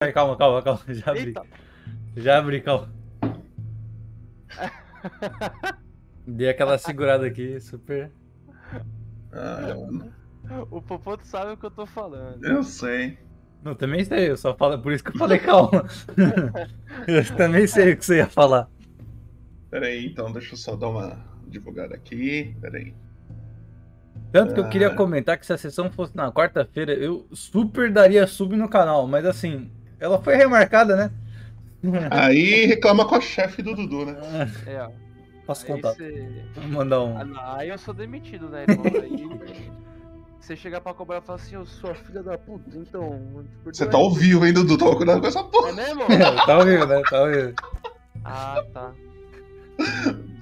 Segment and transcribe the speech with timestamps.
[0.00, 0.80] Calma, calma, calma.
[0.88, 1.20] Já abri.
[1.26, 1.42] Eita.
[2.16, 2.90] Já abri, calma.
[6.26, 8.10] Dei aquela segurada aqui, super.
[9.30, 10.10] Ah, mano,
[10.70, 12.42] O Popoto sabe o que eu tô falando.
[12.42, 13.18] eu sei.
[13.62, 15.84] Não, também sei, eu só falo, por isso que eu falei calma.
[17.06, 18.70] eu também sei o que você ia falar.
[19.70, 22.56] Pera aí, então, deixa eu só dar uma divulgada aqui.
[22.58, 22.94] Pera aí.
[24.32, 24.68] Tanto que eu Ah.
[24.70, 29.06] queria comentar que se a sessão fosse na quarta-feira, eu super daria sub no canal,
[29.06, 29.70] mas assim,
[30.00, 31.10] ela foi remarcada, né?
[32.10, 34.16] Aí reclama com a chefe do Dudu, né?
[34.66, 34.90] É, ó.
[35.46, 35.94] Posso Aí contar?
[35.94, 37.16] cê- Vou mandar um.
[37.18, 38.84] Ah, não, Aí eu sou demitido, né, irmão?
[38.86, 39.70] Aí
[40.40, 43.20] você chegar pra cobrar e falar assim, eu sou a filha da puta, então.
[43.64, 44.76] Você tá ao vivo, hein, Dudu?
[44.78, 45.70] Toma cuidado com essa porra.
[45.70, 46.02] É mesmo?
[46.46, 47.02] tá ouvindo, né?
[47.08, 47.54] Tá ouvindo.
[48.24, 48.92] Ah, tá.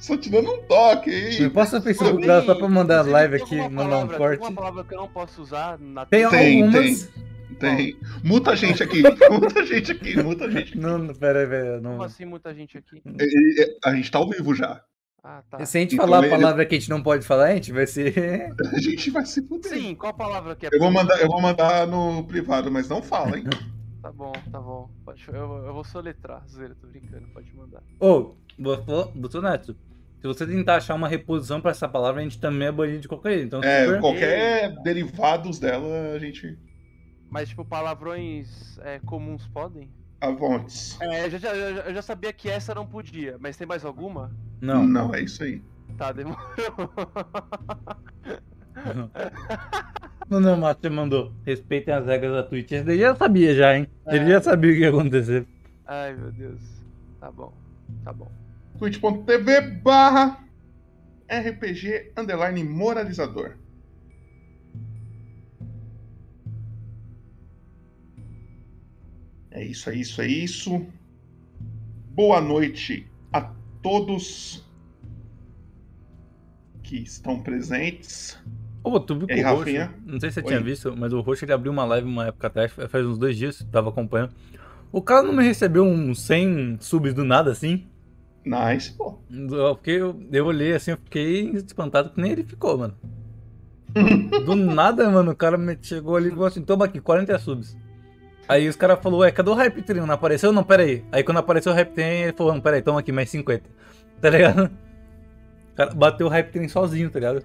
[0.01, 1.51] Só te dando um toque, Me hein?
[1.51, 4.41] passa o Facebook dela só pra mandar live aqui, mandar um corte.
[4.41, 7.05] Tem uma palavra que eu não posso usar na Tem Tem, algumas.
[7.05, 7.28] Tem.
[8.25, 9.03] Muta a gente aqui.
[9.31, 10.23] Muta a gente aqui.
[10.23, 10.79] Muta a gente aqui.
[10.79, 12.03] Não, não, pera aí, pera aí, Como não.
[12.03, 13.03] assim muita gente aqui?
[13.05, 14.83] E- e- A gente tá ao vivo já.
[15.23, 15.65] Ah, tá.
[15.67, 17.55] Se a gente Então falar a ele- palavra que a gente não pode falar, a
[17.55, 18.15] gente vai ser.
[18.75, 19.71] A gente vai se fuder.
[19.73, 20.71] Sim, qual palavra que é?
[20.73, 23.45] Eu vou mandar, eu vou mandar no privado, mas não fala, hein?
[24.01, 24.89] Tá bom, tá bom.
[25.05, 25.35] Pode, eu,
[25.67, 27.83] eu vou soletrar, zoeira, tô brincando, pode mandar.
[27.99, 28.37] Ô,
[29.13, 29.75] doutor Neto,
[30.21, 33.09] se você tentar achar uma reposição pra essa palavra, a gente também é banido de
[33.09, 33.47] qualquer jeito.
[33.47, 36.57] Então, É, super- qualquer derivados dela, a gente.
[37.31, 39.91] Mas, tipo, palavrões é, comuns podem?
[40.21, 40.99] Avontes.
[41.01, 43.67] É, eu já, já- eu já- eu já sabia que essa não podia, mas tem
[43.67, 44.33] mais alguma?
[44.61, 44.85] Não.
[44.87, 45.63] Não, é isso aí.
[45.97, 46.39] Tá, demorou.
[50.31, 51.33] Não, não, Mato, você mandou.
[51.45, 52.71] Respeitem as regras da Twitch.
[52.73, 53.89] Esse daí já sabia já, hein?
[54.07, 54.29] Ele É.
[54.33, 55.47] já sabia o que ia acontecer.
[55.87, 56.61] Ai, meu Deus.
[57.19, 57.53] Tá bom,
[58.05, 58.31] tá bom.
[58.79, 60.39] twitch.tv barra
[61.29, 63.57] RPG underline moralizador.
[69.51, 70.87] É isso, é isso, é isso.
[72.11, 74.65] Boa noite a todos
[76.83, 78.39] que estão presentes.
[78.83, 79.71] Ô, tu viu que aí, o Roxo,
[80.07, 80.47] não sei se você Oi.
[80.47, 83.37] tinha visto, mas o Roxo ele abriu uma live uma época atrás, faz uns dois
[83.37, 84.35] dias, tava acompanhando.
[84.91, 87.87] O cara não me recebeu uns 100 subs do nada assim.
[88.45, 89.19] Nice, pô.
[89.31, 92.95] Eu- Porque eu, eu olhei assim, eu fiquei espantado que nem ele ficou, mano.
[94.47, 97.77] Do nada, mano, o cara me- chegou ali e falou assim: toma aqui, 40 subs.
[98.49, 100.01] Aí os caras falaram, ué, cadê o Hype Train?
[100.01, 100.53] Não apareceu?
[100.53, 101.05] Não, pera aí.
[101.13, 103.69] Aí quando apareceu o Hype Train, ele falou, não, pera aí, toma aqui, mais 50.
[104.21, 104.65] Tá ligado?
[104.65, 107.45] O cara bateu o Hype Train sozinho, tá ligado?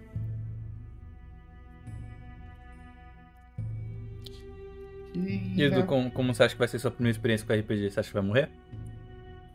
[5.14, 7.92] E Edu, como, como você acha que vai ser sua primeira experiência com RPG?
[7.92, 8.50] Você acha que vai morrer?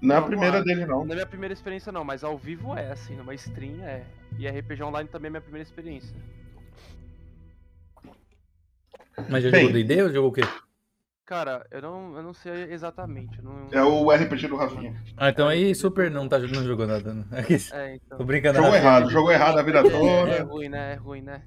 [0.01, 1.05] Não é a Vamos primeira dele, não.
[1.05, 4.05] Não é minha primeira experiência, não, mas ao vivo é, assim, numa stream é.
[4.39, 6.15] E RPG online também é minha primeira experiência.
[9.29, 9.63] Mas já Bem.
[9.63, 10.43] jogou D&D ou jogou o quê?
[11.29, 13.43] Cara, eu não, eu não sei exatamente.
[13.43, 13.67] Não...
[13.71, 14.97] É o RPG do Rafinha.
[15.15, 17.13] Ah, então aí super não, tá, não jogou nada.
[17.13, 17.25] Né?
[17.71, 18.17] É, então.
[18.17, 18.57] Tô brincando.
[18.57, 18.91] Jogou Rafinha.
[18.91, 20.43] errado, jogou errado a vida É, é toda.
[20.45, 20.93] ruim, né?
[20.95, 21.43] É ruim, né?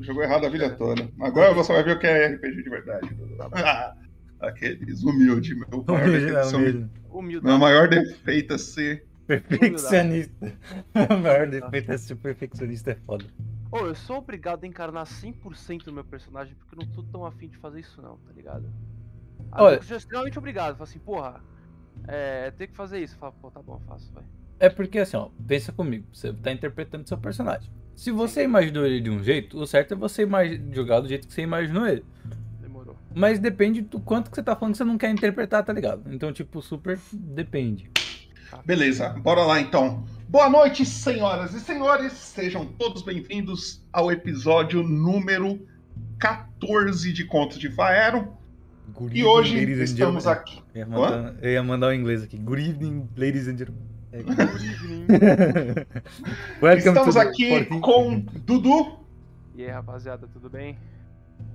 [0.00, 1.06] Jogou errado a vida toda.
[1.20, 3.10] Agora você vai ver o que é RPG de verdade.
[4.40, 7.46] Aqueles humilde, meu maior Humilde, humilde.
[7.46, 9.04] Meu maior defeito é ser.
[9.26, 10.50] Perfeccionista.
[10.94, 13.26] O maior defeito é ser perfeccionista, é foda.
[13.70, 17.26] Ô, eu sou obrigado a encarnar 100% do meu personagem porque eu não tô tão
[17.26, 18.64] afim de fazer isso, não, tá ligado?
[19.52, 20.72] Olha- Eu sou extremamente obrigado.
[20.76, 21.40] Falo assim, porra,
[22.08, 23.16] é, tem que fazer isso.
[23.16, 24.24] Fala, pô, tá bom, faço, vai.
[24.58, 27.70] É porque assim, ó, pensa comigo, você tá interpretando seu personagem.
[27.94, 30.26] Se você imaginou ele de um jeito, o certo é você
[30.72, 32.04] jogar do jeito que você imaginou ele.
[32.60, 32.96] Demorou.
[33.14, 36.02] Mas depende do quanto que você tá falando que você não quer interpretar, tá ligado?
[36.12, 37.90] Então, tipo, super depende.
[38.64, 40.04] Beleza, bora lá então.
[40.28, 42.12] Boa noite, senhoras e senhores.
[42.12, 45.66] Sejam todos bem-vindos ao episódio número
[46.18, 48.36] 14 de Contos de Faero.
[48.94, 50.40] Good E evening, hoje ladies and estamos gentlemen.
[50.42, 50.62] aqui.
[50.74, 52.36] Eu ia mandar, eu ia mandar o inglês aqui.
[52.38, 53.82] Good evening, ladies and gentlemen.
[54.12, 54.18] É,
[56.62, 57.80] Welcome Estamos to the aqui 14th.
[57.80, 58.98] com Dudu.
[59.56, 60.78] E aí, rapaziada, tudo bem?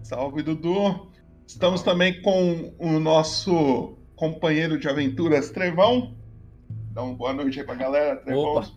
[0.04, 1.08] Salve, Dudu.
[1.48, 6.14] Estamos também com o nosso companheiro de aventuras, Trevão.
[6.92, 8.44] Dá uma boa noite aí pra galera, Trevão.
[8.58, 8.68] Opa,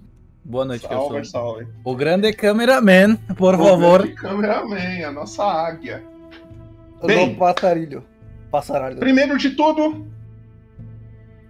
[0.47, 1.41] Boa noite, salve, sou.
[1.41, 1.67] salve.
[1.83, 4.03] O grande cameraman, por favor.
[4.05, 6.05] O cameraman, a nossa águia.
[7.05, 7.31] Bem.
[7.33, 8.05] Do passarilho.
[8.55, 8.99] Passaralho.
[8.99, 10.07] Primeiro de tudo,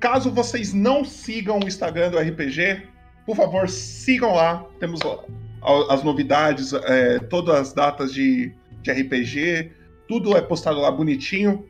[0.01, 2.89] caso vocês não sigam o Instagram do RPG,
[3.27, 4.65] por favor, sigam lá.
[4.81, 5.01] Temos
[5.91, 9.71] as novidades, é, todas as datas de, de RPG,
[10.09, 11.69] tudo é postado lá bonitinho.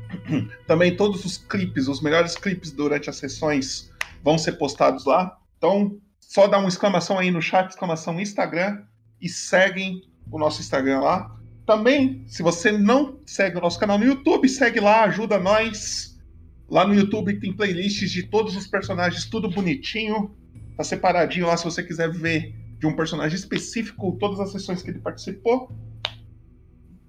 [0.66, 3.92] Também todos os clipes, os melhores clipes durante as sessões
[4.24, 5.36] vão ser postados lá.
[5.58, 8.84] Então, só dá uma exclamação aí no chat, exclamação Instagram,
[9.20, 11.41] e seguem o nosso Instagram lá.
[11.66, 16.20] Também, se você não segue o nosso canal no YouTube, segue lá, ajuda nós.
[16.68, 20.34] Lá no YouTube tem playlists de todos os personagens, tudo bonitinho.
[20.76, 24.90] Tá separadinho lá se você quiser ver de um personagem específico todas as sessões que
[24.90, 25.70] ele participou.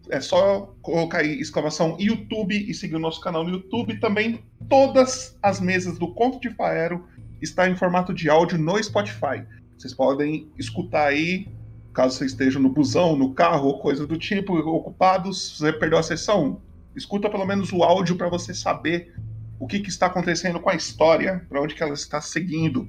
[0.10, 4.00] É só colocar aí exclamação YouTube e seguir o nosso canal no YouTube.
[4.00, 7.08] Também todas as mesas do Conto de Faero
[7.42, 9.44] está em formato de áudio no Spotify.
[9.78, 11.48] Vocês podem escutar aí,
[11.94, 16.00] caso você esteja no busão, no carro ou coisa do tipo, ocupados, se você perdeu
[16.00, 16.60] a sessão,
[16.96, 19.14] escuta pelo menos o áudio para você saber
[19.60, 22.88] o que, que, está acontecendo com a história, para onde que ela está seguindo.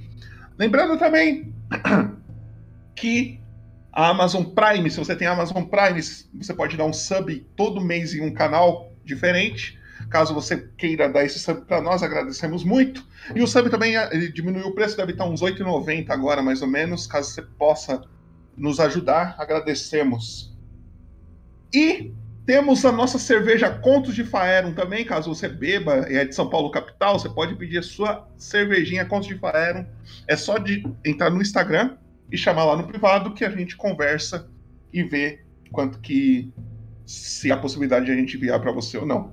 [0.58, 1.52] Lembrando também
[2.96, 3.38] que
[3.92, 8.14] a Amazon Prime, se você tem Amazon Prime, você pode dar um sub todo mês
[8.14, 9.78] em um canal diferente.
[10.10, 13.06] Caso você queira dar esse sub para nós, agradecemos muito.
[13.34, 13.94] E o sub também
[14.32, 17.06] diminuiu o preço, deve estar uns R$ 8,90 agora, mais ou menos.
[17.06, 18.02] Caso você possa
[18.56, 20.54] nos ajudar, agradecemos.
[21.72, 22.12] E
[22.46, 26.48] temos a nossa cerveja Contos de Faeron também, caso você beba e é de São
[26.48, 29.86] Paulo capital, você pode pedir a sua cervejinha Contos de Faeron.
[30.28, 31.96] É só de entrar no Instagram
[32.30, 34.48] e chamar lá no privado que a gente conversa
[34.92, 36.52] e vê quanto que
[37.06, 39.32] se há possibilidade de a gente enviar para você ou não.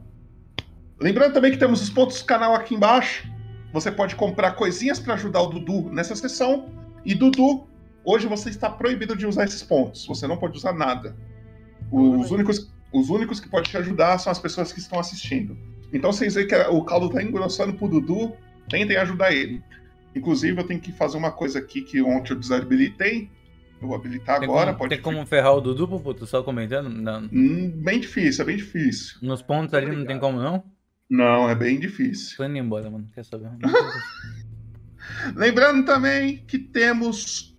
[1.00, 3.28] Lembrando também que temos os pontos do canal aqui embaixo.
[3.74, 6.70] Você pode comprar coisinhas para ajudar o Dudu nessa sessão.
[7.04, 7.68] E Dudu,
[8.04, 10.06] hoje você está proibido de usar esses pontos.
[10.06, 11.16] Você não pode usar nada.
[11.92, 15.58] Os únicos, os únicos que podem te ajudar são as pessoas que estão assistindo.
[15.94, 18.34] Então vocês veem que o caldo está engrossando pro Dudu,
[18.70, 19.62] tentem ajudar ele.
[20.16, 23.30] Inclusive, eu tenho que fazer uma coisa aqui que ontem eu desabilitei.
[23.82, 24.68] Eu vou habilitar tem agora.
[24.68, 26.26] Como, pode tem como ferrar o Dudu, Puputo?
[26.26, 26.90] Só comentando?
[26.90, 27.28] Não.
[27.32, 29.18] Hum, bem difícil, é bem difícil.
[29.22, 30.64] Nos pontos ali não tem como, não?
[31.10, 32.38] Não, é bem difícil.
[32.38, 33.10] Tô indo embora, mano.
[33.14, 33.50] Quer saber?
[35.36, 37.51] Lembrando também que temos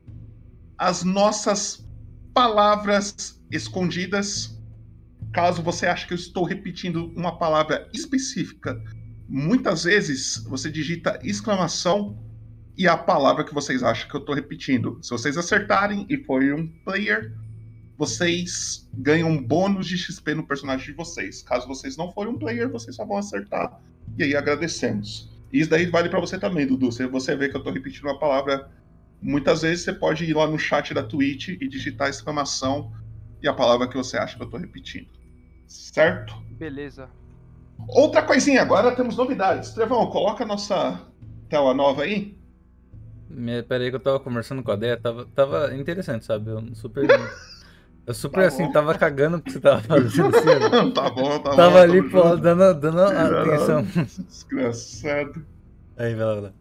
[0.83, 1.87] as nossas
[2.35, 4.61] palavras escondidas.
[5.33, 8.83] Caso você ache que eu estou repetindo uma palavra específica,
[9.29, 12.19] muitas vezes você digita exclamação
[12.77, 14.99] e a palavra que vocês acham que eu estou repetindo.
[15.01, 17.33] Se vocês acertarem e foi um player,
[17.97, 21.45] vocês ganham um bônus de XP no personagem de vocês.
[21.45, 23.81] Caso vocês não forem um player, vocês só vão acertar.
[24.19, 25.31] E aí agradecemos.
[25.53, 26.91] Isso daí vale para você também, Dudu.
[26.91, 28.69] Se você vê que eu estou repetindo uma palavra,
[29.23, 32.93] muitas vezes você pode ir lá no chat da Twitch e digitar exclamação
[33.43, 35.09] e a palavra que você acha que eu estou repetindo.
[35.67, 36.35] Certo?
[36.51, 37.09] Beleza.
[37.89, 39.71] Outra coisinha, agora temos novidades.
[39.71, 41.01] Trevão, coloca a nossa
[41.49, 42.37] tela nova aí.
[43.67, 46.51] Pera aí que eu tava conversando com a Deia, tava, tava interessante, sabe?
[46.51, 47.07] Eu super.
[48.05, 48.73] Eu super tá assim, bom.
[48.73, 50.91] tava cagando porque você tava fazendo assim.
[50.93, 51.57] tá bom, tá tava bom.
[51.57, 53.87] Tava ali, tá pô, dando, dando atenção.
[54.27, 55.47] Desgraçado.
[55.97, 56.53] Aí, vai lá, vai lá.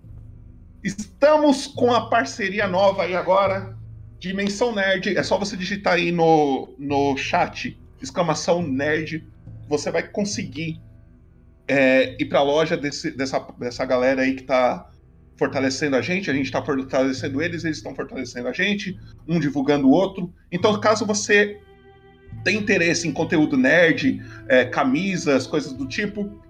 [0.84, 3.78] Estamos com a parceria nova aí agora.
[4.20, 5.18] Dimensão Nerd.
[5.18, 9.28] É só você digitar aí no, no chat, exclamação nerd.
[9.68, 10.82] Você vai conseguir
[11.68, 14.90] é, ir pra loja desse, dessa, dessa galera aí que tá
[15.38, 19.88] fortalecendo a gente, a gente está fortalecendo eles, eles estão fortalecendo a gente, um divulgando
[19.88, 20.32] o outro.
[20.52, 21.60] Então, caso você
[22.44, 26.41] tem interesse em conteúdo nerd, é, camisas, coisas do tipo,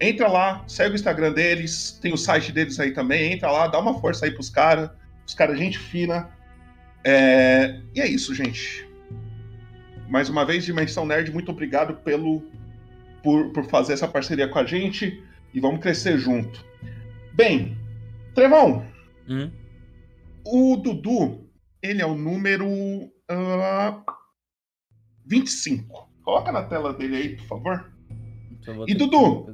[0.00, 3.78] entra lá, segue o Instagram deles, tem o site deles aí também, entra lá, dá
[3.78, 4.90] uma força aí pros caras,
[5.26, 6.30] os caras, gente fina.
[7.04, 7.80] É...
[7.94, 8.88] E é isso, gente.
[10.08, 12.42] Mais uma vez, Dimensão Nerd, muito obrigado pelo
[13.22, 15.22] por, por fazer essa parceria com a gente
[15.52, 16.64] e vamos crescer junto.
[17.34, 17.76] Bem,
[18.34, 18.86] Trevão,
[19.28, 19.50] hum?
[20.44, 21.46] o Dudu,
[21.82, 24.02] ele é o número uh,
[25.26, 26.08] 25.
[26.22, 27.97] Coloca na tela dele aí, por favor.
[28.86, 29.46] E Dudu,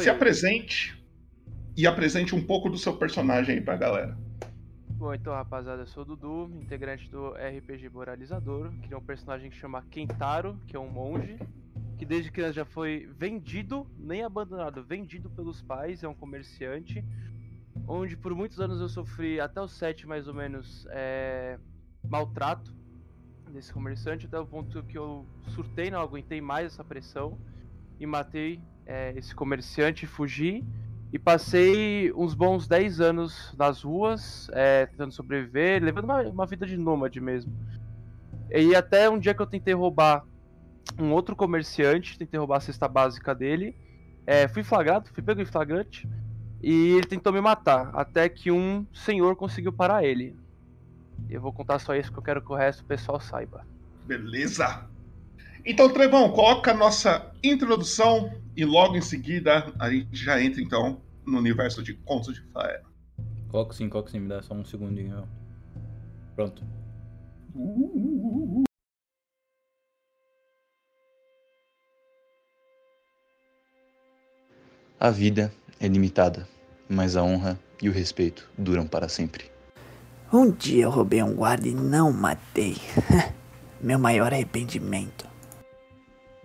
[0.00, 1.02] se apresente
[1.76, 4.16] e apresente um pouco do seu personagem aí pra galera.
[4.90, 9.50] Bom, então, rapaziada, eu sou o Dudu, integrante do RPG Moralizador, que é um personagem
[9.50, 11.38] que chama Kentaro, que é um monge,
[11.98, 17.04] que desde criança já foi vendido, nem abandonado, vendido pelos pais, é um comerciante,
[17.88, 21.58] onde por muitos anos eu sofri, até os sete mais ou menos, é,
[22.08, 22.72] maltrato
[23.50, 27.38] desse comerciante, até o ponto que eu surtei, não aguentei mais essa pressão
[28.04, 30.64] e matei é, esse comerciante, fugi
[31.12, 36.66] e passei uns bons 10 anos nas ruas, é, tentando sobreviver, levando uma, uma vida
[36.66, 37.52] de nômade mesmo.
[38.50, 40.24] E até um dia que eu tentei roubar
[40.98, 43.76] um outro comerciante, tentei roubar a cesta básica dele,
[44.26, 46.08] é, fui flagrado, fui pego em flagrante,
[46.62, 50.34] e ele tentou me matar, até que um senhor conseguiu parar ele.
[51.28, 53.66] Eu vou contar só isso que eu quero que o resto do pessoal saiba.
[54.06, 54.86] Beleza!
[55.64, 61.00] Então, Trevão, coloca a nossa introdução e logo em seguida a gente já entra então
[61.24, 62.82] no universo de Contos de Faera.
[63.48, 65.28] Coloca sim, coloca sim, me dá só um segundinho.
[66.34, 66.64] Pronto.
[67.54, 68.64] Uh, uh, uh,
[74.98, 76.48] a vida é limitada,
[76.88, 79.48] mas a honra e o respeito duram para sempre.
[80.32, 82.76] Um dia eu roubei um guarda e não matei.
[83.80, 85.31] Meu maior arrependimento.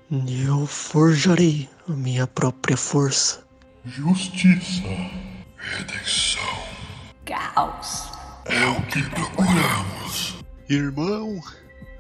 [0.09, 3.43] Eu forjarei a minha própria força.
[3.83, 4.83] Justiça,
[5.57, 6.41] redenção.
[7.25, 8.09] Caos.
[8.45, 10.37] É o que procuramos.
[10.69, 11.41] Irmão,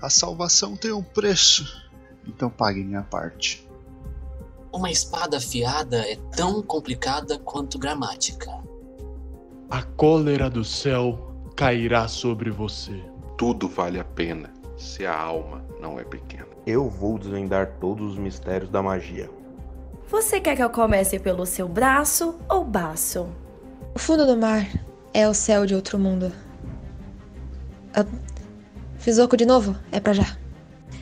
[0.01, 1.85] a salvação tem um preço.
[2.25, 3.67] Então pague minha parte.
[4.71, 8.49] Uma espada afiada é tão complicada quanto gramática.
[9.69, 13.03] A cólera do céu cairá sobre você.
[13.37, 16.46] Tudo vale a pena se a alma não é pequena.
[16.67, 19.29] Eu vou desvendar todos os mistérios da magia.
[20.09, 23.29] Você quer que eu comece pelo seu braço ou baço?
[23.95, 24.67] O fundo do mar
[25.13, 26.29] é o céu de outro mundo.
[27.95, 28.05] Ah,
[28.97, 29.77] fiz oco de novo?
[29.93, 30.37] É pra já.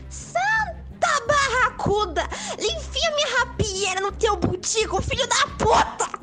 [0.08, 2.22] Santa barracuda!
[2.60, 6.20] Enfia minha rapieira no teu butico, filho da puta!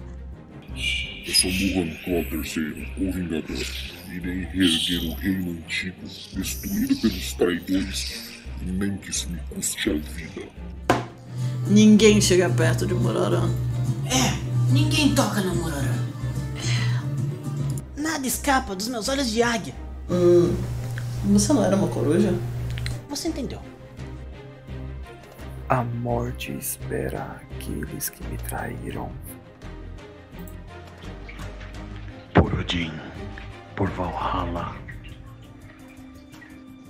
[1.26, 3.92] Eu sou Muhan Claw III, o Vingador.
[4.12, 8.21] Irei reerguer o reino antigo, destruído pelos traidores,
[8.66, 10.48] nem que isso me custe a vida.
[11.66, 13.48] Ninguém chega perto de Murarã.
[14.06, 15.94] É, ninguém toca no Murarã.
[17.96, 19.74] Nada escapa dos meus olhos de águia.
[20.10, 20.54] Hum,
[21.24, 22.34] você não era uma coruja?
[23.08, 23.60] Você entendeu.
[25.68, 29.10] A morte espera aqueles que me traíram.
[32.34, 32.92] Por Odin,
[33.76, 34.74] por Valhalla.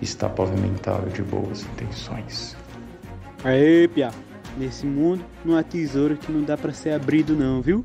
[0.00, 2.56] está pavimentado de boas intenções.
[3.44, 4.10] Aê, Pia.
[4.56, 7.84] Nesse mundo não há tesouro que não dá para ser abrido não, viu?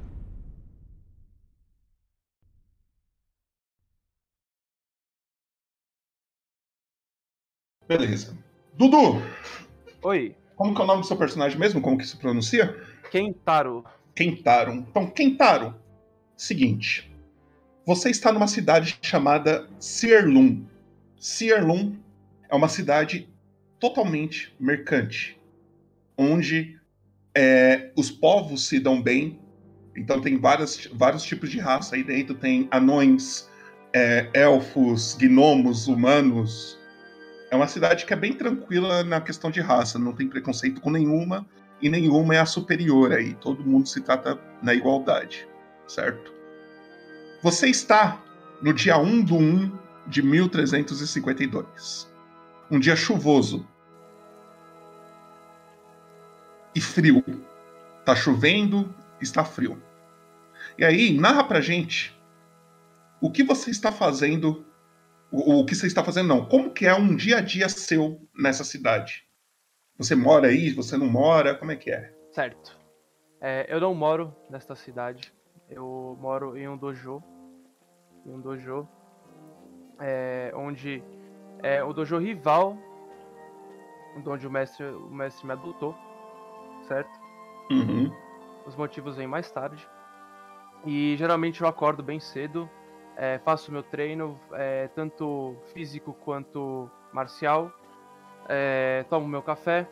[7.87, 8.37] Beleza.
[8.73, 9.21] Dudu!
[10.01, 10.33] Oi.
[10.55, 11.81] Como que é o nome do seu personagem mesmo?
[11.81, 12.73] Como que se pronuncia?
[13.11, 13.83] Kentaro.
[14.15, 14.71] Kentaro.
[14.71, 15.75] Então, Kentaro,
[16.37, 17.11] seguinte.
[17.85, 20.63] Você está numa cidade chamada Sierlum.
[21.19, 21.97] Sierlum
[22.51, 23.29] é uma cidade
[23.79, 25.39] totalmente mercante,
[26.17, 26.77] onde
[27.33, 29.39] é, os povos se dão bem.
[29.95, 32.35] Então tem várias, vários tipos de raça aí dentro.
[32.35, 33.49] Tem anões,
[33.93, 36.77] é, elfos, gnomos, humanos.
[37.49, 40.91] É uma cidade que é bem tranquila na questão de raça, não tem preconceito com
[40.91, 41.47] nenhuma
[41.81, 43.33] e nenhuma é a superior aí.
[43.35, 45.47] Todo mundo se trata na igualdade,
[45.87, 46.33] certo?
[47.41, 48.21] Você está
[48.61, 49.71] no dia 1 do 1
[50.07, 52.10] de 1352.
[52.71, 53.67] Um dia chuvoso.
[56.73, 57.21] E frio.
[58.05, 59.83] Tá chovendo, está frio.
[60.77, 62.17] E aí, narra pra gente
[63.19, 64.65] o que você está fazendo.
[65.29, 66.45] O, o que você está fazendo, não.
[66.45, 69.25] Como que é um dia a dia seu nessa cidade?
[69.97, 70.71] Você mora aí?
[70.71, 71.53] Você não mora?
[71.53, 72.13] Como é que é?
[72.31, 72.79] Certo.
[73.41, 75.33] É, eu não moro nesta cidade.
[75.69, 77.21] Eu moro em um dojo.
[78.25, 78.87] Em um dojo.
[79.99, 81.03] É, onde
[81.63, 82.77] é o dojo rival.
[84.25, 85.95] Onde o mestre, o mestre me adotou.
[86.87, 87.09] Certo?
[87.69, 88.11] Uhum.
[88.65, 89.87] Os motivos vêm mais tarde.
[90.85, 92.69] E geralmente eu acordo bem cedo.
[93.15, 97.71] É, faço meu treino, é, tanto físico quanto marcial.
[98.49, 99.87] É, tomo meu café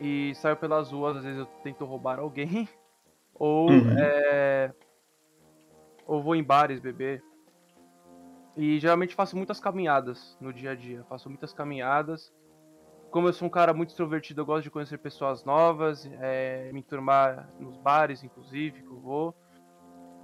[0.00, 1.16] e saio pelas ruas.
[1.16, 2.68] Às vezes eu tento roubar alguém,
[3.34, 3.96] ou, Uhum.
[3.98, 4.72] é,
[6.06, 7.22] ou vou em bares beber.
[8.58, 11.04] E geralmente faço muitas caminhadas no dia a dia.
[11.08, 12.34] Faço muitas caminhadas.
[13.08, 16.80] Como eu sou um cara muito extrovertido, eu gosto de conhecer pessoas novas, é, me
[16.80, 19.32] enturmar nos bares, inclusive, que eu vou.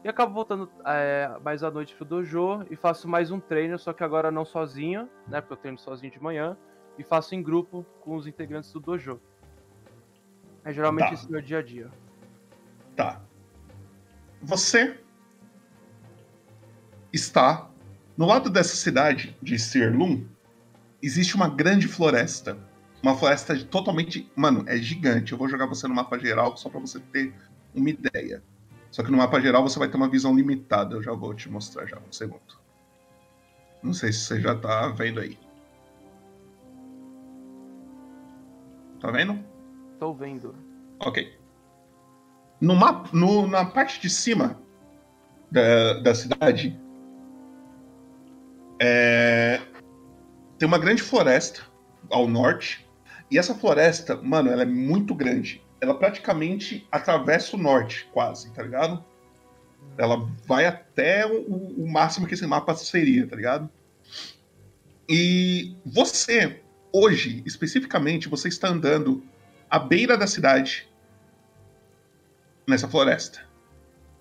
[0.02, 3.92] E acabo voltando é, mais à noite pro dojo e faço mais um treino, só
[3.92, 5.40] que agora não sozinho, né?
[5.40, 6.56] Porque eu treino sozinho de manhã.
[6.98, 9.20] E faço em grupo com os integrantes do dojo.
[10.64, 11.14] É geralmente Tá.
[11.14, 11.88] esse meu dia a dia.
[12.96, 13.20] Tá.
[14.42, 15.00] Você
[17.12, 17.70] está
[18.16, 20.24] no lado dessa cidade de Sirlum,
[21.02, 22.56] existe uma grande floresta.
[23.02, 24.30] Uma floresta totalmente.
[24.36, 25.32] Mano, é gigante.
[25.32, 27.34] Eu vou jogar você no mapa geral só pra você ter
[27.74, 28.42] uma ideia.
[28.90, 30.94] Só que no mapa geral você vai ter uma visão limitada.
[30.94, 32.62] Eu já vou te mostrar já um segundo.
[33.82, 35.36] Não sei se você já tá vendo aí.
[39.00, 39.44] Tá vendo?
[39.98, 40.54] Tô vendo.
[41.00, 41.36] Ok.
[42.60, 44.58] No mapa, no, na parte de cima
[45.50, 46.80] da, da cidade
[48.78, 49.60] é,
[50.58, 51.62] tem uma grande floresta
[52.10, 52.86] ao norte.
[53.30, 55.62] E essa floresta, mano, ela é muito grande.
[55.80, 59.04] Ela praticamente atravessa o norte, quase, tá ligado?
[59.96, 63.70] Ela vai até o, o máximo que esse mapa seria, tá ligado?
[65.08, 66.62] E você,
[66.92, 69.22] hoje, especificamente, você está andando
[69.68, 70.88] à beira da cidade
[72.66, 73.40] nessa floresta.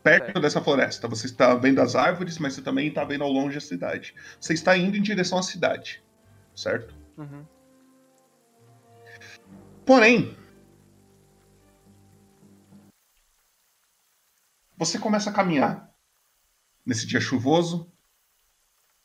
[0.04, 1.08] Perto dessa floresta.
[1.08, 4.14] Você está vendo as árvores, mas você também está vendo ao longe a cidade.
[4.40, 6.04] Você está indo em direção à cidade.
[6.54, 6.94] Certo?
[7.18, 7.46] Uhum.
[9.86, 10.38] Porém,
[14.78, 15.94] você começa a caminhar
[16.86, 17.92] nesse dia chuvoso.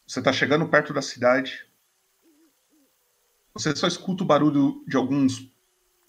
[0.06, 1.68] Você está chegando perto da cidade.
[3.54, 5.52] Você só escuta o barulho de alguns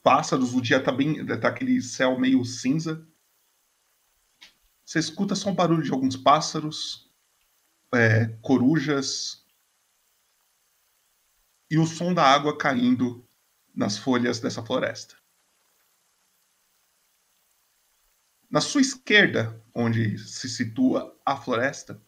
[0.04, 0.54] pássaros.
[0.54, 3.08] O dia tá bem, tá aquele céu meio cinza.
[4.90, 7.14] Você escuta só o barulho de alguns pássaros,
[7.94, 9.46] é, corujas
[11.70, 13.24] e o som da água caindo
[13.72, 15.16] nas folhas dessa floresta.
[18.50, 22.02] Na sua esquerda, onde se situa a floresta,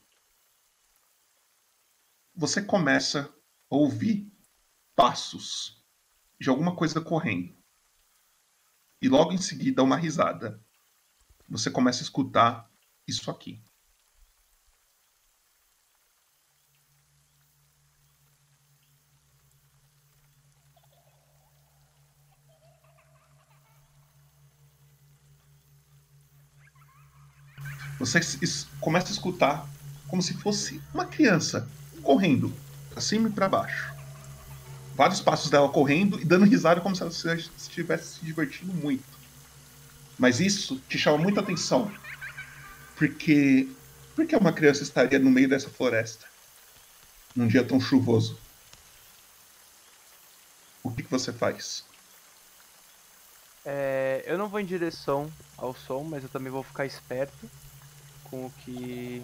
[2.33, 3.31] você começa
[3.69, 4.27] a ouvir
[4.95, 5.85] passos
[6.39, 7.55] de alguma coisa correndo.
[9.00, 10.59] E logo em seguida, uma risada.
[11.47, 12.70] Você começa a escutar
[13.08, 13.62] isso aqui.
[28.00, 28.20] Você
[28.79, 29.70] começa a escutar
[30.07, 31.70] como se fosse uma criança
[32.01, 32.51] correndo
[32.90, 33.94] para cima e para baixo.
[34.96, 39.03] Vários passos dela correndo e dando risada como se ela estivesse se divertindo muito.
[40.18, 41.92] Mas isso te chama muita atenção,
[43.01, 43.68] porque
[44.16, 46.27] por que uma criança estaria no meio dessa floresta
[47.35, 48.37] num dia tão chuvoso?
[50.83, 51.83] O que, que você faz?
[53.66, 57.50] É, eu não vou em direção ao som, mas eu também vou ficar esperto
[58.25, 59.24] com o que.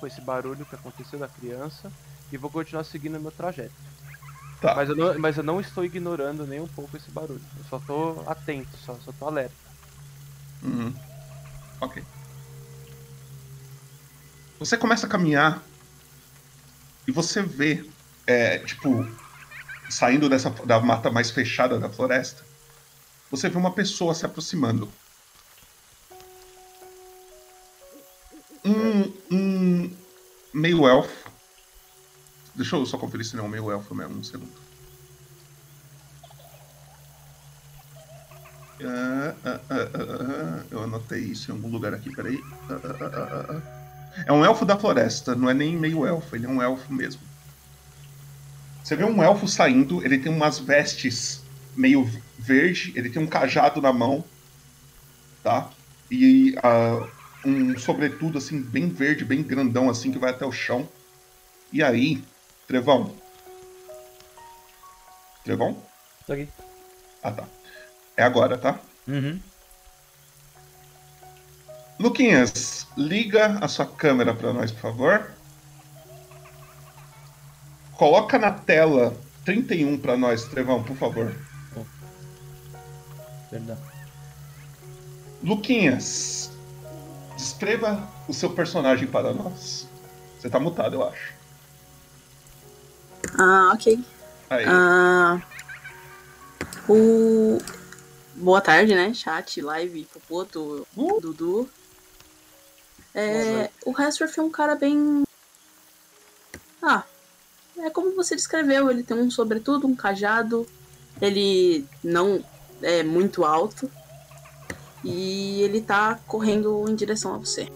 [0.00, 1.92] com esse barulho que aconteceu da criança
[2.32, 3.74] e vou continuar seguindo o meu trajeto.
[4.58, 4.74] Tá.
[4.74, 7.44] Mas, eu não, mas eu não estou ignorando nem um pouco esse barulho.
[7.58, 9.54] Eu só estou atento, só, só tô alerta.
[10.62, 10.94] Uhum.
[11.82, 12.02] Ok.
[14.58, 15.62] Você começa a caminhar
[17.06, 17.88] e você vê,
[18.26, 19.08] é, tipo,
[19.88, 22.44] saindo dessa da mata mais fechada da floresta,
[23.30, 24.90] você vê uma pessoa se aproximando.
[28.64, 29.96] Um, um
[30.52, 31.30] meio elfo.
[32.54, 34.68] Deixa eu só conferir se não é um meio elfo mesmo, um segundo.
[38.80, 42.40] Ah, ah, ah, eu anotei isso em algum lugar aqui, peraí.
[44.26, 47.20] É um elfo da floresta, não é nem meio elfo, ele é um elfo mesmo.
[48.82, 51.42] Você vê um elfo saindo, ele tem umas vestes
[51.76, 54.24] meio verde, ele tem um cajado na mão,
[55.42, 55.70] tá?
[56.10, 56.54] E
[57.44, 60.88] um sobretudo assim, bem verde, bem grandão, assim, que vai até o chão.
[61.72, 62.22] E aí,
[62.66, 63.14] Trevão?
[65.44, 65.82] Trevão?
[66.26, 66.48] Tô aqui.
[67.22, 67.44] Ah, tá.
[68.16, 68.80] É agora, tá?
[69.06, 69.38] Uhum.
[71.98, 75.32] Luquinhas, liga a sua câmera para nós, por favor.
[77.96, 81.34] Coloca na tela 31 para nós, Trevão, por favor.
[81.76, 81.84] Oh.
[83.50, 83.76] Perdão.
[85.42, 86.52] Luquinhas,
[87.36, 89.88] descreva o seu personagem para nós.
[90.38, 91.34] Você tá mutado, eu acho.
[93.36, 94.04] Ah, ok.
[94.50, 94.64] Aí.
[94.68, 95.42] Ah,
[96.88, 97.58] o...
[98.36, 99.12] Boa tarde, né?
[99.12, 101.20] Chat, live, Popoto, uh.
[101.20, 101.68] Dudu.
[103.20, 105.24] É, o Hesworth é um cara bem.
[106.80, 107.02] Ah,
[107.76, 110.64] é como você descreveu, ele tem um sobretudo, um cajado,
[111.20, 112.44] ele não
[112.80, 113.90] é muito alto
[115.02, 117.68] e ele tá correndo em direção a você.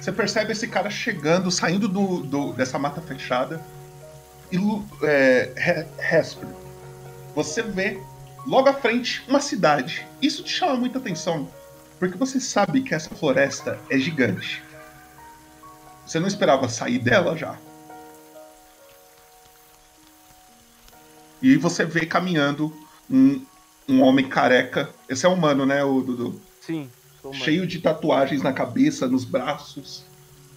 [0.00, 3.64] Você percebe esse cara chegando, saindo do, do dessa mata fechada
[4.50, 4.58] e
[5.04, 6.48] é, Hesper,
[7.36, 8.00] você vê
[8.44, 10.04] logo à frente uma cidade.
[10.20, 11.48] Isso te chama muita atenção
[11.98, 14.62] porque você sabe que essa floresta é gigante.
[16.06, 17.58] Você não esperava sair dela já.
[21.42, 22.74] E você vê caminhando
[23.10, 23.44] um,
[23.88, 24.90] um homem careca.
[25.08, 26.40] Esse é humano, né, o Dudu?
[26.60, 27.44] Sim, sou humano.
[27.44, 30.04] Cheio de tatuagens na cabeça, nos braços.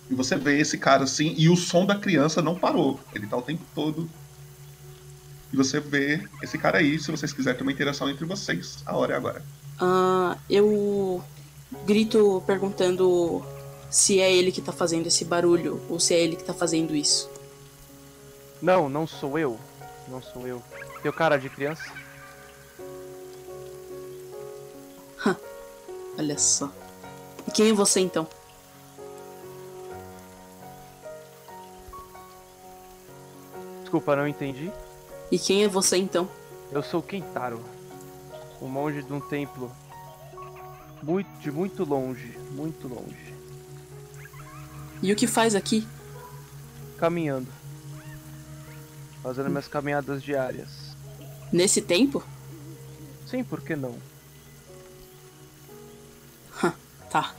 [0.10, 2.99] E você vê esse cara assim, e o som da criança não parou.
[3.13, 4.10] Ele tá o tempo todo.
[5.52, 8.84] E você vê esse cara aí, se vocês quiserem ter uma interação entre vocês.
[8.86, 9.43] A hora é agora.
[9.80, 11.24] Ah, eu
[11.86, 13.44] grito perguntando
[13.89, 16.96] se é ele que tá fazendo esse barulho ou se é ele que tá fazendo
[16.96, 17.30] isso.
[18.62, 19.58] Não, não sou eu.
[20.08, 20.62] Não sou eu.
[21.02, 21.84] Tenho cara de criança?
[26.18, 26.70] Olha só.
[27.48, 28.28] E quem é você então?
[33.82, 34.70] Desculpa, não entendi.
[35.32, 36.30] E quem é você então?
[36.72, 37.63] Eu sou Kentaro,
[38.62, 39.72] um monge de um templo
[41.02, 43.34] muito, de muito longe, muito longe,
[45.02, 45.88] E o que faz aqui?
[46.98, 47.48] caminhando,
[49.24, 50.67] fazendo minhas caminhadas diárias.
[51.52, 52.22] Nesse tempo?
[53.26, 53.95] Sim, por que não?
[57.10, 57.34] Tá.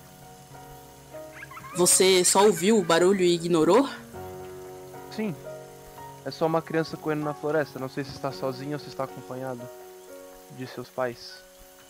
[1.77, 3.89] Você só ouviu o barulho e ignorou?
[5.15, 5.35] Sim.
[6.25, 7.79] É só uma criança correndo na floresta.
[7.79, 9.61] Não sei se está sozinho ou se está acompanhado
[10.57, 11.35] de seus pais.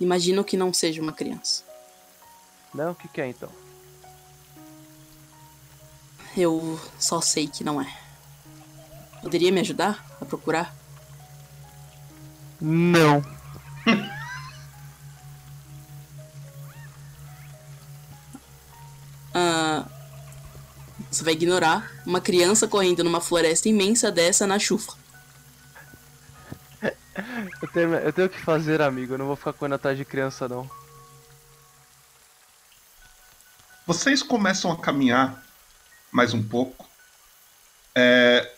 [0.01, 1.63] Imagino que não seja uma criança.
[2.75, 2.93] Não?
[2.93, 3.51] O que, que é então?
[6.37, 7.99] Eu só sei que não é.
[9.21, 10.75] Poderia me ajudar a procurar?
[12.61, 13.23] Não.
[19.33, 19.87] Ah,
[21.09, 25.00] você vai ignorar uma criança correndo numa floresta imensa dessa na chuva.
[27.63, 29.15] Eu tenho, eu tenho o que fazer, amigo.
[29.15, 30.69] Eu não vou ficar correndo atrás de criança, não.
[33.87, 35.45] Vocês começam a caminhar
[36.13, 36.89] mais um pouco.
[37.95, 38.51] É...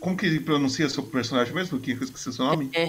[0.00, 1.78] Como que pronuncia seu personagem mesmo?
[1.78, 2.70] Que eu esqueci seu nome?
[2.72, 2.84] É.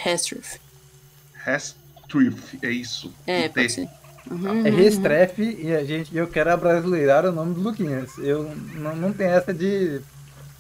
[1.46, 3.14] Hestruth, é isso.
[3.28, 3.62] É, Com T.
[3.62, 3.90] pode ser.
[4.30, 4.76] Uhum, É uhum.
[4.76, 8.18] Restrefe e a gente, eu quero abrasileirar o nome do Luquinhas.
[8.18, 10.00] Eu não, não tem essa de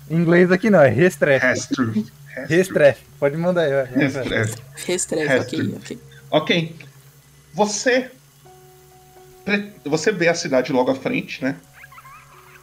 [0.09, 1.45] inglês aqui não, é Restrefe.
[1.45, 2.11] Hestruth.
[2.47, 3.03] Restrefe.
[3.19, 3.71] Pode mandar aí.
[4.03, 4.61] Hestruth.
[4.85, 5.99] Restrefe, ok, ok.
[6.31, 6.75] Ok.
[7.53, 8.11] Você.
[9.45, 11.55] pre- Você vê a cidade logo à frente, né?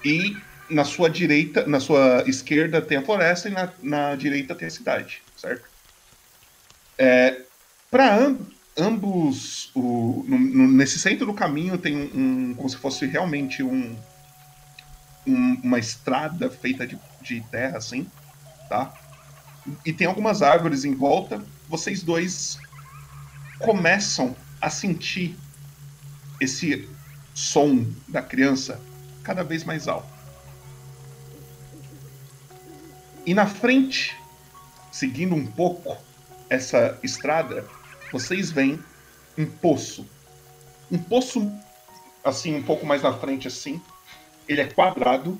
[0.05, 0.37] E
[0.71, 4.71] na sua direita, na sua esquerda tem a floresta e na, na direita tem a
[4.71, 5.65] cidade, certo?
[6.97, 7.43] É,
[7.91, 8.35] Para
[8.77, 12.11] ambos, o- no- no- nesse centro do caminho tem um,
[12.51, 13.97] um- como se fosse realmente um,
[15.27, 18.07] um- uma estrada feita de, de terra, assim,
[18.69, 18.93] tá?
[19.85, 21.45] E tem algumas árvores em volta.
[21.69, 22.59] Vocês dois
[23.59, 25.37] começam a sentir
[26.41, 26.89] esse
[27.35, 28.81] som da criança
[29.23, 30.09] cada vez mais alto.
[33.27, 34.17] E na frente,
[34.91, 35.97] seguindo um pouco
[36.49, 37.67] essa estrada,
[38.11, 38.83] vocês veem
[39.37, 40.07] um poço.
[40.91, 41.53] Um poço
[42.25, 43.81] assim um pouco mais na frente assim.
[44.49, 45.39] Ele é quadrado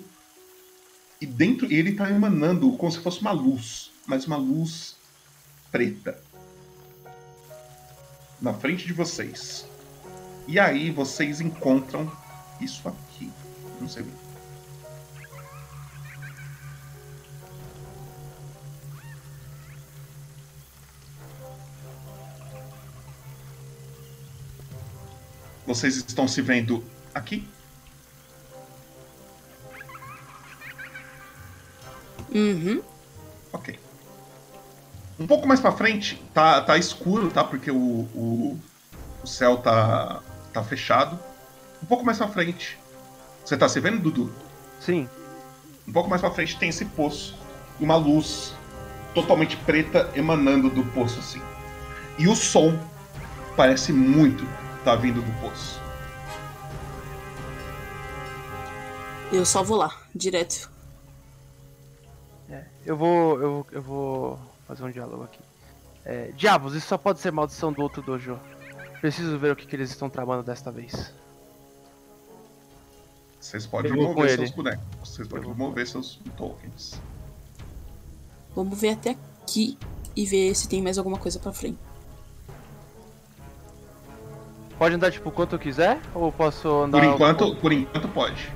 [1.21, 4.97] e dentro ele está emanando como se fosse uma luz, mas uma luz
[5.71, 6.19] preta
[8.41, 9.67] na frente de vocês.
[10.47, 12.11] E aí vocês encontram
[12.59, 13.31] isso aqui.
[13.79, 14.07] Não sei.
[25.67, 26.83] Vocês estão se vendo
[27.15, 27.47] aqui?
[32.35, 32.83] Uhum.
[33.53, 33.79] Ok.
[35.19, 37.43] Um pouco mais pra frente, tá, tá escuro, tá?
[37.43, 38.59] Porque o, o,
[39.23, 40.21] o céu tá,
[40.53, 41.19] tá fechado.
[41.83, 42.79] Um pouco mais pra frente.
[43.45, 44.33] Você tá se vendo, Dudu?
[44.79, 45.09] Sim.
[45.87, 47.37] Um pouco mais pra frente tem esse poço.
[47.81, 48.55] E uma luz
[49.13, 51.43] totalmente preta emanando do poço, assim.
[52.17, 52.79] E o som
[53.57, 54.47] parece muito
[54.85, 55.81] tá vindo do poço.
[59.33, 60.71] Eu só vou lá, direto.
[62.49, 63.41] É, eu vou.
[63.41, 65.41] Eu, eu vou fazer um diálogo aqui.
[66.05, 68.39] É, diabos, isso só pode ser maldição do outro dojo.
[69.01, 71.13] Preciso ver o que, que eles estão tramando desta vez.
[73.41, 74.85] Vocês podem com mover seus bonecos.
[75.03, 77.01] Vocês podem mover seus tokens.
[78.55, 79.79] Vamos ver até aqui
[80.15, 81.79] e ver se tem mais alguma coisa pra frente.
[84.79, 86.01] Pode andar tipo quanto eu quiser?
[86.15, 87.01] Ou posso andar.
[87.01, 88.53] Por enquanto, por enquanto pode.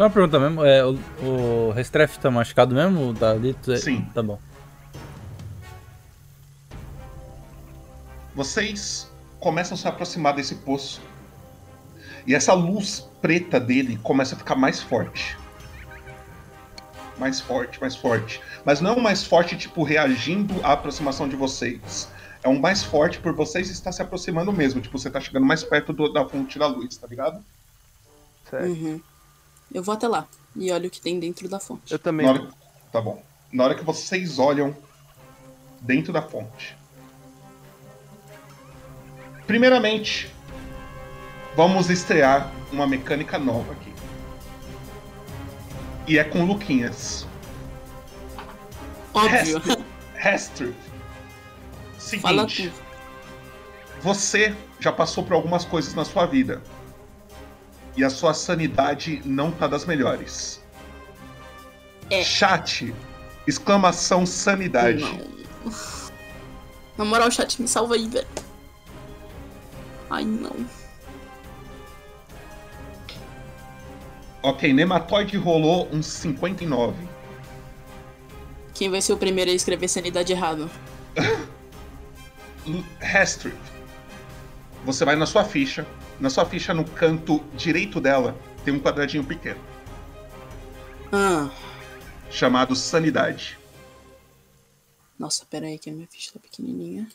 [0.00, 3.12] Só uma pergunta mesmo, é, o, o Restrefe tá machucado mesmo?
[3.12, 3.52] Tá ali?
[3.52, 4.00] Tu- Sim.
[4.14, 4.38] Tá bom.
[8.34, 9.10] Vocês
[9.40, 11.02] começam a se aproximar desse poço.
[12.26, 15.36] E essa luz preta dele começa a ficar mais forte.
[17.18, 18.40] Mais forte, mais forte.
[18.64, 22.08] Mas não é um mais forte, tipo, reagindo à aproximação de vocês.
[22.42, 24.80] É um mais forte por vocês estar se aproximando mesmo.
[24.80, 27.44] Tipo, você tá chegando mais perto do- da fonte da luz, tá ligado?
[28.66, 28.98] Uhum.
[29.72, 31.92] Eu vou até lá e olho o que tem dentro da fonte.
[31.92, 32.26] Eu também.
[32.28, 32.48] Hora-
[32.92, 33.22] Tá bom.
[33.52, 34.76] Na hora que vocês olham
[35.80, 36.76] dentro da fonte.
[39.46, 40.28] Primeiramente,
[41.56, 43.92] vamos estrear uma mecânica nova aqui.
[46.06, 47.26] E é com Luquinhas.
[49.14, 49.60] Óbvio.
[52.20, 52.72] Fala Seguinte.
[54.02, 56.62] Você já passou por algumas coisas na sua vida.
[57.96, 60.62] E a sua sanidade não tá das melhores.
[62.08, 62.22] É.
[62.22, 62.94] Chat.
[63.46, 65.04] Exclamação sanidade.
[66.96, 68.26] Na moral, chat, me salva aí, velho.
[70.10, 70.54] Ai, não.
[74.42, 76.96] Ok, Nematóide rolou um 59.
[78.74, 80.70] Quem vai ser o primeiro a escrever sanidade errado?
[83.00, 83.54] Hestrid.
[84.84, 85.86] Você vai na sua ficha.
[86.20, 89.60] Na sua ficha, no canto direito dela, tem um quadradinho pequeno.
[91.12, 91.50] Ah,
[92.30, 93.58] Chamado Sanidade.
[95.18, 97.08] nossa, pera aí que a minha ficha tá pequenininha.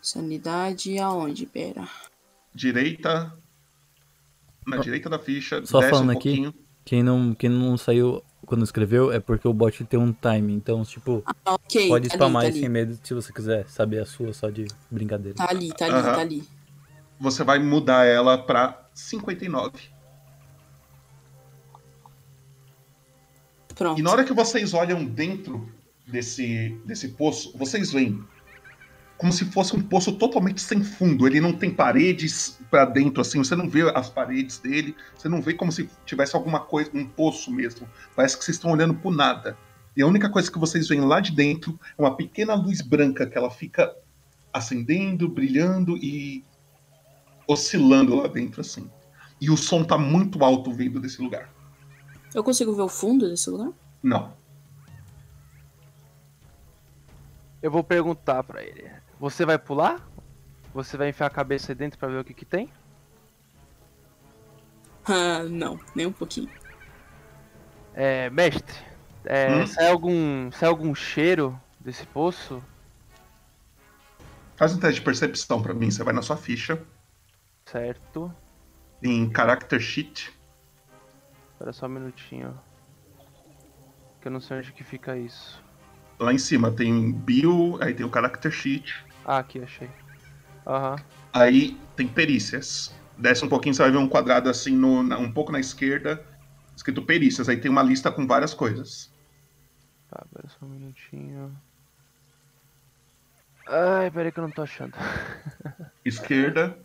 [0.00, 1.46] Sanidade aonde?
[1.46, 1.88] Pera.
[2.54, 3.36] Direita.
[4.66, 6.52] Na direita da ficha, Só falando um aqui,
[6.84, 10.52] quem não, quem não saiu quando escreveu é porque o bot tem um time.
[10.52, 12.60] Então, tipo, ok, pode tá ali, spamar tá ali.
[12.60, 15.36] sem medo se você quiser saber a sua só de brincadeira.
[15.36, 16.02] Tá ali, tá ali, Aham.
[16.14, 16.44] tá ali.
[17.20, 19.72] Você vai mudar ela pra 59.
[23.74, 23.98] Pronto.
[23.98, 25.68] E na hora que vocês olham dentro
[26.06, 28.22] desse, desse poço, vocês veem
[29.24, 31.26] como se fosse um poço totalmente sem fundo.
[31.26, 33.38] Ele não tem paredes pra dentro, assim.
[33.38, 34.94] Você não vê as paredes dele.
[35.16, 37.88] Você não vê como se tivesse alguma coisa, um poço mesmo.
[38.14, 39.56] Parece que vocês estão olhando pro nada.
[39.96, 43.26] E a única coisa que vocês veem lá de dentro é uma pequena luz branca
[43.26, 43.96] que ela fica
[44.52, 46.44] acendendo, brilhando e
[47.48, 48.90] oscilando lá dentro, assim.
[49.40, 51.48] E o som tá muito alto vindo desse lugar.
[52.34, 53.72] Eu consigo ver o fundo desse lugar?
[54.02, 54.34] Não.
[57.62, 59.02] Eu vou perguntar pra ele.
[59.18, 60.00] Você vai pular?
[60.72, 62.68] Você vai enfiar a cabeça aí dentro pra ver o que que tem?
[65.04, 66.50] Ah, não, nem um pouquinho.
[67.94, 68.74] É, mestre,
[69.24, 69.66] é, Hum?
[69.66, 72.62] sai algum, sai algum cheiro desse poço?
[74.56, 75.90] Faz um teste de percepção pra mim.
[75.90, 76.82] Você vai na sua ficha,
[77.66, 78.34] Certo.
[79.02, 80.32] em Character Sheet.
[81.52, 82.58] Espera só um minutinho.
[84.20, 85.62] Que eu não sei onde que fica isso.
[86.18, 88.92] Lá em cima tem Bio, aí tem o Character Sheet.
[89.24, 89.90] Ah, aqui, achei.
[90.66, 90.96] Aham.
[91.32, 92.94] Aí tem Perícias.
[93.16, 96.24] Desce um pouquinho, você vai ver um quadrado assim, no, na- um pouco na esquerda,
[96.76, 97.48] escrito Perícias.
[97.48, 99.12] Aí tem uma lista com várias coisas.
[100.08, 101.56] Tá, espera só um minutinho.
[103.66, 104.92] Ai, peraí que eu não tô achando.
[106.04, 106.78] Esquerda.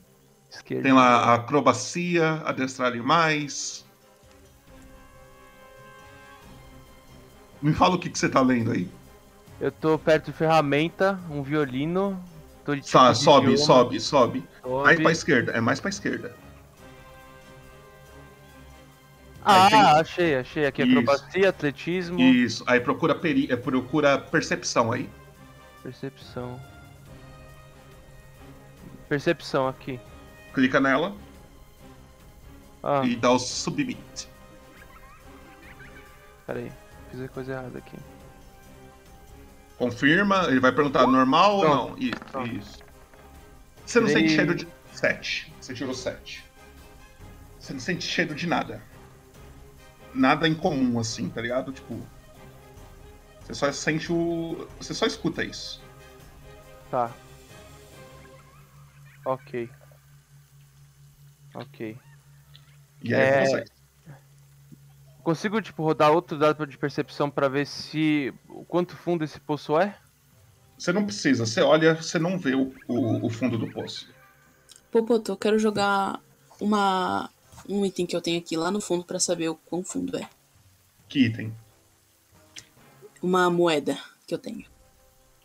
[0.49, 0.83] Esquerda.
[0.83, 3.85] Tem lá a acrobacia, adestrar animais.
[7.61, 8.89] Me fala o que, que você tá lendo aí.
[9.59, 12.21] Eu tô perto de ferramenta, um violino.
[12.63, 13.65] Tô de tipo Tá, de sobe, idioma.
[13.65, 14.43] sobe, sobe.
[14.61, 14.83] Sobe.
[14.83, 16.35] Mais pra esquerda, é mais pra esquerda.
[19.43, 20.65] Ah, tem- achei, achei.
[20.65, 20.91] Aqui Isso.
[20.99, 23.51] acrobacia, atletismo, Isso, aí procura, peri...
[23.51, 25.09] é, procura percepção aí.
[25.81, 26.59] percepção.
[29.07, 29.99] Percepção aqui.
[30.53, 31.15] Clica nela
[32.83, 34.27] Ah, e dá o submit.
[36.45, 36.71] peraí.
[37.09, 37.97] Fiz a coisa errada aqui.
[39.79, 41.89] Confirma, ele vai perguntar normal ou Pronto.
[41.91, 41.97] não?
[41.97, 42.79] Isso, isso.
[43.85, 44.67] Você não sente cheiro de.
[44.91, 45.53] 7.
[45.59, 46.43] Você tirou 7.
[47.57, 48.83] Você não sente cheiro de nada.
[50.13, 51.71] Nada incomum, assim, tá ligado?
[51.71, 51.97] Tipo.
[53.41, 54.67] Você só sente o.
[54.79, 55.81] Você só escuta isso.
[56.91, 57.09] Tá.
[59.25, 59.69] Ok.
[61.55, 61.97] Ok.
[63.01, 63.65] E aí É, você.
[65.29, 68.33] Consigo, tipo, rodar outro dado de percepção pra ver se.
[68.47, 69.95] o quanto fundo esse poço é?
[70.75, 74.09] Você não precisa, você olha, você não vê o, o, o fundo do poço.
[74.89, 76.19] Popoto, eu quero jogar
[76.59, 77.29] uma
[77.69, 80.27] um item que eu tenho aqui lá no fundo pra saber o quão fundo é.
[81.07, 81.53] Que item?
[83.21, 84.65] Uma moeda que eu tenho.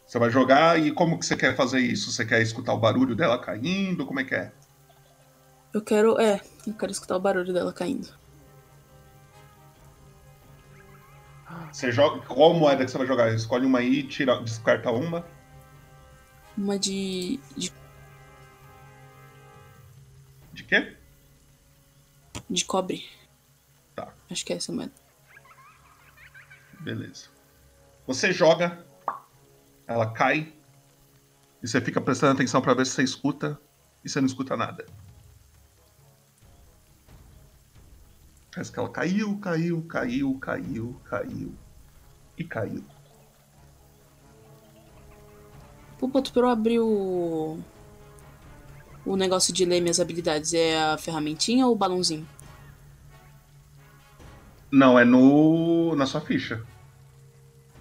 [0.07, 2.11] Você vai jogar e como que você quer fazer isso?
[2.11, 4.07] Você quer escutar o barulho dela caindo?
[4.07, 4.51] Como é que é?
[5.75, 6.19] Eu quero.
[6.19, 8.24] É, eu quero escutar o barulho dela caindo.
[11.75, 12.25] Você joga.
[12.25, 13.35] Qual moeda que você vai jogar?
[13.35, 15.27] Escolhe uma aí, tira, descarta uma.
[16.57, 17.41] Uma de.
[17.57, 17.73] de
[20.53, 20.97] De quê?
[22.49, 23.05] De cobre.
[23.93, 24.15] Tá.
[24.31, 24.93] Acho que é essa moeda.
[26.79, 27.27] Beleza.
[28.07, 28.87] Você joga,
[29.85, 30.53] ela cai,
[31.61, 33.61] e você fica prestando atenção pra ver se você escuta,
[34.05, 34.87] e você não escuta nada.
[38.53, 41.64] Parece que ela caiu, caiu, caiu, caiu, caiu.
[42.37, 42.83] E caiu.
[45.99, 47.59] Pupoto, pra eu abrir o.
[49.07, 52.27] O negócio de ler minhas habilidades é a ferramentinha ou o balãozinho?
[54.71, 55.95] Não, é no.
[55.95, 56.63] na sua ficha.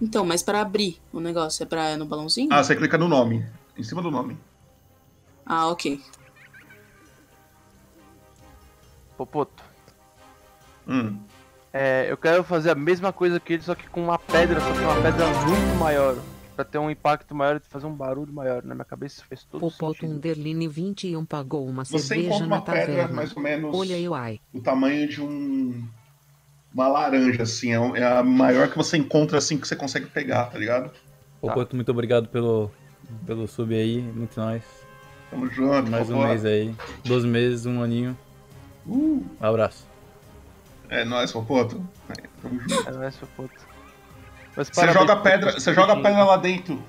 [0.02, 2.50] Então, mas para abrir o negócio é pra é no balãozinho?
[2.52, 3.46] Ah, você clica no nome.
[3.78, 4.38] Em cima do nome.
[5.46, 6.00] Ah, ok.
[9.18, 9.64] Popoto.
[10.88, 11.20] Hum.
[11.74, 14.72] É, eu quero fazer a mesma coisa que ele, só que com uma pedra, só
[14.72, 16.16] que uma pedra muito maior.
[16.56, 18.64] Pra ter um impacto maior e fazer um barulho maior.
[18.64, 20.16] Na minha cabeça isso fez todo Popoto sentido.
[20.18, 23.14] Underline 21 pagou uma Você cerveja encontra na uma pedra taverna.
[23.16, 24.40] mais ou menos Olha aí, uai.
[24.54, 25.84] o tamanho de um.
[26.72, 27.72] Uma laranja, assim.
[27.72, 30.92] É um- é a maior que você encontra assim que você consegue pegar, tá ligado?
[31.42, 32.70] Pô, Porto, muito obrigado pelo,
[33.26, 34.64] pelo sub aí, muito nóis.
[35.32, 36.74] Tamo junto, Mais um mês aí.
[37.04, 38.16] 12 meses, um aninho.
[38.86, 39.24] Uh.
[39.42, 39.88] Um abraço.
[40.90, 41.84] É nóis, Popoto.
[42.10, 42.90] É, tamo junto.
[42.90, 43.74] É nóis, Popoto.
[44.56, 46.82] Mas Você joga pedra, você joga pedra lá dentro,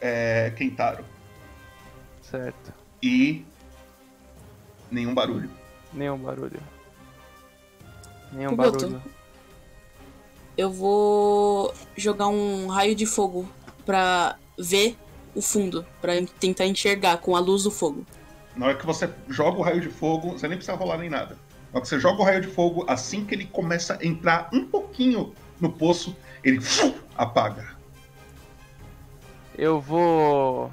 [0.00, 1.04] é, Kentaro.
[2.20, 2.72] Certo.
[3.02, 3.44] E
[4.90, 5.50] nenhum barulho.
[5.92, 6.60] Nenhum barulho.
[8.30, 9.02] Nenhum Pupoto, barulho.
[10.56, 13.48] eu vou jogar um raio de fogo
[13.86, 14.98] pra ver
[15.34, 18.04] o fundo, pra tentar enxergar com a luz do fogo.
[18.54, 21.38] Na hora que você joga o raio de fogo, você nem precisa rolar nem nada.
[21.72, 24.48] Na hora que você joga o raio de fogo, assim que ele começa a entrar
[24.52, 26.58] um pouquinho no poço, ele
[27.16, 27.76] apaga.
[29.56, 30.72] Eu vou.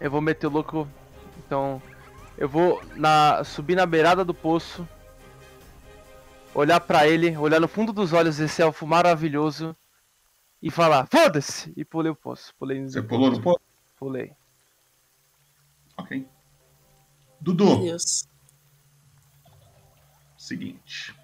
[0.00, 0.88] Eu vou meter o louco.
[1.38, 1.82] Então.
[2.38, 3.44] Eu vou na...
[3.44, 4.88] subir na beirada do poço.
[6.54, 9.76] Olhar pra ele, olhar no fundo dos olhos esse elfo maravilhoso.
[10.62, 11.72] E falar, foda-se!
[11.76, 12.54] E pulei o poço.
[12.58, 13.60] Pulei Você pulou no poço?
[13.96, 14.32] Pulei.
[15.96, 16.26] Ok.
[17.40, 18.29] Dudu, Deus.
[20.50, 21.14] Seguinte.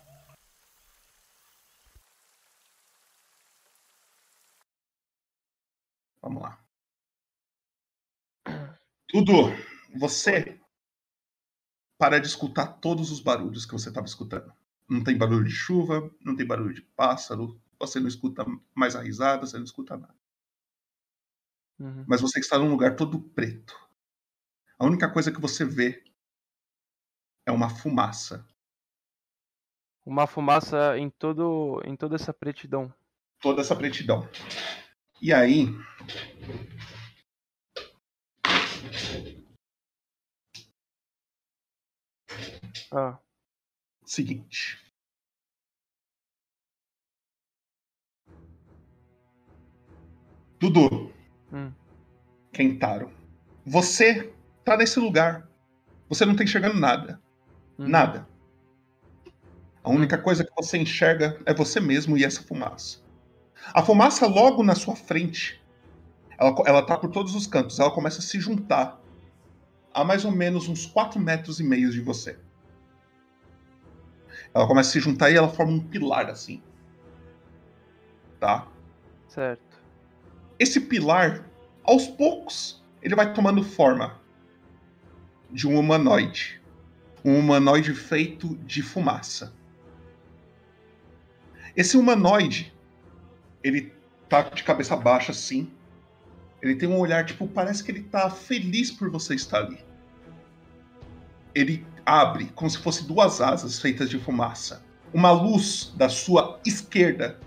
[6.22, 6.64] Vamos lá.
[9.12, 9.50] Dudu,
[9.98, 10.60] você
[11.98, 14.52] para de escutar todos os barulhos que você estava escutando.
[14.88, 19.02] Não tem barulho de chuva, não tem barulho de pássaro, você não escuta mais a
[19.02, 20.14] risada, você não escuta nada.
[21.80, 22.04] Uhum.
[22.06, 23.74] Mas você está num lugar todo preto.
[24.78, 26.04] A única coisa que você vê
[27.44, 28.46] é uma fumaça.
[30.06, 31.82] Uma fumaça em todo.
[31.84, 32.94] em toda essa pretidão.
[33.42, 34.28] Toda essa pretidão.
[35.20, 35.66] E aí.
[42.92, 43.18] Ah.
[44.04, 44.78] Seguinte.
[50.60, 51.12] Dudu.
[51.52, 51.72] Hum.
[52.52, 53.10] Kentaro.
[53.66, 54.32] Você
[54.64, 55.48] tá nesse lugar.
[56.08, 57.20] Você não tá enxergando nada.
[57.76, 58.35] Nada.
[59.86, 62.98] A única coisa que você enxerga é você mesmo e essa fumaça.
[63.72, 65.64] A fumaça logo na sua frente,
[66.36, 69.00] ela, ela tá por todos os cantos, ela começa a se juntar
[69.94, 72.36] a mais ou menos uns 4 metros e meio de você.
[74.52, 76.60] Ela começa a se juntar e ela forma um pilar assim.
[78.40, 78.66] Tá?
[79.28, 79.80] Certo.
[80.58, 81.48] Esse pilar,
[81.84, 84.20] aos poucos, ele vai tomando forma
[85.48, 86.60] de um humanoide.
[87.24, 89.54] Um humanoide feito de fumaça.
[91.76, 92.72] Esse humanoide,
[93.62, 93.92] ele
[94.28, 95.70] tá de cabeça baixa assim.
[96.62, 99.78] Ele tem um olhar, tipo, parece que ele tá feliz por você estar ali.
[101.54, 104.82] Ele abre como se fosse duas asas feitas de fumaça.
[105.12, 107.38] Uma luz da sua esquerda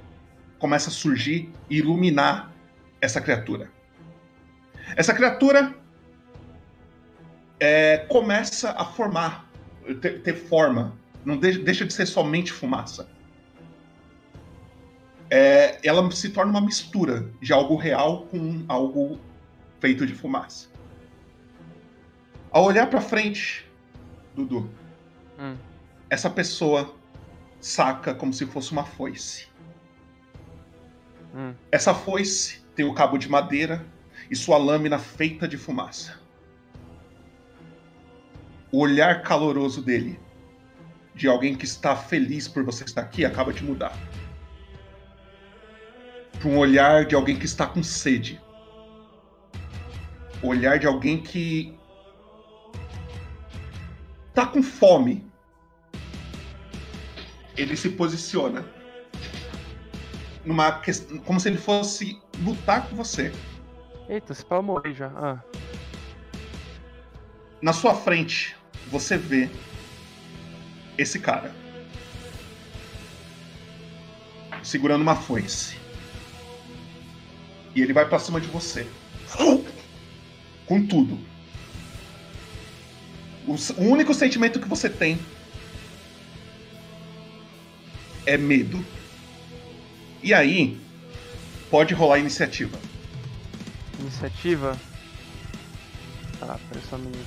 [0.59, 2.51] começa a surgir e iluminar
[3.01, 3.71] essa criatura.
[4.95, 5.75] Essa criatura
[7.59, 9.49] é, começa a formar,
[10.01, 10.97] ter, ter forma.
[11.25, 13.09] Não de- deixa de ser somente fumaça.
[15.29, 19.19] É, ela se torna uma mistura de algo real com algo
[19.79, 20.67] feito de fumaça.
[22.51, 23.65] Ao olhar pra frente,
[24.35, 24.69] Dudu,
[25.39, 25.55] Hum.
[26.09, 26.95] essa pessoa
[27.61, 29.47] saca como se fosse uma foice.
[31.35, 31.53] Hum.
[31.71, 33.85] Essa foice tem o cabo de madeira
[34.31, 36.19] e sua lâmina feita de fumaça.
[38.71, 40.19] O olhar caloroso dele,
[41.13, 43.95] de alguém que está feliz por você estar aqui, acaba de mudar.
[46.39, 48.41] Para um olhar de alguém que está com sede.
[50.41, 51.77] Olhar de alguém que
[54.33, 55.25] tá com fome.
[57.57, 58.65] Ele se posiciona.
[60.45, 63.33] Numa questão, como se ele fosse lutar com você.
[64.07, 65.11] Eita, esse pau morri já.
[65.15, 65.43] Ah.
[67.61, 68.55] Na sua frente,
[68.87, 69.49] você vê
[70.97, 71.53] esse cara
[74.63, 75.78] segurando uma foice.
[77.75, 78.87] E ele vai pra cima de você.
[80.65, 81.19] Com tudo.
[83.47, 85.19] O, único sentimento que você tem
[88.25, 88.85] é medo.
[90.21, 90.79] E aí,
[91.71, 92.77] pode rolar iniciativa.
[93.99, 94.77] Iniciativa.
[96.39, 97.25] Tá, pera só um minuto.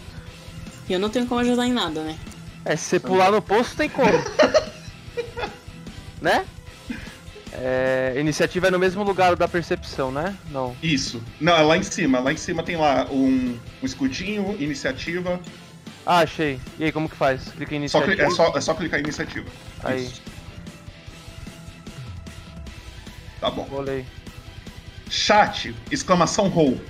[0.88, 2.16] E eu não tenho como ajudar em nada, né?
[2.64, 4.12] É, se você pular no poço, tem como.
[6.22, 6.46] né?
[7.54, 10.36] É, iniciativa é no mesmo lugar da percepção, né?
[10.50, 10.74] Não.
[10.82, 11.22] Isso.
[11.40, 12.18] Não, é lá em cima.
[12.18, 15.38] Lá em cima tem lá um, um escudinho, iniciativa.
[16.06, 16.58] Ah, achei.
[16.78, 17.48] E aí, como que faz?
[17.52, 18.16] Clica em Só iniciativa.
[18.16, 19.48] cli- é, só, é só clicar em iniciativa.
[19.84, 20.04] Aí.
[20.06, 20.22] Isso.
[23.40, 23.62] Tá bom.
[23.64, 24.06] Rolei.
[25.10, 26.80] Chat, exclamação roll.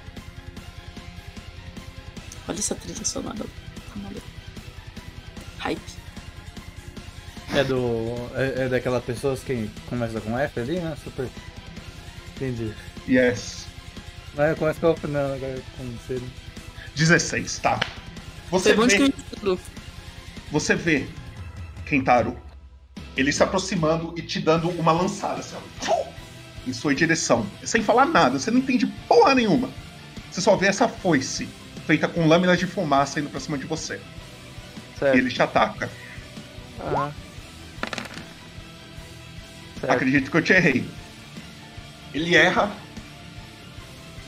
[2.49, 3.37] Olha essa trilha sonora.
[3.37, 4.11] Tá.
[5.59, 5.81] Hype.
[7.55, 8.15] É do.
[8.35, 10.97] É, é daquelas pessoas que começa com F ali, né?
[11.03, 11.29] Super.
[12.37, 12.73] Entendi.
[13.09, 13.67] Yes.
[14.35, 16.15] Mas começa com F, não, agora com C.
[16.15, 16.29] né?
[16.95, 17.81] 16, tá.
[18.51, 19.59] Você bom de vê, que eu
[20.51, 21.07] você vê
[21.87, 22.37] Kentaro,
[23.17, 25.57] ele se aproximando e te dando uma lançada, assim,
[25.89, 26.05] ó,
[26.67, 27.47] em sua direção.
[27.65, 29.71] Sem falar nada, você não entende porra nenhuma.
[30.31, 31.49] Você só vê essa foice
[31.87, 34.01] feita com lâminas de fumaça indo pra cima de você.
[34.99, 35.17] Certo.
[35.17, 35.91] E ele te ataca.
[36.79, 37.11] Ah.
[39.83, 39.95] Certo.
[39.95, 40.89] Acredito que eu te errei.
[42.15, 42.71] Ele erra.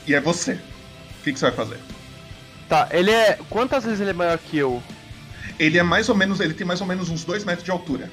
[0.05, 0.53] E é você.
[0.53, 1.79] O que, que você vai fazer?
[2.67, 3.39] Tá, ele é.
[3.49, 4.83] Quantas vezes ele é maior que eu?
[5.57, 6.41] Ele é mais ou menos.
[6.41, 8.11] Ele tem mais ou menos uns 2 metros de altura.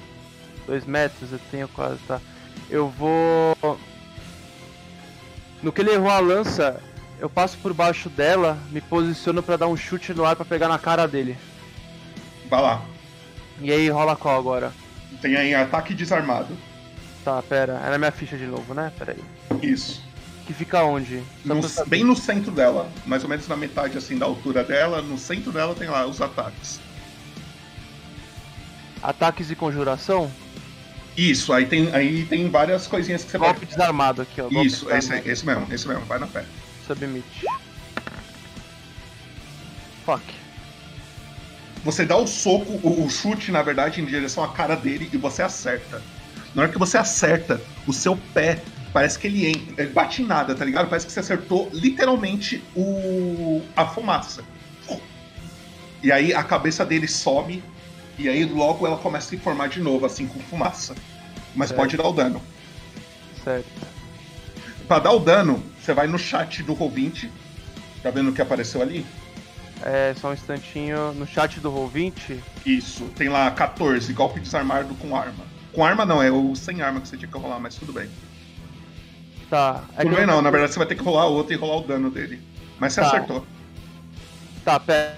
[0.68, 2.20] Dois metros, eu tenho quase, tá.
[2.70, 3.56] Eu vou.
[5.60, 6.80] No que ele errou a lança,
[7.18, 10.68] eu passo por baixo dela, me posiciono pra dar um chute no ar pra pegar
[10.68, 11.36] na cara dele.
[12.48, 12.82] Vai lá.
[13.60, 14.72] E aí rola qual agora?
[15.20, 16.56] Tem aí ataque desarmado.
[17.24, 17.80] Tá, pera.
[17.84, 18.92] É na minha ficha de novo, né?
[18.98, 19.60] Pera aí.
[19.62, 20.02] Isso.
[20.46, 21.22] Que fica onde?
[21.44, 25.16] No- bem no centro dela, mais ou menos na metade assim da altura dela, no
[25.16, 26.80] centro dela tem lá os ataques.
[29.00, 30.30] Ataques e conjuração?
[31.16, 33.68] Isso, aí tem, aí tem várias coisinhas que você Golpe vai.
[33.68, 34.48] desarmado aqui, ó.
[34.48, 36.44] golpe Isso, esse, esse mesmo, esse mesmo, vai na fé.
[36.86, 37.24] Submit.
[40.04, 40.22] Fuck.
[41.84, 45.42] Você dá o soco, o chute, na verdade, em direção à cara dele e você
[45.42, 46.00] acerta.
[46.54, 50.26] Na hora que você acerta, o seu pé parece que ele entra, ele bate em
[50.26, 50.88] nada, tá ligado?
[50.88, 54.44] Parece que você acertou literalmente o a fumaça.
[56.02, 57.62] E aí a cabeça dele some
[58.18, 60.94] e aí logo ela começa a se formar de novo, assim, com fumaça.
[61.54, 61.80] Mas Certo.
[61.80, 62.42] pode dar o dano.
[63.42, 63.66] Certo.
[64.86, 67.30] Pra dar o dano, você vai no chat do Roll20.
[68.02, 69.06] Tá vendo o que apareceu ali?
[69.82, 71.12] É, só um instantinho.
[71.14, 75.51] No chat do Roll20, Isso, tem lá 14, golpe desarmado com arma.
[75.72, 78.08] Com arma não, é o sem arma que você tinha que rolar, mas tudo bem.
[79.48, 79.84] tá.
[79.96, 81.76] É tudo bem eu- não, na verdade você vai ter que rolar outro e rolar
[81.78, 82.40] o dano dele.
[82.78, 83.06] Mas você Tá.
[83.08, 83.46] acertou.
[84.64, 85.14] Tá, pera.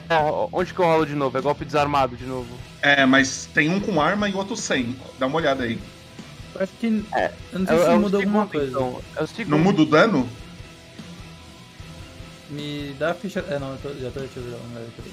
[0.53, 1.37] Onde que eu rolo de novo?
[1.37, 2.49] É golpe desarmado de novo.
[2.83, 4.97] É, mas tem um com arma e outro sem.
[5.19, 5.79] Dá uma olhada aí.
[6.59, 6.87] Acho que.
[6.87, 6.93] eu
[7.61, 8.71] não é- sei se é muda alguma coisa.
[8.71, 9.03] então.
[9.17, 9.45] É.
[9.45, 10.29] Não muda o dano?
[12.51, 13.41] Me dá a ficha.
[13.49, 14.21] É, não, eu tô, já tô.
[14.21, 15.13] Deixa eu virar lugar aqui.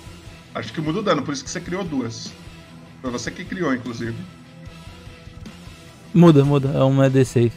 [0.53, 2.31] Acho que muda o dano, por isso que você criou duas.
[3.01, 4.15] Foi você que criou, inclusive.
[6.13, 6.69] Muda, muda.
[6.77, 7.51] É uma D6.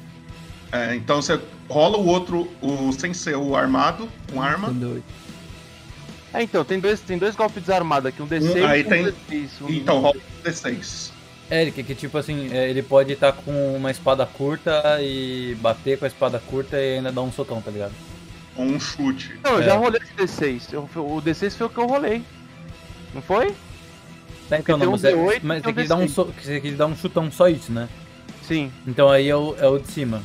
[0.72, 4.72] É, então você rola o outro, o sem ser o armado, com arma.
[6.32, 8.88] É, então, tem dois, tem dois golpes desarmados aqui, um D6 Um- aí e um
[8.88, 9.48] tem- D6.
[9.62, 9.68] Um...
[9.70, 11.10] Então rola o D6.
[11.50, 15.54] É, ele que, que tipo assim, é, ele pode estar com uma espada curta e
[15.60, 17.92] bater com a espada curta e ainda dar um socão, tá ligado?
[18.56, 19.38] Ou um chute.
[19.44, 19.64] Não, eu É.
[19.64, 20.72] já rolei esse D6.
[20.72, 22.22] Eu- o D6 foi o que eu rolei.
[23.14, 23.54] Não foi?
[24.48, 26.08] Tá, então não, um você, D8 mas tem um que dar um, D6.
[26.10, 27.88] so, você tem que dar um chutão só isso, né?
[28.46, 28.70] Sim.
[28.86, 30.22] Então aí é o, é o de cima.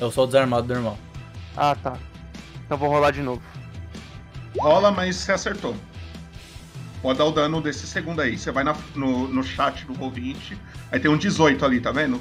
[0.00, 0.98] É o só o desarmado normal.
[1.56, 1.96] Ah, tá.
[2.64, 3.42] Então vou rolar de novo.
[4.58, 5.74] Rola, mas você acertou.
[7.02, 8.36] Pode dar o dano desse segundo aí.
[8.36, 10.56] Você vai na- no, no chat do Roll20.
[10.92, 12.20] Aí tem um 18 ali, tá vendo?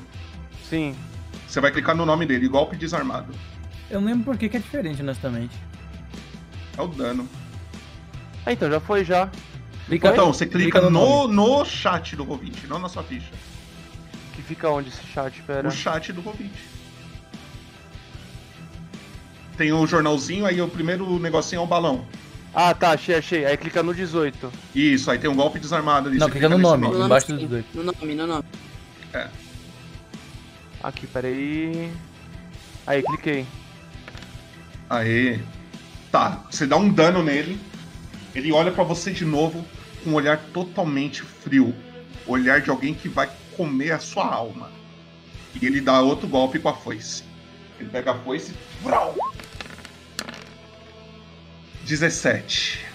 [0.70, 0.96] Sim.
[1.48, 3.34] Você vai clicar no nome dele, golpe desarmado.
[3.90, 5.56] Eu não lembro por que, que é diferente, honestamente.
[6.78, 7.28] É o dano.
[8.46, 9.30] Ah, então já foi já.
[9.88, 13.32] Clica- então, você clica, clica no no, no chat do Roll20, não na sua ficha.
[14.50, 15.62] Fica onde esse chat, pera?
[15.62, 16.50] No chat do Roll20.
[19.56, 22.04] Tem o jornalzinho, aí o primeiro negocinho é o balão.
[22.52, 23.46] Ah, tá, achei, achei.
[23.46, 24.52] Aí clica no 18.
[24.74, 26.18] Isso, aí tem um golpe desarmado ali.
[26.18, 27.68] Não, você clica no nome, No nome embaixo do 18.
[27.76, 28.44] No nome, no nome.
[29.14, 29.28] É.
[30.82, 31.94] Aqui, peraí.
[32.88, 33.46] Aí, cliquei.
[34.90, 35.40] Aí.
[36.12, 37.60] Tá, você dá um dano nele.
[38.34, 39.64] Ele olha pra você de novo
[40.04, 41.76] com um olhar totalmente frio.
[42.26, 43.30] Olhar de alguém que vai
[43.60, 44.72] comer a sua alma.
[45.62, 47.24] E ele dá outro golpe com a foice.
[47.78, 48.54] Ele pega a foice.
[48.82, 49.18] Vrau!
[51.86, 52.86] 17.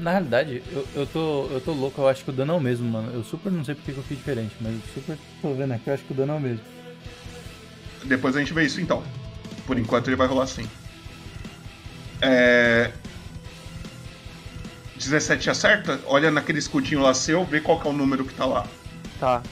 [0.00, 2.60] Na realidade, eu, eu, tô, eu tô louco, eu acho que o dano é o
[2.60, 3.12] mesmo, mano.
[3.12, 5.86] Eu super não sei porque que eu fiz diferente, mas eu super tô vendo aqui,
[5.86, 6.64] eu acho que o dano é o mesmo.
[8.04, 9.04] Depois a gente vê isso então.
[9.64, 10.68] Por enquanto ele vai rolar assim.
[12.20, 12.90] É...
[14.96, 16.00] 17 acerta?
[16.06, 18.66] Olha naquele escudinho lá seu, vê qual que é o número que tá lá.
[19.20, 19.42] Tá.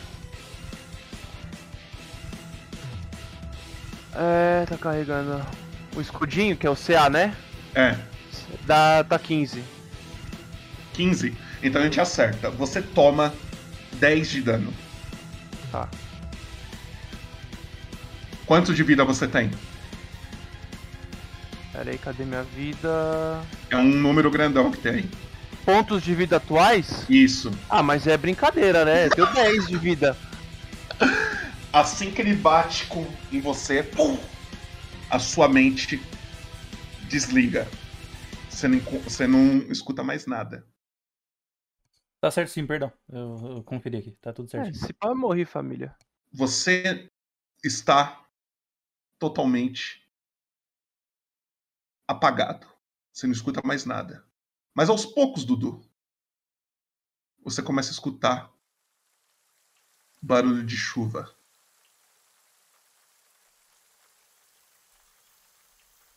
[4.15, 5.45] É, tá carregando.
[5.95, 7.37] O escudinho, que é o CA, né?
[7.75, 7.97] É.
[8.67, 9.63] Dá, tá 15.
[10.95, 11.37] 15.
[11.63, 12.51] Então a gente acerta.
[12.51, 13.35] Você toma
[13.97, 14.73] 10 de dano.
[15.71, 15.87] Tá.
[18.47, 19.51] Quanto de vida você tem?
[21.73, 23.43] Pera aí, cadê minha vida?
[23.69, 25.11] É um número grandão que tem.
[25.69, 27.05] Pontos de vida atuais?
[27.11, 27.51] Isso.
[27.69, 29.05] Ah, mas é brincadeira, né?
[29.05, 30.17] Eu tenho 10 de vida.
[31.71, 34.19] Assim que ele bate com, em você, pum,
[35.11, 36.01] a sua mente
[37.11, 37.69] desliga.
[38.49, 40.67] Você não, você não escuta mais nada.
[42.19, 42.91] Tá certo sim, perdão.
[43.07, 44.75] Eu, eu conferi aqui, tá tudo É, certo.
[44.75, 45.95] se pá, eu morri, família.
[46.33, 47.11] Você
[47.63, 48.27] está
[49.19, 50.03] totalmente
[52.09, 52.67] apagado.
[53.13, 54.27] Você não escuta mais nada.
[54.79, 55.85] Mas aos poucos, Dudu,
[57.43, 58.49] você começa a escutar
[60.23, 61.35] barulho de chuva.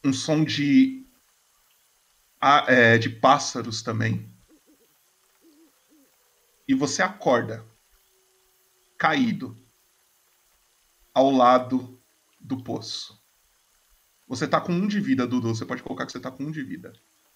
[0.03, 1.03] Um som de,
[2.68, 4.32] é, de pássaros também.
[6.68, 7.66] E você acorda,
[8.95, 9.57] caído,
[11.16, 11.99] ao lado
[12.39, 13.20] do poço.
[14.28, 15.47] Você tá com um de vida, Dudu.
[15.47, 16.93] Você pode colocar que você tá com um de vida.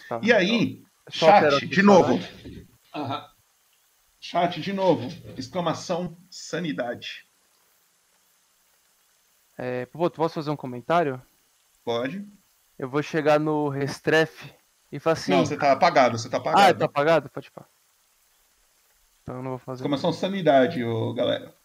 [0.08, 0.22] Tá.
[0.22, 2.20] E aí, Só chat, de novo.
[2.94, 3.30] Aham.
[4.20, 5.08] Chat, de novo.
[5.38, 7.28] Exclamação sanidade.
[9.58, 11.22] É, pô, tu posso fazer um comentário?
[11.84, 12.28] Pode.
[12.78, 14.54] Eu vou chegar no Restrefe
[14.92, 15.32] e falar assim.
[15.32, 16.70] Não, você tá apagado, você tá apagado.
[16.70, 17.30] Ah, tá apagado?
[17.30, 17.66] Pode pá.
[19.22, 19.84] Então eu não vou fazer.
[19.84, 21.56] Exclamação sanidade, ô, galera.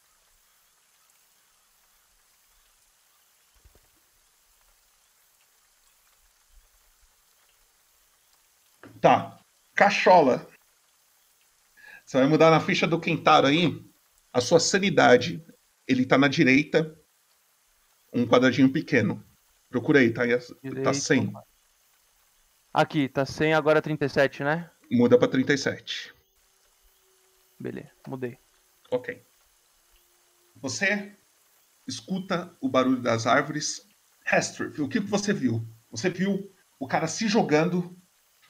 [9.00, 9.40] Tá.
[9.74, 10.48] Cachola.
[12.04, 13.84] Você vai mudar na ficha do Kentaro aí.
[14.32, 15.44] A sua sanidade.
[15.86, 16.96] Ele tá na direita.
[18.12, 19.24] Um quadradinho pequeno.
[19.68, 20.22] Procura aí, tá?
[20.22, 20.92] Tá Direita.
[20.92, 21.32] 100.
[22.72, 24.70] Aqui, tá 100, agora 37, né?
[24.90, 26.12] Muda pra 37.
[27.58, 28.38] Beleza, mudei.
[28.90, 29.22] Ok.
[30.56, 31.12] Você
[31.86, 33.86] escuta o barulho das árvores.
[34.24, 35.66] Hester, o que você viu?
[35.90, 37.96] Você viu o cara se jogando,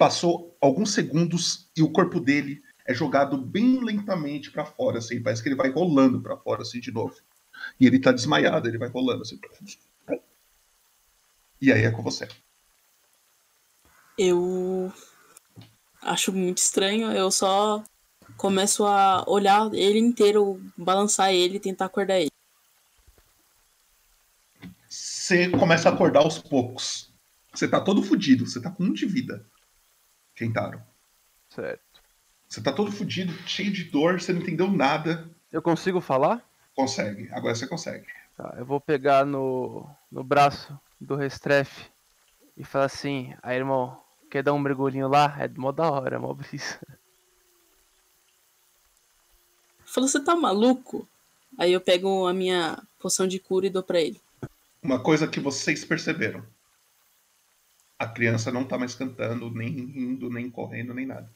[0.00, 5.22] passou alguns segundos e o corpo dele é jogado bem lentamente pra fora, assim.
[5.22, 7.14] Parece que ele vai rolando pra fora, assim, de novo.
[7.78, 9.38] E ele tá desmaiado, ele vai rolando, assim.
[11.60, 12.26] E aí é com você.
[14.16, 14.90] Eu
[16.00, 17.12] acho muito estranho.
[17.12, 17.84] Eu só
[18.38, 22.30] começo a olhar ele inteiro, balançar ele e tentar acordar ele.
[24.88, 27.12] Você começa a acordar aos poucos.
[27.52, 29.44] Você tá todo fudido, você tá com um de vida.
[30.40, 30.82] Kentaro.
[31.50, 32.00] Certo.
[32.48, 35.28] Você tá todo fudido, cheio de dor, você não entendeu nada.
[35.52, 36.42] Eu consigo falar?
[36.74, 38.06] Consegue, agora você consegue.
[38.38, 41.90] Tá, eu vou pegar no, no braço do Restrefe
[42.56, 45.36] e falar assim, aí irmão, quer dar um mergulhinho lá?
[45.38, 46.80] É mó da hora, mó brisa.
[49.84, 51.06] Falou, você tá maluco?
[51.58, 54.18] Aí eu pego a minha poção de cura e dou pra ele.
[54.82, 56.42] Uma coisa que vocês perceberam.
[58.00, 61.30] A criança não tá mais cantando, nem rindo, nem correndo, nem nada.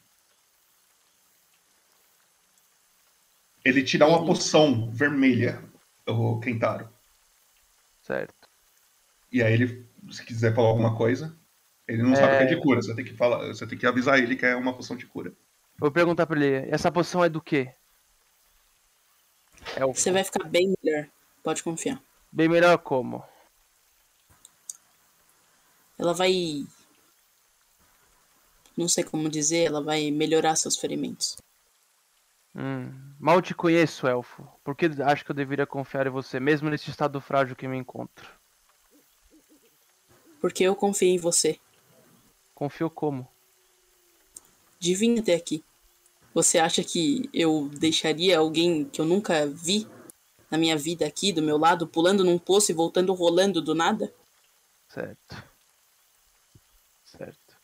[3.63, 5.63] Ele te dá uma poção vermelha,
[6.07, 6.89] o Kentaro.
[8.01, 8.33] Certo.
[9.31, 11.37] E aí ele, se quiser falar alguma coisa,
[11.87, 12.37] ele não sabe É.
[12.39, 12.81] que é de cura.
[12.81, 15.31] Você tem que falar, você tem que avisar ele que é uma poção de cura.
[15.77, 17.71] Vou perguntar pra ele, essa poção é do quê?
[19.75, 21.07] É o Você vai ficar bem melhor.
[21.43, 22.01] Pode confiar.
[22.31, 23.23] bem melhor como?
[25.97, 26.65] Ela vai.
[28.77, 31.37] Não sei como dizer, ela vai melhorar seus ferimentos.
[32.53, 34.47] Hum, mal te conheço, elfo.
[34.63, 37.77] Por que acho que eu deveria confiar em você, mesmo nesse estado frágil que me
[37.77, 38.29] encontro?
[40.41, 41.59] Porque eu confio em você.
[42.53, 43.27] Confio como?
[44.85, 45.63] de vir até aqui.
[46.33, 49.87] Você acha que eu deixaria alguém que eu nunca vi
[50.51, 54.13] na minha vida aqui, do meu lado, pulando num poço e voltando rolando do nada?
[54.87, 55.43] Certo.
[57.17, 57.55] Certo.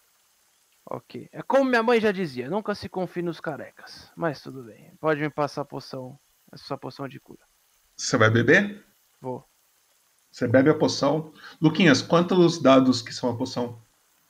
[0.86, 1.30] Ok.
[1.32, 4.12] É como minha mãe já dizia, nunca se confie nos carecas.
[4.16, 4.92] Mas tudo bem.
[5.00, 6.20] Pode me passar a poção.
[6.52, 7.40] A sua poção de cura.
[7.96, 8.86] Você vai beber?
[9.22, 9.48] Vou.
[10.30, 11.34] Você bebe a poção.
[11.62, 13.82] Luquinhas, quantos dados que são a poção?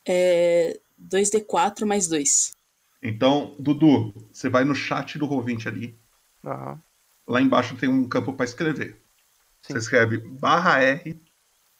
[0.06, 0.80] É.
[0.98, 2.52] 2d4 mais 2.
[3.02, 5.98] Então, Dudu, você vai no chat do Roll20 ali.
[6.44, 6.80] Aham.
[7.26, 9.02] Lá embaixo tem um campo para escrever.
[9.62, 11.20] Você escreve barra R,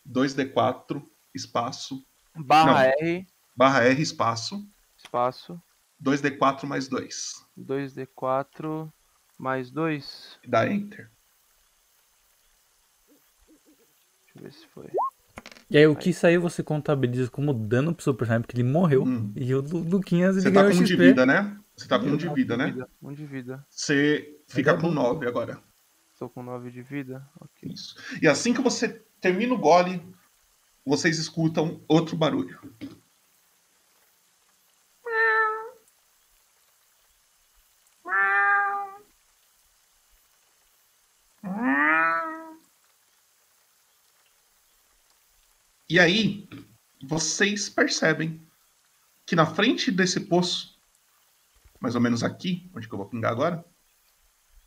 [0.08, 1.02] 2D4,
[1.34, 2.04] espaço.
[2.34, 3.26] Barra Não, R,
[3.56, 4.66] Barra R, espaço.
[4.96, 5.60] espaço,
[6.02, 7.44] 2D4 mais 2.
[7.58, 8.90] 2D4
[9.38, 10.38] mais 2.
[10.42, 11.10] E dá Enter.
[14.24, 14.88] Deixa eu ver se foi.
[15.70, 19.04] E aí o que saiu você contabiliza como dano pro seu personagem, porque ele morreu.
[19.36, 21.58] E o Lu- Luquinhas ele Você tá com um de vida, né?
[21.76, 22.86] Você tá com um de vida, né?
[23.02, 23.64] Um de vida.
[23.70, 25.62] Você fica com 9 agora.
[26.12, 27.26] Estou com 9 de vida.
[27.40, 27.70] Ok.
[27.72, 27.96] Isso.
[28.20, 30.02] E assim que você termina o gole,
[30.84, 32.58] vocês escutam outro barulho.
[45.92, 46.48] E aí,
[47.02, 48.40] vocês percebem
[49.26, 50.74] que na frente desse poço,
[51.78, 53.62] mais ou menos aqui, onde que eu vou pingar agora,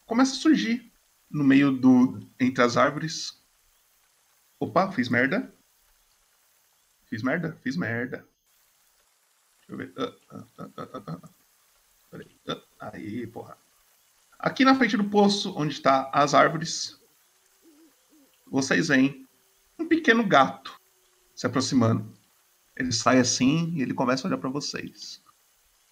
[0.05, 0.93] começa a surgir
[1.27, 3.43] no meio do entre as árvores.
[4.59, 5.51] Opa, fiz merda.
[7.05, 8.23] Fiz merda, fiz merda.
[9.57, 9.93] Deixa eu ver.
[9.97, 10.67] Ah, ah,
[11.07, 11.29] ah.
[12.11, 12.39] Peraí.
[12.47, 12.61] Ah,
[12.93, 13.57] aí, porra.
[14.37, 16.99] Aqui na frente do poço, onde está as árvores,
[18.45, 19.27] vocês veem
[19.79, 20.84] um pequeno gato
[21.35, 22.09] se aproximando.
[22.75, 25.21] Ele sai assim e ele começa a olhar para vocês.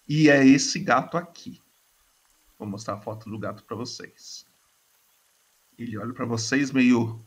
[0.08, 1.60] E é esse gato aqui.
[2.58, 4.46] Vou mostrar a foto do gato para vocês.
[5.78, 7.20] Ele olha para vocês meio.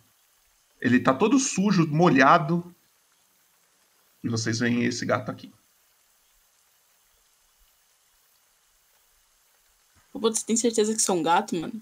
[0.80, 2.74] Ele tá todo sujo, molhado.
[4.24, 5.54] E vocês veem esse gato aqui.
[10.14, 11.80] Você tem certeza que sou um gato, mano?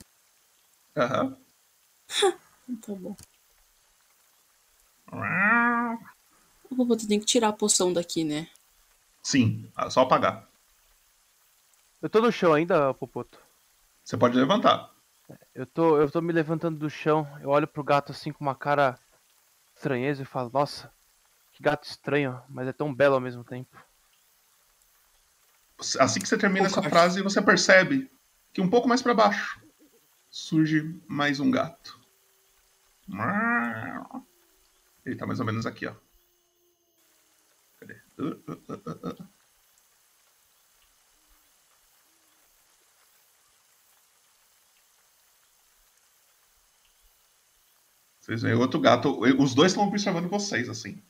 [0.95, 1.37] Aham.
[2.81, 3.15] Tá bom.
[6.75, 8.47] Pô, você tem que tirar a poção daqui, né?
[9.23, 10.47] Sim, ah, só apagar.
[12.01, 13.39] Eu tô no chão ainda, Popoto.
[14.03, 14.91] Você pode levantar.
[15.53, 17.27] Eu tô, eu tô me levantando do chão.
[17.41, 18.99] Eu olho pro gato assim com uma cara
[19.75, 20.91] estranheza e falo, nossa,
[21.53, 23.75] que gato estranho, mas é tão belo ao mesmo tempo.
[25.99, 28.09] Assim que você termina essa frase, você percebe
[28.53, 29.59] que um pouco mais para baixo
[30.29, 31.99] surge mais um gato.
[35.05, 35.93] Ele tá mais ou menos aqui, ó.
[37.79, 37.93] Cadê?
[37.93, 38.04] Uh, uh, uh, uh, uh.
[48.19, 49.19] Vocês veem outro gato.
[49.39, 51.01] Os dois estão observando vocês, assim.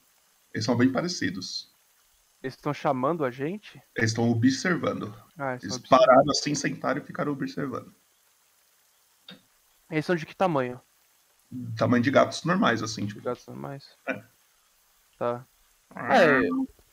[0.53, 1.73] Eles são bem parecidos.
[2.43, 3.81] Eles estão chamando a gente?
[3.95, 5.15] Eles estão observando.
[5.37, 5.99] Ah, eles Eles observando.
[6.07, 7.93] pararam assim, sentaram e ficaram observando.
[9.89, 10.79] Eles são de que tamanho?
[11.77, 13.21] Tamanho de gatos normais, assim, tipo.
[13.21, 13.97] Gatos normais?
[14.07, 14.23] É.
[15.17, 15.45] Tá.
[15.95, 16.41] É,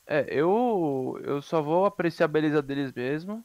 [0.07, 3.44] é, eu, eu só vou apreciar a beleza deles mesmo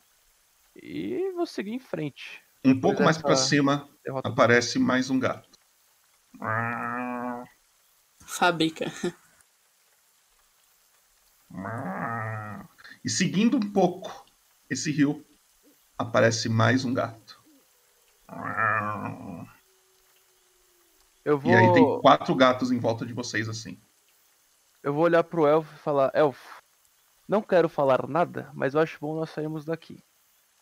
[0.76, 2.42] e vou seguir em frente.
[2.66, 3.90] Um Depois pouco mais pra cima
[4.24, 5.50] aparece mais um gato.
[8.26, 8.86] Fábrica.
[13.04, 14.26] E seguindo um pouco
[14.70, 15.26] esse rio,
[15.98, 17.42] aparece mais um gato.
[21.24, 23.80] Eu vou, E aí tem quatro gatos em volta de vocês, assim.
[24.88, 26.62] Eu vou olhar pro elfo e falar, elfo,
[27.28, 30.02] não quero falar nada, mas eu acho bom nós sairmos daqui.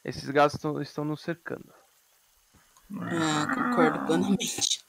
[0.03, 1.71] Esses gatos tão- estão nos cercando.
[2.91, 4.83] Ah, concordo plenamente.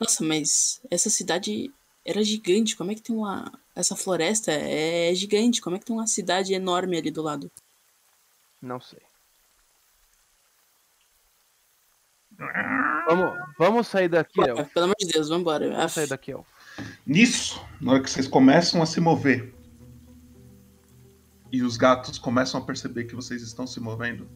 [0.00, 1.70] Nossa, mas essa cidade
[2.02, 2.74] era gigante.
[2.76, 3.52] Como é que tem uma.
[3.74, 5.60] Essa floresta é gigante.
[5.60, 7.50] Como é que tem uma cidade enorme ali do lado?
[8.60, 9.00] Não sei.
[13.08, 14.72] Vamos, vamos sair daqui, Bora, elfo.
[14.72, 15.70] pelo amor de Deus, vambora.
[15.70, 16.55] Vamos sair daqui, elfo.
[17.06, 19.54] Nisso, na hora que vocês começam a se mover
[21.52, 24.28] e os gatos começam a perceber que vocês estão se movendo,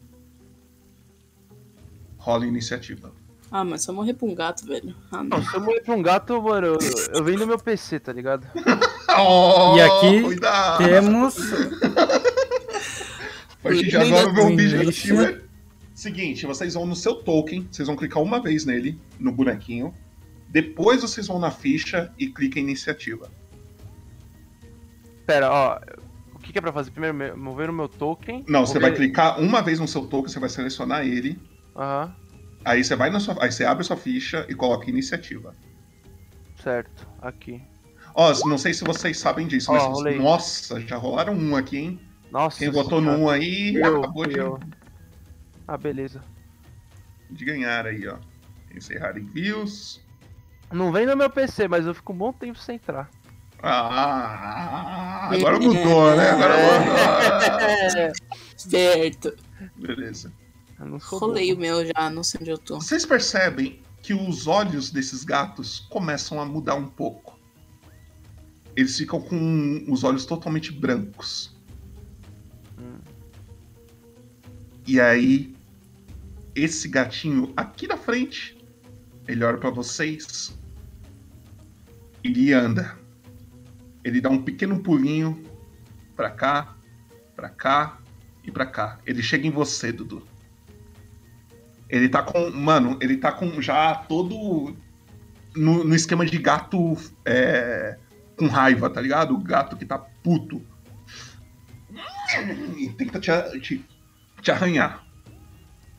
[2.17, 3.11] rola iniciativa.
[3.51, 4.95] Ah, mas só morrer pra um gato, velho.
[5.11, 5.37] Ah, não.
[5.37, 6.77] Não, se eu morrer pra um gato, mano, eu,
[7.13, 8.47] eu venho no meu PC, tá ligado?
[9.13, 10.85] Oh, E aqui cuidado.
[10.85, 11.35] temos.
[11.91, 15.41] A partir de Ainda agora, o meu objetivo é.
[15.93, 19.93] Seguinte, vocês vão no seu token, vocês vão clicar uma vez nele, no bonequinho.
[20.51, 23.31] Depois vocês vão na ficha e clica em iniciativa.
[25.25, 25.79] Pera, ó.
[26.35, 26.91] O que que, é pra fazer?
[26.91, 28.43] Primeiro, me- mover o meu token.
[28.47, 31.39] Não, você vai clicar uma vez no seu token, você vai selecionar ele.
[31.75, 32.13] Aham,
[32.65, 33.41] Aí você vai na sua.
[33.43, 35.55] Aí você abre a sua ficha e coloca iniciativa.
[36.61, 37.07] certo.
[37.21, 37.61] Aqui.
[38.13, 40.17] Ó, não sei se vocês sabem disso, mas.
[40.19, 41.99] nossa, já rolaram um aqui, hein?
[42.29, 42.59] Nossa.
[42.59, 44.59] Quem votou no um aí Eu, acabou de, eu.
[45.67, 46.21] Ah, beleza.
[47.29, 48.17] de ganhar aí, ó.
[48.75, 50.01] Encerrar envios.
[50.71, 53.09] Não vem no meu PC, mas eu fico um bom tempo sem entrar.
[53.63, 56.29] Ah, agora mudou, né?
[56.31, 58.13] Agora mudou.
[58.57, 59.35] Certo.
[59.75, 60.33] Beleza.
[60.79, 62.79] Eu não sou Rolei o meu já, não sei onde eu tô.
[62.79, 67.39] Vocês percebem que os olhos desses gatos começam a mudar um pouco.
[68.75, 71.55] Eles ficam com os olhos totalmente brancos.
[74.87, 75.55] E aí,
[76.55, 78.57] esse gatinho aqui na frente,
[79.27, 80.57] ele olha pra vocês.
[82.23, 82.97] Ele anda.
[84.03, 85.43] Ele dá um pequeno pulinho
[86.15, 86.75] pra cá,
[87.35, 87.97] pra cá
[88.43, 88.99] e pra cá.
[89.05, 90.25] Ele chega em você, Dudu.
[91.89, 92.49] Ele tá com.
[92.51, 94.75] Mano, ele tá com já todo.
[95.55, 96.95] No, no esquema de gato
[97.25, 97.97] é,
[98.37, 99.33] com raiva, tá ligado?
[99.33, 100.61] O gato que tá puto.
[102.77, 103.85] E tenta te, te,
[104.41, 105.05] te arranhar.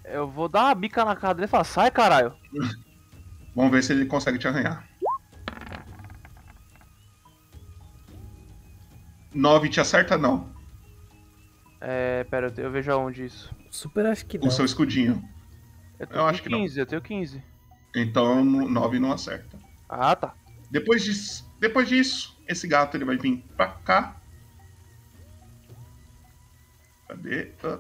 [0.04, 2.34] Eu vou dar uma bica na cara dele e falar, sai caralho.
[3.54, 4.88] Vamos ver se ele consegue te arranhar.
[9.34, 10.52] 9 te acerta, não.
[11.80, 13.54] É, pera, eu, vejo aonde isso.
[13.70, 14.46] Super acho que não.
[14.46, 15.22] O seu escudinho.
[15.98, 16.60] Eu, Eu acho que não.
[16.60, 17.42] 15, eu tenho 15.
[17.94, 19.58] Então 9 não acerta.
[19.88, 20.34] Ah, tá.
[20.70, 24.16] Depois disso, depois disso, esse gato ele vai vir pra cá.
[27.08, 27.52] Cadê?
[27.62, 27.78] Ah.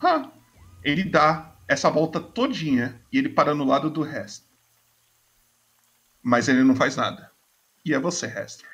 [0.00, 0.30] Ah,
[0.82, 4.46] ele dá essa volta todinha e ele para no lado do resto.
[6.22, 7.25] Mas ele não faz nada.
[7.86, 8.68] E é você, Hester.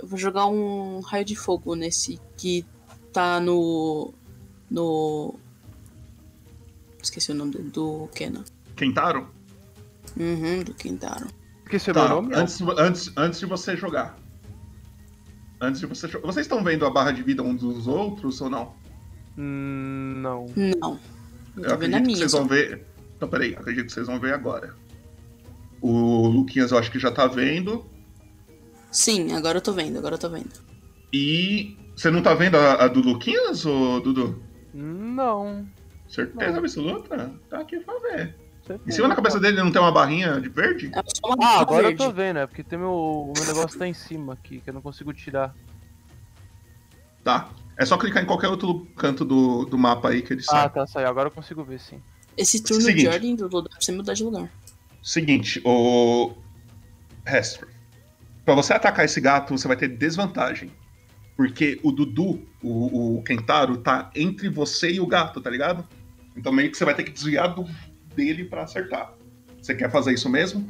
[0.00, 2.66] Eu vou jogar um raio de fogo nesse que
[3.12, 4.12] tá no.
[4.68, 5.38] No.
[7.00, 8.42] Esqueci o nome do, do Kenan.
[8.74, 9.32] Kentaro?
[10.16, 11.28] Uhum, do Kentaro.
[11.62, 12.30] Esqueci Tá, meu nome?
[12.30, 12.40] não?
[12.40, 14.18] antes, antes, antes de você jogar.
[15.60, 16.06] Antes de você.
[16.06, 18.74] Vocês estão vendo a barra de vida uns dos outros ou não?
[19.36, 20.46] Hum, não.
[20.56, 21.00] Não.
[21.56, 22.84] Eu acredito que vocês vão ver.
[23.16, 24.74] Então, peraí, eu acredito que vocês vão ver agora.
[25.80, 27.84] O Luquinhas eu acho que já tá vendo.
[28.90, 30.50] Sim, agora eu tô vendo, agora eu tô vendo.
[31.12, 31.76] E.
[31.96, 34.40] Você não tá vendo a, a do Luquinhas, ô Dudu?
[34.72, 35.68] Não.
[36.08, 36.58] Certeza Não.
[36.60, 37.32] absoluta?
[37.50, 38.36] Tá aqui pra ver.
[38.86, 40.90] Em cima da cabeça dele não tem uma barrinha de verde?
[40.94, 42.02] É só uma Ah, agora verde.
[42.02, 44.70] eu tô vendo, é porque tem meu, o meu negócio tá em cima aqui, que
[44.70, 45.54] eu não consigo tirar.
[47.24, 47.48] Tá.
[47.76, 50.70] É só clicar em qualquer outro canto do, do mapa aí que ele Ah, sai.
[50.70, 51.08] tá, saiu.
[51.08, 52.00] Agora eu consigo ver, sim.
[52.36, 53.02] Esse turno Seguinte.
[53.02, 54.48] de ordem do dá pra você mudar de lugar.
[55.02, 56.34] Seguinte, o.
[57.26, 57.68] Hester.
[58.44, 60.70] Pra você atacar esse gato, você vai ter desvantagem.
[61.36, 65.86] Porque o Dudu, o, o Kentaro, tá entre você e o gato, tá ligado?
[66.36, 67.64] Então meio que você vai ter que desviar do,
[68.18, 69.14] dele pra acertar.
[69.62, 70.68] Você quer fazer isso mesmo?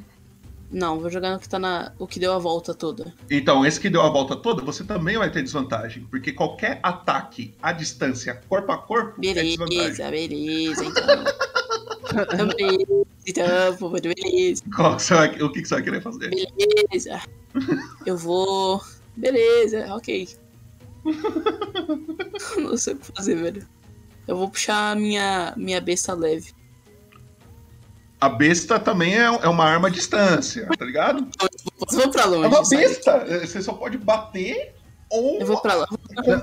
[0.70, 1.92] Não, vou jogar no que tá na.
[1.98, 3.14] o que deu a volta toda.
[3.30, 6.06] Então, esse que deu a volta toda, você também vai ter desvantagem.
[6.10, 9.96] Porque qualquer ataque à distância, corpo a corpo, é desvantagem.
[9.96, 11.24] Beleza, beleza, então.
[12.10, 14.62] Então, beleza, então, pô, beleza.
[14.76, 16.28] Qual vai- o que, que você vai querer fazer?
[16.30, 17.20] Beleza.
[18.04, 18.82] Eu vou.
[19.16, 20.28] Beleza, ok.
[22.58, 23.66] Não sei o que fazer, velho.
[24.26, 26.52] Eu vou puxar a minha, minha besta leve.
[28.20, 31.28] A besta também é, é uma arma à distância, tá ligado?
[31.90, 32.44] Vou pra longe.
[32.44, 32.78] É uma sai.
[32.78, 33.24] besta.
[33.40, 34.74] Você só pode bater
[35.10, 35.40] ou.
[35.40, 35.86] Eu vou pra lá.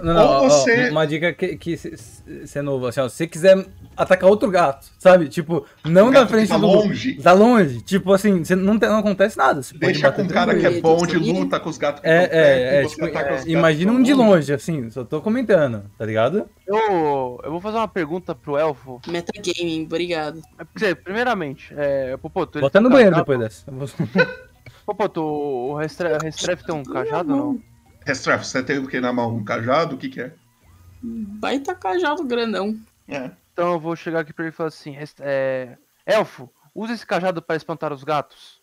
[0.04, 0.90] Não, não, ó, ou ó, você.
[0.90, 2.24] uma dica que, que se-
[2.58, 5.28] é novo, assim, ó, se você quiser atacar outro gato, sabe?
[5.28, 6.66] Tipo, não na frente tá do.
[6.68, 7.14] longe.
[7.22, 7.82] Tá longe.
[7.82, 9.62] Tipo assim, você não, tem- não acontece nada.
[9.62, 12.02] Você pode Deixa bater com um cara que é bom de luta com os gatos
[12.02, 15.22] que É, é, é, tipo, ataca os gatos imagina um de longe, assim, só tô
[15.22, 16.48] comentando, tá ligado?
[16.68, 19.00] Eu, eu vou fazer uma pergunta pro elfo.
[19.08, 20.42] Metagaming, obrigado.
[20.82, 23.66] É primeiramente, é, Popoto, Bota tá no banheiro depois dessa.
[24.86, 27.60] Popoto, o Restre- Restref tem um cajado ou não?
[28.06, 29.36] Restref, você tem o que na mão?
[29.36, 29.96] Um cajado?
[29.96, 30.34] O que que é?
[31.02, 32.80] Baita cajado grandão.
[33.08, 33.32] É.
[33.52, 37.42] Então eu vou chegar aqui pra ele e falar assim: é, Elfo, usa esse cajado
[37.42, 38.62] para espantar os gatos.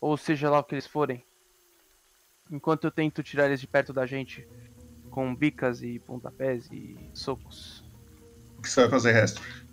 [0.00, 1.24] Ou seja lá o que eles forem.
[2.50, 4.46] Enquanto eu tento tirar eles de perto da gente
[5.10, 7.82] com bicas e pontapés e socos.
[8.58, 9.64] O que você vai fazer, Restref?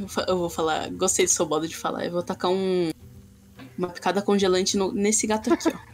[0.00, 2.06] Eu, eu vou falar, gostei do seu modo de falar.
[2.06, 2.90] Eu vou tacar um.
[3.76, 5.93] Uma picada congelante no- nesse gato aqui, ó.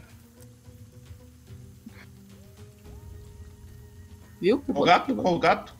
[4.41, 4.63] Viu?
[4.67, 5.15] O gato?
[5.15, 5.75] Qual o gato?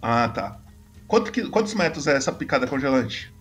[0.00, 0.60] Ah, tá.
[1.06, 3.32] Quanto que- quantos metros é essa picada congelante?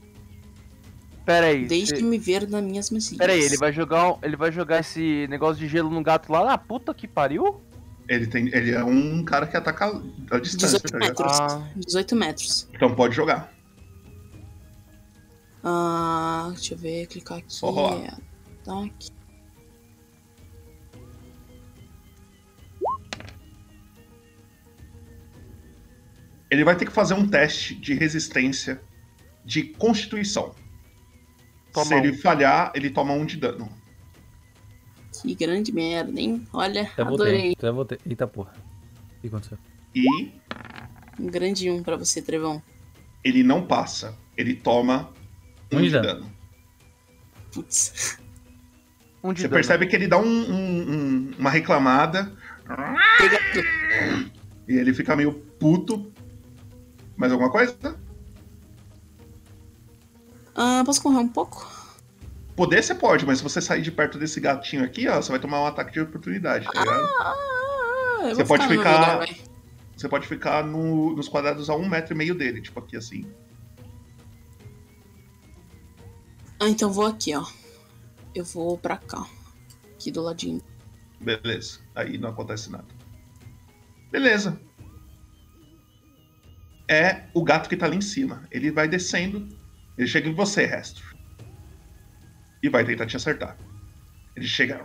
[1.25, 1.65] Pera aí.
[1.65, 3.17] Deixe-me ver nas minhas mensagens.
[3.17, 6.43] Pera aí, ele vai jogar, ele vai jogar esse negócio de gelo no gato lá
[6.45, 7.61] na puta que pariu?
[8.07, 9.87] Ele, tem, ele é um cara que ataca
[10.31, 11.39] a distância, 18 tá metros.
[11.39, 11.67] Ah.
[11.75, 12.69] 18 metros.
[12.73, 13.51] Então pode jogar.
[15.63, 17.57] Ah, deixa eu ver, clicar aqui.
[18.63, 19.11] Ataque.
[26.49, 28.81] Ele vai ter que fazer um teste de resistência
[29.43, 30.53] de constituição.
[31.73, 32.17] Toma Se ele um.
[32.17, 33.69] falhar, ele toma um de dano.
[35.21, 36.45] Que grande merda, hein?
[36.53, 37.03] Olha, voltei.
[37.05, 37.53] adorei.
[37.57, 37.97] Até voltei.
[38.05, 38.53] Eita porra.
[39.17, 39.57] O que aconteceu?
[39.95, 40.05] E
[41.19, 42.61] Um grande um pra você, Trevão.
[43.23, 44.15] ele não passa.
[44.37, 45.11] Ele toma
[45.71, 46.07] um, Um de de dano.
[46.07, 46.31] dano.
[47.51, 48.19] Putz.
[49.23, 49.53] Um de Você dano.
[49.55, 52.31] percebe que ele dá um- um- um- uma reclamada.
[54.67, 56.11] E ele fica meio puto.
[57.17, 57.75] Mais alguma coisa?
[60.55, 61.75] Ah, posso correr um pouco?
[62.55, 65.39] Poder você pode, mas se você sair de perto desse gatinho aqui, ó, você vai
[65.39, 67.09] tomar um ataque de oportunidade, tá ligado?
[67.19, 68.91] Ah, eu Você pode meu ficar.
[68.99, 69.37] lugar, vai.
[69.95, 73.25] Você pode ficar no- nos quadrados a um metro e meio dele, tipo aqui assim.
[76.59, 77.45] Ah, então vou aqui, ó.
[78.33, 79.25] Eu vou pra cá.
[79.93, 80.61] Aqui do ladinho.
[81.19, 81.79] Beleza.
[81.95, 82.85] Aí não acontece nada.
[84.11, 84.59] Beleza.
[86.89, 88.43] É o gato que tá ali em cima.
[88.49, 89.47] Ele vai descendo.
[89.97, 91.03] Ele chega em você, resto.
[92.63, 93.57] E vai tentar te acertar.
[94.35, 94.81] Ele chega.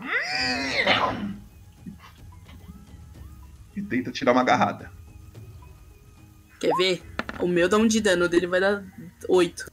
[3.77, 4.91] E tenta te dar uma agarrada.
[6.59, 7.03] Quer ver?
[7.41, 8.85] O meu dá um de dano, o dele vai dar
[9.29, 9.71] 8.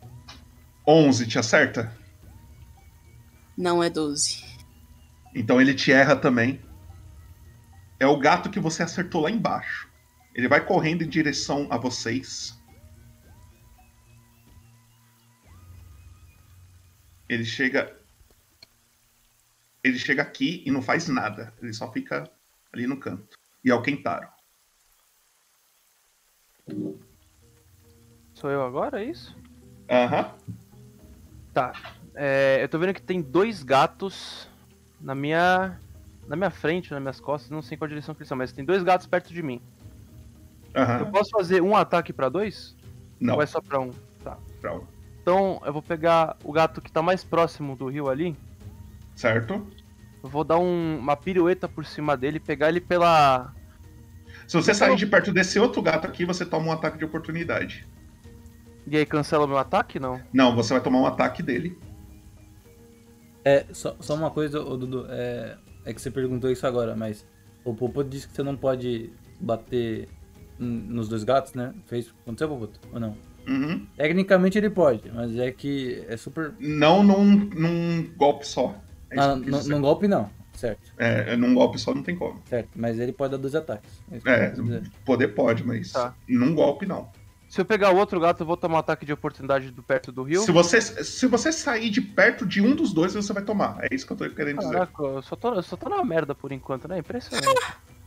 [0.88, 1.96] 11 te acerta?
[3.58, 4.44] Não é 12.
[5.36, 6.62] Então ele te erra também.
[8.00, 9.89] É o gato que você acertou lá embaixo.
[10.34, 12.58] Ele vai correndo em direção a vocês.
[17.28, 17.96] Ele chega.
[19.84, 21.54] Ele chega aqui e não faz nada.
[21.62, 22.30] Ele só fica
[22.74, 23.38] ali no canto.
[23.64, 24.28] E é o Kentaro.
[28.34, 29.36] Sou eu agora, é isso?
[29.90, 30.34] Aham.
[31.54, 31.74] Tá.
[32.16, 34.50] É, eu tô vendo que tem dois gatos
[35.00, 35.80] na minha.
[36.28, 38.64] Na minha frente, nas minhas costas, não sei qual direção que eles são, mas tem
[38.64, 39.60] dois gatos perto de mim.
[40.76, 41.00] Aham.
[41.00, 42.76] Eu posso fazer um ataque pra dois?
[43.20, 43.36] Não.
[43.36, 43.92] Ou é só pra um?
[44.24, 44.38] Tá.
[44.62, 44.84] Pra um.
[45.22, 48.36] Então eu vou pegar o gato que tá mais próximo do rio ali.
[49.16, 49.66] Certo?
[50.24, 53.54] Eu vou dar um- uma pirueta por cima dele, pegar ele pela.
[54.48, 57.88] Se você sair de perto desse outro gato aqui, você toma um ataque de oportunidade.
[58.88, 60.00] E aí cancela o meu ataque?
[60.00, 60.20] Não.
[60.34, 61.78] Não, você vai tomar um ataque dele.
[63.46, 67.26] É, só, só uma coisa, ô Dudu, é, é que você perguntou isso agora, mas
[67.64, 70.10] o Popoto disse que você não pode bater
[70.60, 71.74] nos dois gatos, né?
[71.88, 72.80] Fez, aconteceu, Popoto?
[72.94, 73.16] Ou não?
[73.48, 73.86] Uhum.
[73.98, 76.54] Tecnicamente ele pode, mas é que é super...
[76.60, 78.76] Não num, num golpe só.
[79.10, 80.92] É Ah, num golpe não, certo.
[80.98, 82.40] É, num golpe só não tem como.
[82.46, 83.90] Certo, mas ele pode dar dois ataques.
[84.26, 84.84] É, dizer.
[85.04, 86.14] poder pode, mas Tá.
[86.28, 87.10] num golpe não.
[87.50, 90.12] Se eu pegar o outro gato, eu vou tomar um ataque de oportunidade do perto
[90.12, 90.42] do rio.
[90.42, 93.80] Se você, se você sair de perto de um dos dois, você vai tomar.
[93.82, 94.74] É isso que eu tô querendo dizer.
[94.74, 97.00] Caraca, eu só tô, eu só tô na merda por enquanto, né?
[97.00, 97.48] Impressionante.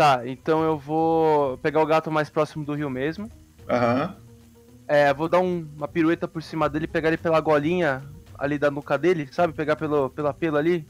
[0.00, 3.30] tá, então eu vou pegar o gato mais próximo do rio mesmo.
[3.68, 4.16] Aham.
[4.88, 8.02] É, vou dar um- uma pirueta por cima dele, pegar ele pela golinha
[8.38, 9.52] ali da nuca dele, sabe?
[9.52, 10.86] Pegar pelo, pela pela ali.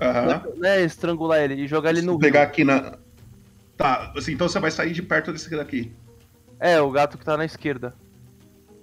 [0.00, 0.42] Aham.
[0.56, 2.98] Né, estrangular ele e jogar ele no pegar aqui na.
[3.76, 5.92] Tá, assim, então você vai sair de perto desse daqui.
[6.58, 7.94] É, o gato que tá na esquerda.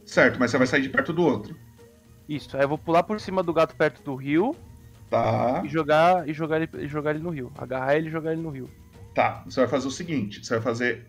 [0.05, 1.53] Certo, mas você vai sair de perto do outro.
[2.29, 4.55] Isso, aí eu vou pular por cima do gato perto do rio
[5.09, 5.61] Tá.
[5.65, 7.51] e jogar, e jogar, ele, e jogar ele no rio.
[7.57, 8.69] Agarrar ele e jogar ele no rio.
[9.15, 11.07] Tá, você vai fazer o seguinte: você vai fazer.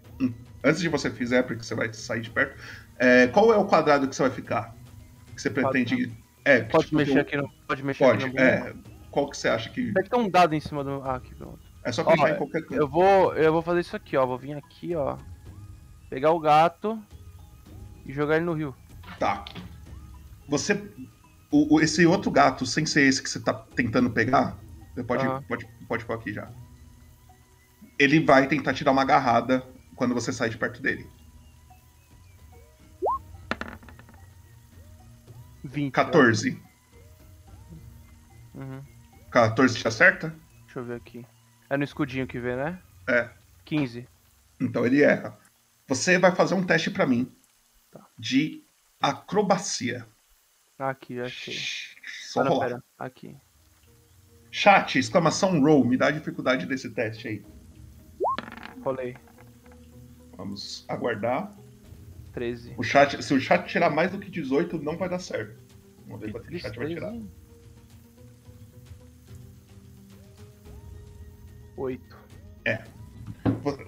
[0.63, 2.57] Antes de você fizer, porque você vai sair de perto.
[2.99, 4.75] é, qual é o quadrado que você vai ficar?
[5.35, 6.17] Que você pretende.
[6.45, 7.51] É, que, Pode tipo, mexer aqui no.
[7.67, 8.73] Pode mexer Pode, aqui no é.
[9.11, 9.93] Qual que você acha que.
[9.93, 11.03] Deve ter um dado em cima do.
[11.03, 11.59] Ah, aqui pronto.
[11.85, 12.75] É só clicar Ó, em qualquer canto.
[12.75, 14.25] Eu vou, eu vou fazer isso aqui, ó.
[14.25, 15.17] Vou vir aqui, ó.
[16.09, 17.03] Pegar o gato
[18.07, 18.75] e jogar ele no rio.
[19.19, 19.45] Tá.
[20.49, 20.75] Você.
[21.51, 24.57] O, o- esse outro gato, sem ser esse que você tá tentando pegar,
[24.95, 26.49] você pode, pode, pode pôr aqui já.
[27.99, 31.09] Ele vai tentar te dar uma agarrada quando você sai de perto dele.
[35.65, 35.93] 20.
[35.93, 36.63] 14.
[38.55, 38.83] Uhum.
[39.31, 40.35] 14 te acerta?
[40.65, 41.27] Deixa eu ver aqui.
[41.69, 42.81] É no escudinho que vê, né?
[43.09, 43.29] É.
[43.65, 44.07] 15.
[44.61, 45.37] Então ele erra.
[45.89, 47.31] Você vai fazer um teste pra mim
[47.91, 48.07] Tá.
[48.19, 48.63] de
[49.01, 50.07] acrobacia.
[50.79, 51.57] Aqui, achei.
[52.05, 52.67] Só Pera, rolar.
[52.69, 52.85] pera.
[52.99, 53.37] Aqui.
[54.51, 57.45] Chat, exclamação roll, me dá a dificuldade desse teste aí.
[58.87, 59.17] Rolei.
[60.37, 61.53] Vamos aguardar.
[62.33, 62.75] 13.
[62.77, 65.59] O chat, se o chat tirar mais do que 18, não vai dar certo.
[66.07, 67.13] Vamos ver quanto que o chat vai tirar.
[71.77, 72.17] 8.
[72.65, 72.85] É.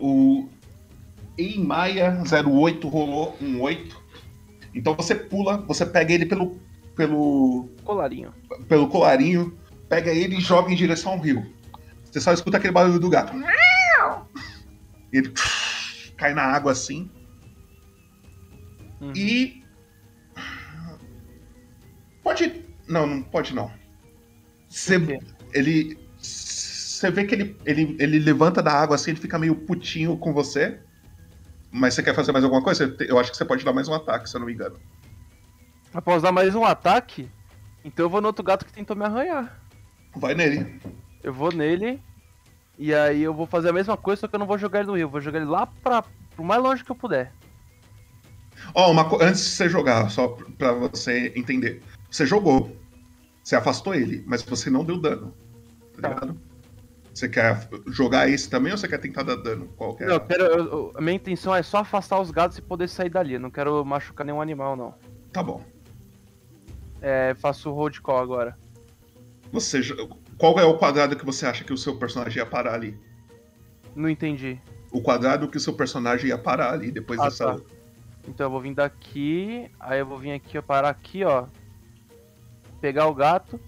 [0.01, 0.49] O
[1.39, 4.03] em Maia 08 rolou um 8.
[4.75, 6.59] Então você pula, você pega ele pelo
[6.97, 8.35] pelo Colarinho.
[8.67, 9.57] pelo colarinho,
[9.89, 11.47] pega ele e joga em direção ao rio.
[12.05, 13.33] Você só escuta aquele barulho do gato.
[15.13, 15.33] Ele
[16.17, 17.11] cai na água assim.
[19.15, 19.63] E
[22.23, 23.71] pode não, não pode não.
[24.69, 24.97] Você
[25.53, 30.17] ele você vê que ele, ele, ele levanta da água assim, ele fica meio putinho
[30.17, 30.81] com você.
[31.71, 32.97] Mas você quer fazer mais alguma coisa?
[33.01, 34.77] Eu acho que você pode dar mais um ataque, se eu não me engano.
[36.05, 37.31] Posso dar mais um ataque?
[37.85, 39.63] Então eu vou no outro gato que tentou me arranhar.
[40.17, 40.81] Vai nele.
[41.23, 42.03] Eu vou nele.
[42.79, 44.89] E aí eu vou fazer a mesma coisa, só que eu não vou jogar ele
[44.89, 45.09] no rio.
[45.09, 46.03] Vou jogar ele lá pra,
[46.35, 47.33] pro mais longe que eu puder.
[48.75, 51.83] Ó, uma co- antes de você jogar, só pra você entender.
[52.11, 52.77] Você jogou.
[53.43, 55.35] Você afastou ele, mas você não deu dano.
[56.01, 56.41] Tá ligado?
[57.13, 59.67] Você quer jogar esse também ou você quer tentar dar dano?
[59.77, 60.07] Qual que é?
[60.07, 63.11] Não, eu quero, eu- a minha intenção é só afastar os gatos e poder sair
[63.11, 63.35] dali.
[63.35, 64.95] Eu não quero machucar nenhum animal, não.
[65.33, 65.65] Tá bom.
[67.01, 68.57] É, faço o road call agora.
[69.51, 69.81] Você,
[70.39, 72.99] qual é o quadrado que você acha que o seu personagem ia parar ali?
[73.95, 74.59] Não entendi.
[74.91, 77.45] O quadrado que o seu personagem ia parar ali depois Ah, dessa.
[77.57, 77.61] tá.
[78.27, 81.47] Então eu vou vir daqui, aí eu vou vir aqui, ó, parar aqui, ó.
[82.81, 83.59] Pegar o gato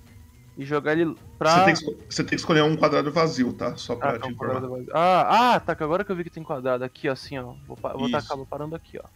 [0.57, 1.51] e jogar ele pra.
[1.55, 3.75] Você, tem que, você tem que escolher um quadrado vazio, tá?
[3.77, 4.61] Só pra Ah, te um informar.
[4.61, 4.87] vazio.
[4.93, 7.55] ah, ah, tá, agora que eu vi que tem quadrado aqui, assim, ó.
[7.67, 8.13] Vou, vou Isso.
[8.13, 9.09] tacar, vou parando aqui, ó.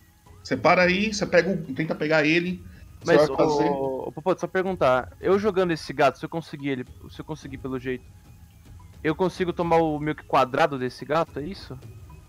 [0.42, 2.64] Você para aí, você pega o, tenta pegar ele.
[3.04, 3.70] Você Mas, vai fazer.
[3.70, 5.12] ô, ô, Popô, só perguntar.
[5.20, 8.04] Eu jogando esse gato, se eu conseguir ele, se eu conseguir pelo jeito,
[9.02, 11.78] eu consigo tomar o meio que quadrado desse gato, é isso?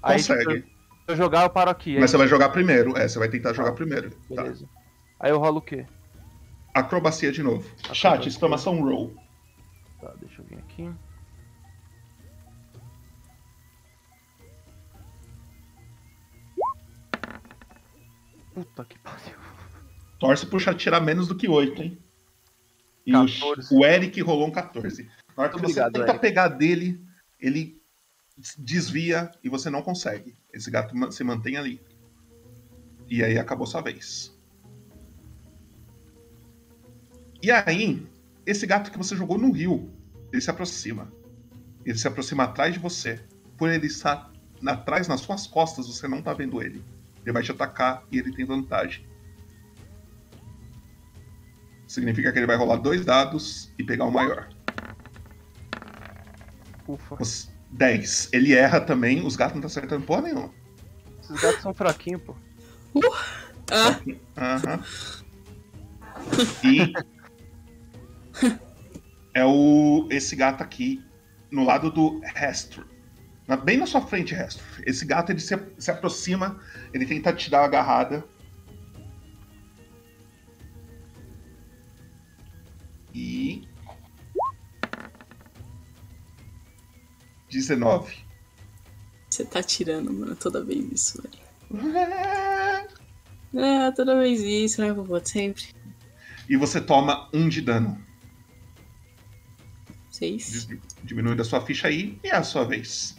[0.04, 0.62] Aí, Consegue.
[0.62, 0.68] se
[1.08, 1.96] eu jogar, eu paro aqui.
[1.96, 2.20] é Mas você isso?
[2.20, 2.98] vai jogar primeiro.
[2.98, 4.10] É, você vai tentar jogar primeiro.
[4.12, 4.44] Tá.
[4.44, 4.70] Beleza.
[5.20, 5.86] Aí eu rolo o quê?
[6.74, 7.66] Acrobacia de novo.
[7.94, 9.16] Chat, exclamação roll.
[10.02, 10.92] Tá, deixa eu vir aqui.
[18.54, 19.35] Puta que pariu.
[20.26, 21.98] Torce chat tirar menos do que 8, hein?
[23.06, 23.76] E o, 14.
[23.76, 25.04] o Eric rolou um 14.
[25.36, 26.20] Na hora que Muito você obrigado, tenta Eric.
[26.20, 27.00] pegar dele,
[27.40, 27.82] ele
[28.58, 30.36] desvia e você não consegue.
[30.52, 31.82] Esse gato se mantém ali.
[33.08, 34.36] E aí acabou sua vez.
[37.42, 38.06] E aí,
[38.46, 39.92] esse gato que você jogou no rio,
[40.32, 41.12] ele se aproxima.
[41.86, 43.22] Ele se aproxima atrás de você.
[43.58, 44.32] Por ele estar
[44.66, 46.84] atrás nas suas costas, você não tá vendo ele.
[47.24, 49.06] Ele vai te atacar e ele tem vantagem.
[51.96, 54.50] Significa que ele vai rolar dois dados e pegar o maior.
[56.86, 57.16] Ufa.
[57.22, 58.34] Os 10.
[58.34, 60.52] Ele erra também, os gatos não estão acertando porra nenhuma.
[61.24, 62.36] Esses gatos são fraquinhos, pô.
[64.38, 64.84] Aham.
[66.66, 66.92] E
[69.34, 71.02] é o esse gato aqui
[71.50, 72.86] no lado do Restro.
[73.48, 74.66] Na- Bem na sua frente, Restro.
[74.86, 76.60] Esse gato ele se, se aproxima,
[76.94, 78.26] ele tenta te dar uma agarrada.
[87.56, 88.26] 19.
[89.30, 91.46] Você tá tirando, mano, toda vez isso, velho.
[93.58, 95.18] É, toda vez isso, né, vovô?
[95.24, 95.64] Sempre.
[96.50, 97.98] E você toma um de dano.
[100.12, 100.68] Seis.
[101.06, 103.16] Diminui da sua ficha aí e é a sua vez.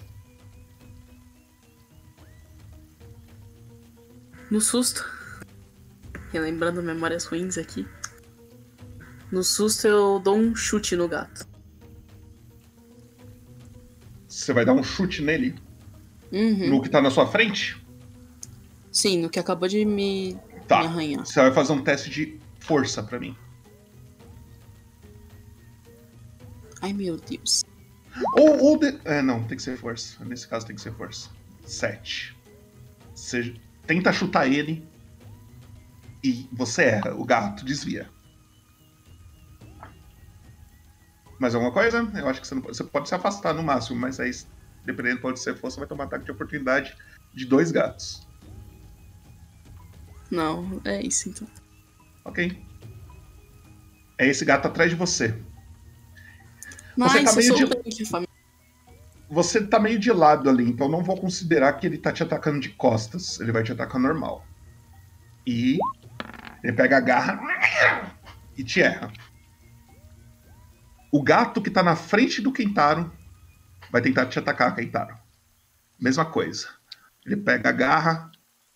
[4.51, 5.11] No susto.
[6.33, 7.89] Relembrando memórias ruins aqui.
[9.33, 11.49] No susto eu dou um chute no gato.
[14.37, 15.55] Você vai dar um chute nele?
[16.31, 16.69] Uhum.
[16.69, 17.83] No que tá na sua frente?
[18.93, 20.37] Sim, no que acabou de me,
[20.69, 20.81] Tá.
[20.81, 21.25] me arranhar.
[21.25, 23.35] Você vai fazer um teste de força pra mim.
[26.83, 27.65] Ai meu Deus.
[28.35, 28.99] Ou, ou de...
[29.07, 30.23] É, não, tem que ser força.
[30.23, 31.31] Nesse caso tem que ser força.
[31.65, 32.37] 7.
[33.15, 33.55] Você
[33.87, 34.87] tenta chutar ele
[36.23, 37.15] e você erra.
[37.15, 38.07] O gato desvia.
[41.39, 41.99] Mais alguma coisa?
[42.15, 42.77] Eu acho que você não pode.
[42.77, 44.31] Você pode se afastar no máximo, mas aí,
[44.85, 46.97] dependendo pode ser força, vai tomar ataque de oportunidade
[47.35, 48.27] de dois gatos.
[50.31, 51.47] Não, é isso então.
[52.25, 52.65] Ok.
[54.19, 55.39] É esse gato atrás de você.
[56.97, 58.27] Mas Você tá eu meio de- bem.
[59.29, 62.61] Você tá meio de lado ali, então não vou considerar que ele tá te atacando
[62.61, 63.39] de costas.
[63.41, 64.47] Ele vai te atacar normal.
[65.47, 65.79] E
[66.65, 68.17] ele pega a garra
[68.57, 69.13] e te erra.
[71.17, 73.11] O gato que tá na frente do Kentaro
[73.91, 75.17] vai tentar te atacar, Kentaro.
[75.99, 76.69] Mesma coisa.
[77.25, 78.31] Ele pega a garra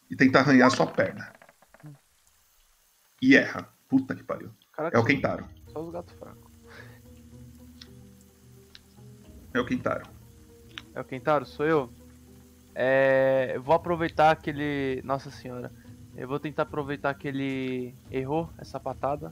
[0.08, 1.34] e tenta arranhar a sua perna.
[3.20, 3.68] E erra.
[3.86, 4.50] Puta que pariu.
[4.72, 5.46] Caraca, É o Kentaro.
[5.70, 6.50] Só os gatos fracos.
[9.52, 10.10] É o Kentaro.
[10.94, 11.44] É o Kentaro?
[11.44, 11.92] Sou eu?
[12.74, 13.52] É.
[13.54, 15.02] Eu vou aproveitar que ele.
[15.04, 15.70] Nossa senhora.
[16.16, 19.30] Eu vou tentar aproveitar que ele errou essa patada.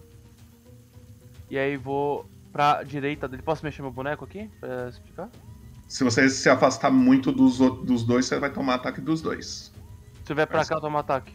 [1.51, 3.43] E aí vou pra direita dele.
[3.43, 4.49] Posso mexer meu boneco aqui?
[4.61, 5.29] Pra explicar?
[5.87, 9.73] Se você se afastar muito dos, dos dois, você vai tomar ataque dos dois.
[10.25, 11.35] Se eu vier pra cá, eu tomo ataque.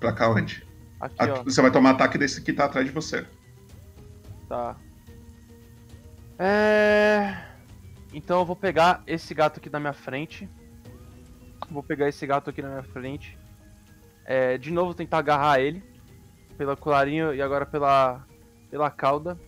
[0.00, 0.66] Pra cá onde?
[1.00, 3.24] Aqui, Aqui- você vai tomar ataque desse que tá atrás de você.
[4.48, 4.76] Tá.
[6.38, 7.36] É.
[8.12, 10.48] Então eu vou pegar esse gato aqui na minha frente.
[11.70, 13.38] Vou pegar esse gato aqui na minha frente.
[14.24, 15.82] É, de novo tentar agarrar ele.
[16.56, 18.24] Pelo colarinho e agora pela.
[18.70, 19.38] pela cauda.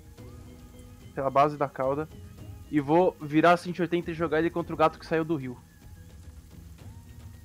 [1.15, 2.09] Pela base da cauda.
[2.71, 5.59] E vou virar 180 e jogar ele contra o gato que saiu do rio.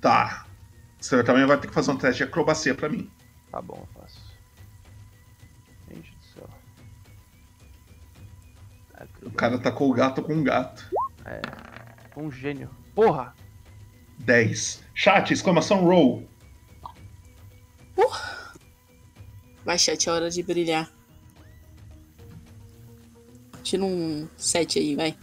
[0.00, 0.46] Tá.
[1.00, 3.10] Você também vai ter que fazer um teste de acrobacia pra mim.
[3.50, 4.34] Tá bom, eu faço.
[5.88, 6.48] Gente do céu.
[9.22, 10.88] O cara tacou o gato com um gato.
[11.24, 11.40] É.
[12.16, 12.70] Um gênio.
[12.94, 13.34] Porra!
[14.20, 14.84] 10.
[14.94, 16.26] Chat, exclamação roll.
[19.66, 20.88] Vai, chat, é hora de brilhar.
[23.66, 25.16] Tira um 7 aí, vai.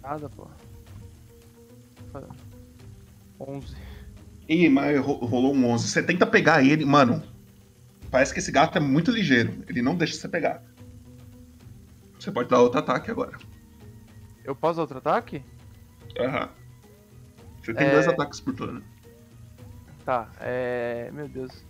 [0.00, 0.46] Nada, pô.
[3.40, 3.74] 11.
[4.48, 5.88] Ih, mas ro- rolou um 11.
[5.88, 7.20] Você tenta pegar ele, mano.
[8.08, 9.64] Parece que esse gato é muito ligeiro.
[9.68, 10.62] Ele não deixa você pegar.
[12.20, 13.36] Você pode dar outro ataque agora.
[14.44, 15.42] Eu posso dar outro ataque?
[16.20, 16.48] Aham.
[17.60, 17.90] Você tem É.
[17.90, 18.80] dois ataques por turno.
[20.04, 21.10] Tá, é.
[21.12, 21.64] Meu Deus.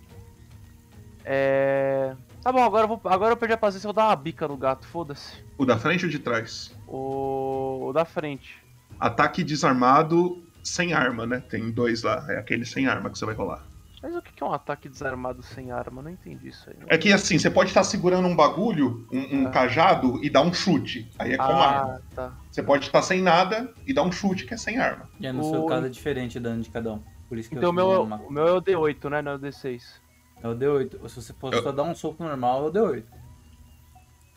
[1.25, 2.15] É.
[2.47, 3.01] Tá bom, agora eu, vou...
[3.03, 5.43] agora eu perdi a paciência, eu vou dar uma bica no gato, foda-se.
[5.57, 6.73] O da frente ou de trás?
[6.87, 7.87] O...
[7.89, 8.55] o da frente.
[8.97, 11.41] Ataque desarmado sem arma, né?
[11.49, 12.25] Tem dois lá.
[12.29, 13.67] É aquele sem arma que você vai rolar.
[14.01, 15.99] Mas o que é um ataque desarmado sem arma?
[15.99, 16.77] Eu não entendi isso aí.
[16.87, 20.53] É que assim, você pode estar segurando um bagulho, um, um cajado, e dar um
[20.53, 21.05] chute.
[21.19, 22.01] Aí é com Ah, arma.
[22.15, 22.37] tá.
[22.49, 25.09] Você pode estar sem nada e dar um chute que é sem arma.
[25.19, 27.03] E é no seu O- caso é diferente dano de cada um.
[27.27, 29.21] Por isso que Então eu o meu, é- uma- o meu é o D8, né?
[29.21, 30.06] Não é o D6.
[30.41, 31.07] É o D8.
[31.09, 33.03] Se você for só dar um soco normal, é o D8.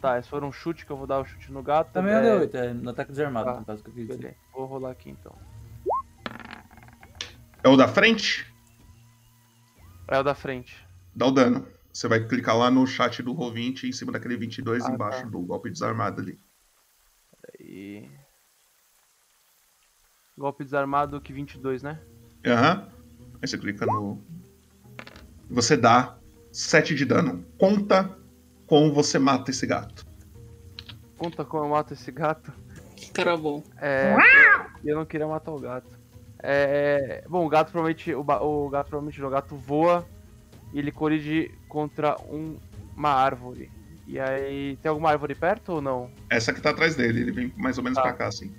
[0.01, 1.93] Tá, se for um chute que eu vou dar o chute no gato.
[1.93, 4.19] Também é o D8, é no ataque desarmado, Tá, no caso que eu quis dizer.
[4.19, 4.37] beleza.
[4.55, 5.37] Vou rolar aqui então.
[7.63, 8.51] É o da frente?
[10.09, 10.75] É o da frente.
[11.15, 11.67] Dá o dano.
[11.93, 15.29] Você vai clicar lá no chat do Roll20 em cima daquele 22 Ah, embaixo tá.
[15.29, 16.39] do golpe desarmado ali.
[17.59, 18.11] Aí.
[20.39, 22.01] Golpe desarmado que 22, né?
[22.47, 22.89] Aham.
[23.43, 24.25] Aí você clica no.
[25.51, 26.17] Você dá
[26.53, 27.45] 7 de dano.
[27.59, 28.17] Conta
[28.67, 30.07] como você mata esse gato.
[31.19, 32.53] Conta como eu mato esse gato.
[32.97, 33.63] Que cara bom.
[33.81, 34.15] É.
[34.85, 35.99] Eu não queria matar o gato.
[36.43, 37.25] É.
[37.29, 38.15] Bom, o gato provavelmente.
[38.15, 40.07] O, o gato provavelmente o gato voa
[40.73, 42.57] e ele colide contra um-
[42.97, 43.71] uma árvore.
[44.07, 44.77] E aí.
[44.81, 46.11] Tem alguma árvore perto ou não?
[46.31, 48.03] Essa que tá atrás dele, ele vem mais ou menos Tá.
[48.03, 48.55] pra cá, assim.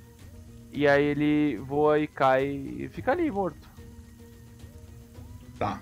[0.72, 3.70] E aí ele voa e cai e fica ali morto.
[5.58, 5.82] Tá.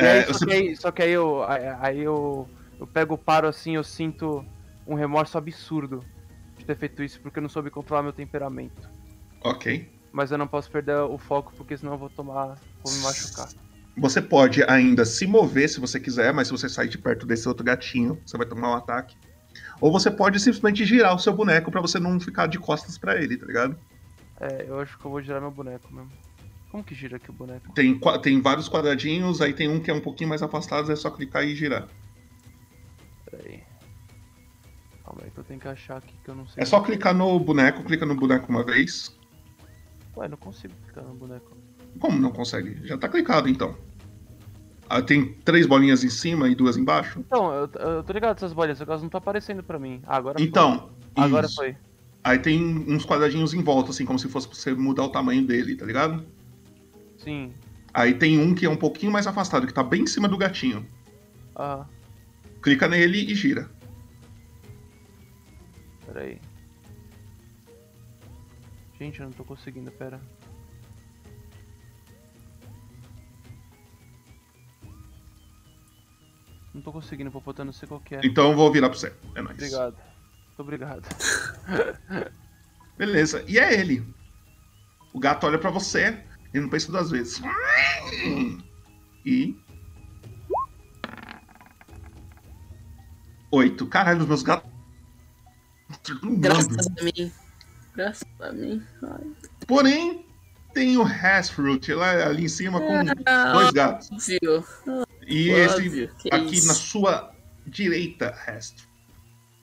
[0.00, 1.42] E É, aí, só, você- que aí, só que aí eu.
[1.44, 2.48] aí- Aí eu.
[2.80, 4.44] Eu pego o paro assim, eu sinto
[4.86, 6.04] um remorso absurdo
[6.58, 8.90] de ter feito isso porque eu não soube controlar meu temperamento.
[9.44, 9.88] Ok.
[10.12, 12.60] Mas eu não posso perder o foco porque senão eu vou tomar.
[12.82, 13.48] vou me machucar.
[13.96, 17.46] Você pode ainda se mover se você quiser, mas se você sair de perto desse
[17.46, 19.14] outro gatinho, você vai tomar um ataque.
[19.80, 23.14] Ou você pode simplesmente girar o seu boneco pra você não ficar de costas pra
[23.22, 23.78] ele, tá ligado?
[24.40, 26.10] É, eu acho que eu vou girar meu boneco mesmo.
[26.72, 27.70] Como que gira aqui o boneco?
[27.74, 31.10] Tem, tem vários quadradinhos, aí tem um que é um pouquinho mais afastado, é só
[31.10, 31.86] clicar e girar.
[33.30, 33.62] Peraí.
[35.04, 36.62] Calma aí que eu tenho que achar aqui que eu não sei.
[36.62, 39.14] É só clicar no boneco, clica no boneco uma vez.
[40.16, 41.54] Ué, não consigo clicar no boneco.
[42.00, 42.86] Como não consegue?
[42.86, 43.76] Já tá clicado então.
[44.88, 47.20] Ah, tem três bolinhas em cima e duas embaixo?
[47.20, 50.00] Então, eu, eu tô ligado essas bolinhas, só que elas não estão aparecendo pra mim.
[50.06, 50.46] Ah, agora foi.
[50.46, 50.90] Então.
[51.16, 51.56] Agora isso.
[51.56, 51.76] foi.
[52.24, 55.46] Aí tem uns quadradinhos em volta, assim, como se fosse pra você mudar o tamanho
[55.46, 56.24] dele, tá ligado?
[57.22, 57.52] Sim.
[57.94, 60.36] Aí tem um que é um pouquinho mais afastado, que tá bem em cima do
[60.38, 60.86] gatinho.
[61.54, 61.86] Ah,
[62.62, 63.70] Clica nele e gira.
[66.06, 66.40] peraí.
[68.98, 70.20] Gente, eu não tô conseguindo, pera.
[76.74, 78.20] Não tô conseguindo, vou botar não sei qual que é.
[78.24, 79.12] Então eu vou virar pra você.
[79.34, 79.56] É nóis.
[79.56, 79.96] Obrigado.
[80.46, 81.02] Muito obrigado.
[82.96, 83.44] Beleza.
[83.46, 84.02] E é ele.
[85.12, 86.22] O gato olha pra você
[86.54, 87.40] e não pensa duas vezes.
[89.24, 89.56] E.
[93.50, 93.86] Oito.
[93.86, 94.70] Caralho, os meus gatos.
[96.38, 97.32] Graças a mim.
[97.94, 98.82] Graças a mim.
[99.02, 99.26] Ai.
[99.66, 100.26] Porém,
[100.72, 102.92] tem o Hasfruit lá ali em cima com
[103.26, 104.10] Ah, dois gatos.
[104.10, 104.64] Óbvio.
[105.26, 106.66] E Óbvio, esse que aqui isso.
[106.66, 107.34] na sua
[107.66, 108.86] direita, Hastro,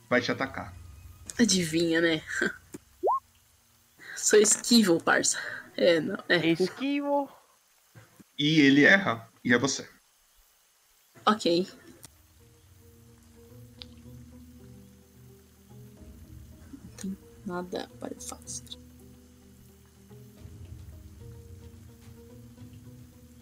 [0.10, 0.74] vai te atacar.
[1.40, 2.22] Adivinha, né?
[4.16, 5.38] Sou esquivo, parça.
[5.82, 6.18] É, não.
[6.28, 6.46] É.
[6.46, 7.30] Esquivo.
[8.38, 9.88] E ele erra, e é você.
[11.26, 11.66] Ok.
[16.74, 18.78] Não tem nada para fazer.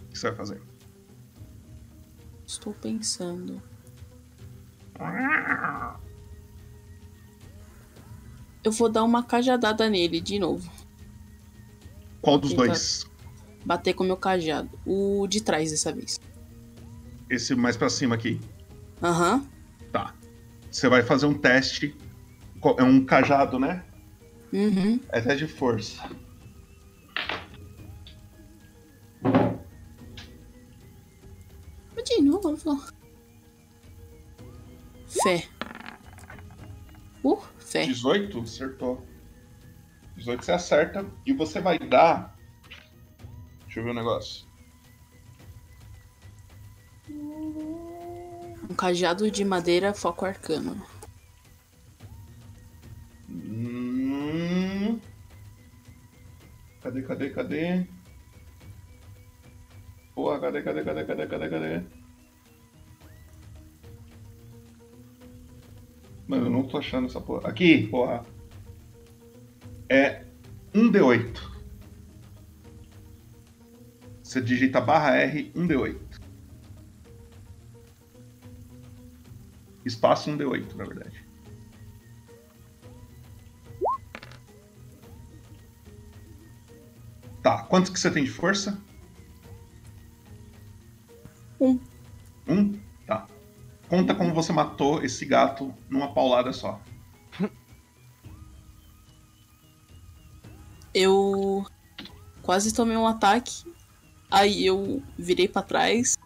[0.03, 0.61] O que você vai fazer?
[2.45, 3.59] Estou pensando.
[8.63, 10.76] Eu vou dar uma cajadada nele de novo.
[12.21, 13.05] Qual dos Tentar dois?
[13.65, 14.69] Bater com o meu cajado.
[14.85, 16.19] O de trás dessa vez.
[17.29, 18.39] Esse mais pra cima aqui.
[19.03, 19.45] Aham.
[19.91, 20.13] Tá.
[20.71, 21.95] Você vai fazer um teste.
[22.77, 23.83] É um cajado, né?
[24.51, 24.99] Uhum.
[25.09, 26.09] É até de força.
[32.07, 32.81] De novo, falou.
[35.07, 35.45] Fé.
[37.21, 37.85] Uh, fé.
[37.85, 38.39] 18?
[38.39, 39.05] Acertou.
[40.27, 41.05] 18 você acerta.
[41.25, 42.37] E você vai dar.
[43.63, 44.45] Deixa eu ver o negócio.
[48.69, 50.81] Um cajado de madeira foco arcano.
[53.29, 54.99] Hum...
[56.81, 57.87] Cadê, cadê, cadê?
[60.13, 61.83] Porra, cadê, cadê, cadê, cadê, cadê, cadê?
[66.27, 67.47] Mano, eu não tô achando essa porra.
[67.47, 68.25] Aqui, porra.
[69.89, 70.25] É
[70.73, 71.39] 1D8.
[74.21, 75.97] Você digita barra R 1D8.
[79.85, 81.25] Espaço 1D8, na verdade.
[87.41, 88.77] Tá, quantos que você tem de força?
[91.61, 91.79] Um.
[92.45, 92.77] Um?
[93.05, 93.25] Tá.
[93.87, 96.81] Conta como você matou esse gato numa paulada só.
[100.99, 101.63] Eu
[102.41, 103.71] quase tomei um ataque.
[104.31, 106.17] Aí eu virei pra trás,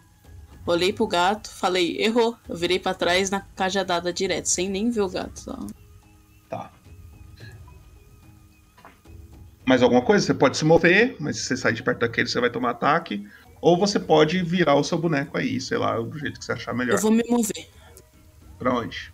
[0.66, 2.38] olhei pro gato, falei, errou.
[2.48, 5.38] Eu virei pra trás na cajadada direto, sem nem ver o gato.
[5.38, 5.58] Só.
[6.48, 6.72] Tá.
[9.66, 10.24] Mais alguma coisa?
[10.24, 13.28] Você pode se mover, mas se você sair de perto daquele, você vai tomar ataque.
[13.60, 16.74] Ou você pode virar o seu boneco aí, sei lá, do jeito que você achar
[16.74, 16.94] melhor.
[16.94, 17.68] Eu vou me mover.
[18.58, 19.12] Pra onde?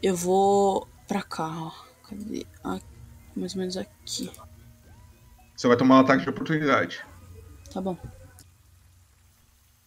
[0.00, 1.72] Eu vou pra cá, ó.
[2.08, 2.46] Cadê?
[2.62, 2.78] Ah,
[3.36, 4.30] mais ou menos aqui.
[5.56, 7.04] Você vai tomar um ataque de oportunidade.
[7.72, 7.96] Tá bom.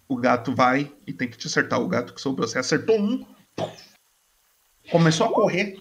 [0.07, 1.81] O gato vai e tem que te acertar.
[1.81, 2.47] O gato que sobrou.
[2.47, 3.25] Você acertou um.
[4.91, 5.77] Começou a correr.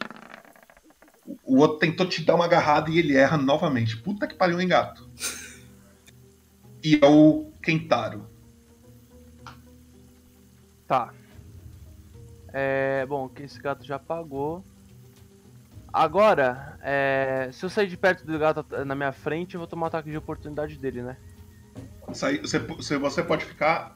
[1.45, 3.97] O outro tentou te dar uma agarrada e ele erra novamente.
[3.97, 5.09] Puta que pariu, hein, gato?
[6.83, 8.29] E é o Kentaro.
[10.87, 11.13] Tá.
[12.53, 14.65] É, bom, que esse gato já pagou.
[15.97, 19.85] Agora, é, se eu sair de perto do gato na minha frente, eu vou tomar
[19.85, 21.16] um ataque de oportunidade dele, né?
[22.06, 22.59] Você,
[22.98, 23.94] você- pode ficar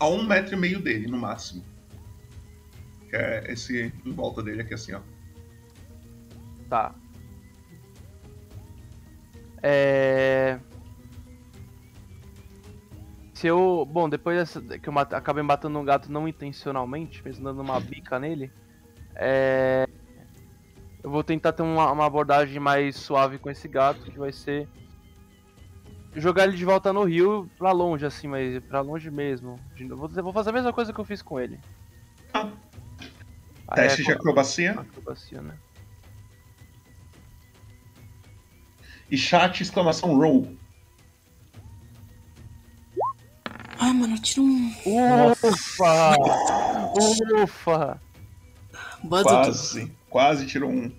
[0.00, 1.64] a um metro e meio dele, no máximo.
[3.08, 5.00] Que é esse em volta dele aqui, assim, ó.
[6.68, 6.92] Tá.
[9.62, 10.58] É.
[13.34, 13.86] Se eu.
[13.88, 17.78] Bom, depois dessa, que eu mate- acabei matando um gato não intencionalmente, mesmo dando uma
[17.78, 18.50] bica nele,
[19.14, 19.86] é.
[21.04, 24.66] Eu vou tentar ter uma, uma abordagem mais suave com esse gato, que vai ser.
[26.16, 29.60] Jogar ele de volta no rio pra longe, assim, mas pra longe mesmo.
[29.90, 31.60] Vou, eu vou fazer a mesma coisa que eu fiz com ele.
[32.32, 32.54] Aí
[33.74, 34.72] Teste é de acrobacia.
[34.72, 35.58] Acrobacia, né?
[39.10, 40.56] E chat, exclamação roll.
[43.78, 44.72] Ai, mano, eu tiro um.
[45.30, 46.16] Ufa!
[47.42, 48.00] Ufa!
[49.02, 49.92] Bota Quase.
[50.14, 50.92] Quase tirou um.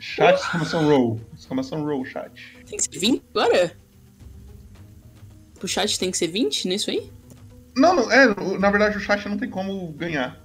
[0.00, 1.20] Chat, exclamação roll.
[1.32, 2.58] Exclamação roll, chat.
[2.66, 3.76] Tem que ser 20 agora?
[5.54, 7.12] Pro chat tem que ser 20 nisso aí?
[7.76, 10.42] Não, não, é, o- na verdade o chat não tem como ganhar.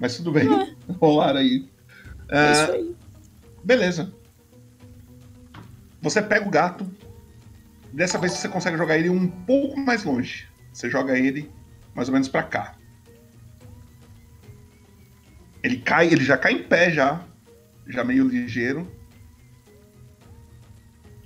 [0.00, 0.48] Mas tudo bem.
[1.00, 1.68] Rolar aí.
[2.32, 2.96] É Ah, isso aí.
[3.62, 4.12] Beleza.
[6.02, 6.84] Você pega o gato.
[7.92, 10.48] Dessa vez você consegue jogar ele um pouco mais longe.
[10.72, 11.48] Você joga ele
[11.94, 12.74] mais ou menos pra cá.
[15.62, 17.24] Ele cai, ele já cai em pé já,
[17.86, 18.90] já meio ligeiro.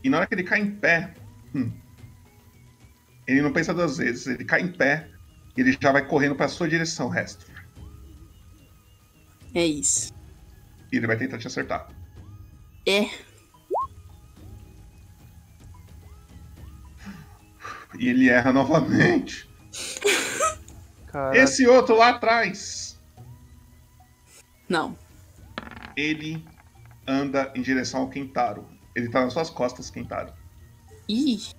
[0.02, 1.14] E na hora que ele cai em pé,
[1.54, 1.70] hum,
[3.26, 4.26] ele não pensa duas vezes.
[4.26, 5.09] Ele cai em pé
[5.56, 7.46] e ele já vai correndo pra sua direção, resto.
[9.54, 10.12] É isso.
[10.90, 11.88] E ele vai tentar te acertar.
[12.86, 13.09] É.
[17.98, 19.48] E ele erra novamente.
[21.06, 21.36] Caraca.
[21.36, 22.81] Esse outro lá atrás,
[24.72, 24.96] Não.
[25.94, 26.42] ele
[27.06, 28.66] anda em direção ao Kentaro.
[28.96, 30.32] Ele tá nas suas costas, Kentaro.
[31.06, 31.50] Ih,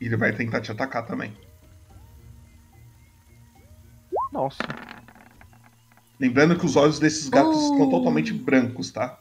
[0.00, 1.34] E ele vai tentar te atacar também.
[4.32, 4.58] Nossa.
[6.20, 7.72] Lembrando que os olhos desses gatos Oh.
[7.72, 9.18] estão totalmente brancos, tá?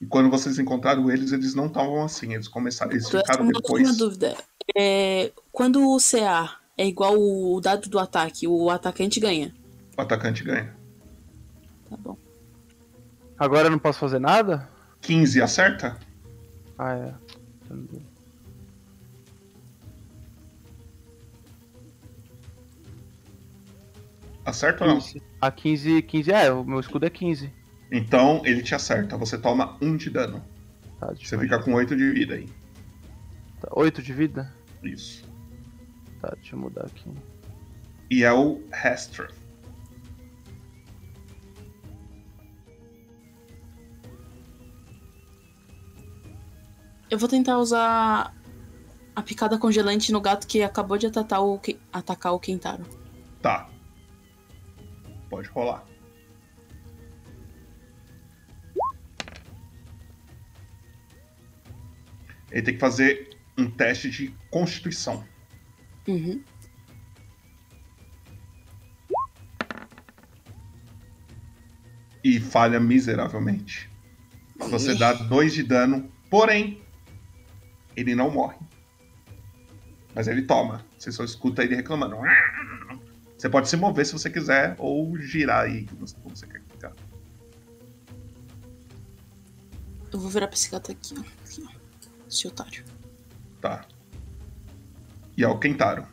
[0.00, 2.34] E quando vocês encontraram eles, eles não estavam assim.
[2.34, 3.96] Eles começaram, eles ficaram uma depois.
[3.96, 4.36] dúvida.
[4.76, 9.54] É, quando o CA é igual o dado do ataque, o atacante ganha.
[9.96, 10.76] O atacante ganha.
[11.88, 12.16] Tá bom.
[13.38, 14.68] Agora eu não posso fazer nada?
[15.02, 15.96] 15 acerta?
[16.78, 17.14] Ah, é.
[24.44, 25.00] Acerta ou não?
[25.40, 27.52] A 15, 15, é, o meu escudo é 15.
[27.90, 29.16] Então ele te acerta.
[29.16, 30.42] Você toma 1 de dano.
[31.00, 32.48] Tá, Você fica com 8 de vida aí.
[33.60, 34.52] Tá, 8 de vida?
[34.82, 35.24] Isso.
[36.20, 37.12] Tá, deixa eu mudar aqui.
[38.10, 39.28] E é o Hestra.
[47.08, 48.34] Eu vou tentar usar
[49.14, 51.60] a picada congelante no gato que acabou de atacar o,
[51.92, 52.84] atacar o Kentaro.
[53.40, 53.70] Tá.
[55.30, 55.84] Pode rolar.
[62.50, 65.24] Ele tem que fazer um teste de constituição.
[66.06, 66.42] Uhum.
[72.22, 73.90] E falha miseravelmente.
[74.58, 76.85] Você dá 2 de dano, porém,
[77.96, 78.58] ele não morre.
[80.14, 80.84] Mas ele toma.
[80.98, 82.16] Você só escuta ele reclamando.
[83.36, 86.92] Você pode se mover se você quiser, ou girar aí como você quer ficar.
[90.12, 91.20] Eu vou virar pra esse gato aqui, ó.
[91.20, 91.70] Aqui, ó.
[92.28, 92.84] Esse otário.
[93.60, 93.84] Tá.
[95.36, 96.06] E é o Kentaro.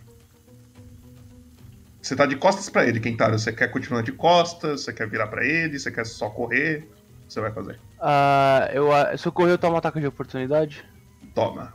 [2.01, 3.39] Você tá de costas pra ele, Kentaro.
[3.39, 4.81] Você quer continuar de costas?
[4.81, 5.79] Você quer virar pra ele?
[5.79, 6.79] Você quer só correr?
[7.23, 7.79] O que você vai fazer?
[8.01, 10.85] Ah, eu, se eu correr, eu tomo ataque de oportunidade?
[11.33, 11.73] Toma.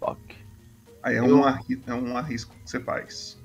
[0.00, 0.36] Ok.
[1.02, 3.38] Aí é, Eu- um, arri- é um arrisco que você faz.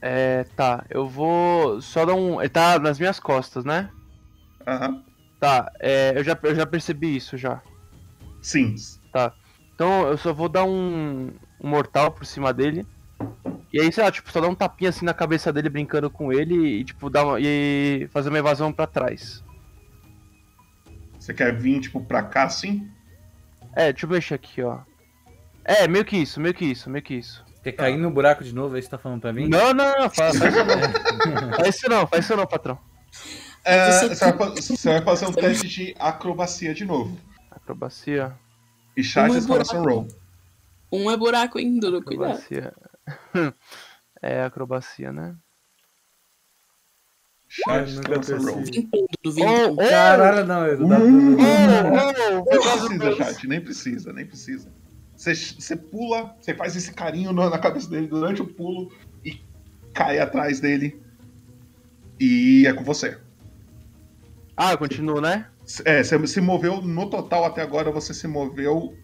[0.00, 2.40] É, tá, eu vou só dar um.
[2.40, 3.90] Ele tá nas minhas costas, né?
[4.66, 5.02] Aham.
[5.40, 7.60] Tá, é, eu, já, eu já percebi isso já.
[8.40, 8.74] Sim.
[9.12, 9.32] Tá.
[9.74, 11.30] Então eu só vou dar um,
[11.60, 12.86] um mortal por cima dele.
[13.72, 16.32] E aí, sei lá, tipo, só dar um tapinha assim na cabeça dele brincando com
[16.32, 19.44] ele e, tipo, dar uma, e fazer uma evasão pra trás.
[21.18, 22.88] Você quer vir, tipo, pra cá assim?
[23.76, 24.80] É, deixa eu mexer aqui, ó.
[25.64, 27.44] É, meio que isso, meio que isso, meio que isso.
[27.62, 28.74] Quer cair no buraco de novo?
[28.76, 29.48] Aí você tá falando pra mim?
[29.48, 31.52] Não, não, não, faz, faz isso não.
[31.56, 32.78] faz isso não, faz isso não, patrão.
[33.64, 37.18] É, Você- vai, fa- você vai fazer um teste de acrobacia de novo.
[37.50, 38.32] Acrobacia.
[38.96, 40.08] E chat Um é exclamação roll.
[40.92, 42.00] Um é buraco, hein, Dudu?
[42.02, 42.30] Cuidado.
[42.38, 42.72] Acrobacia.
[44.22, 45.34] é, acrobacia, né?
[45.34, 45.54] Chat Eu nunca exclamação roll.
[46.14, 46.74] percebi.
[46.88, 47.45] Vem tudo, vem Oh,
[49.68, 51.36] oh, Caralho, não, eu Hum.
[51.38, 54.68] oh, oh, precisa, chat, nem precisa, nem precisa.
[55.16, 58.92] Você, você pula, você faz esse carinho na na cabeça dele durante o pulo
[59.24, 59.40] e
[59.94, 61.00] cai atrás dele.
[62.20, 63.18] E é com você.
[64.56, 65.46] Ah, eu continuo, né?
[65.84, 68.96] É, você se moveu no total até agora, você se moveu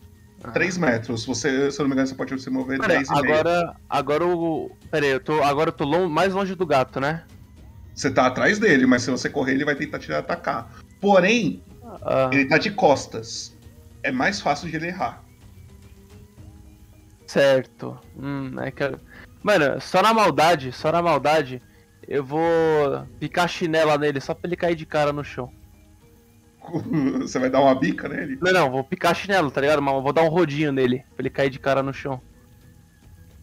[0.53, 1.25] 3 metros.
[1.27, 3.35] Você, se eu não me engano, você pode se mover Pera, 10 e meio.
[3.35, 4.71] agora, agora o.
[4.91, 7.25] Pera aí, eu tô, agora eu tô lon- mais longe do gato, né?
[7.95, 10.71] Você tá atrás dele, mas se você correr, ele vai tentar te atacar.
[11.01, 11.63] Porém,
[12.03, 13.57] Ah, ele tá de costas.
[14.03, 15.23] É mais fácil de ele errar.
[17.27, 17.99] certo.
[18.19, 18.85] Hum, é que.
[19.43, 21.61] Mano, só na maldade, só na maldade,
[22.07, 25.51] eu vou picar a chinela nele só pra ele cair de cara no chão.
[27.21, 28.39] Você vai dar uma bica nele?
[28.41, 29.83] Não, não, vou picar a chinela, tá ligado?
[29.83, 32.21] Mas vou dar um rodinho nele, pra ele cair de cara no chão.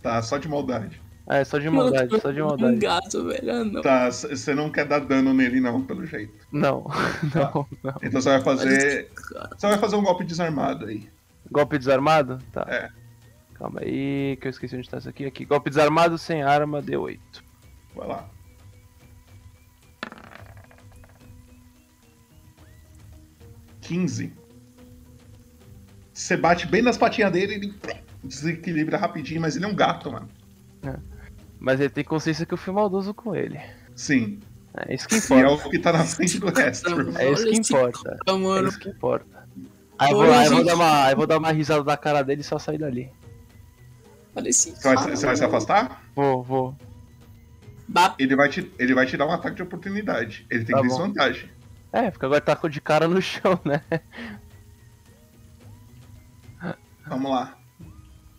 [0.01, 1.01] Tá, só de maldade.
[1.30, 2.77] É, só de maldade, só de Um maldade.
[2.77, 3.51] gato, velho.
[3.51, 3.81] Ah, não.
[3.81, 6.34] Tá, você não quer dar dano nele, não, pelo jeito.
[6.51, 6.85] Não,
[7.35, 7.95] não, não.
[8.01, 9.11] Então você vai fazer.
[9.56, 11.07] Você vai fazer um golpe desarmado aí.
[11.51, 12.39] Golpe desarmado?
[12.51, 12.65] Tá.
[12.68, 12.89] É.
[13.53, 15.26] Calma aí, que eu esqueci onde tá isso aqui.
[15.26, 17.19] Aqui, golpe desarmado sem arma, D8.
[17.95, 18.30] Vai lá.
[23.81, 24.34] Quinze.
[26.14, 27.73] Você bate bem nas patinhas dele, ele
[28.23, 30.27] desequilibra rapidinho, mas ele é um gato, mano.
[31.60, 33.60] Mas ele tem consciência que eu fui maldoso com ele.
[33.95, 34.40] Sim.
[34.77, 35.68] É isso que E é importa.
[35.68, 36.90] o que tá na frente do resto.
[37.18, 38.18] É isso que importa.
[38.27, 39.48] É isso que importa.
[39.98, 41.98] Aí eu vou, aí eu vou dar uma, aí eu vou dar uma risada na
[41.98, 43.11] cara dele e só sair dali.
[44.36, 46.03] Olha esse Você vai, você vai se afastar?
[46.15, 46.76] Vou, vou.
[48.19, 50.45] Ele vai, te, ele vai te dar um ataque de oportunidade.
[50.49, 51.49] Ele tem Tá desvantagem.
[51.91, 53.81] É, porque agora tá com de cara no chão, né?
[57.07, 57.57] Vamos lá.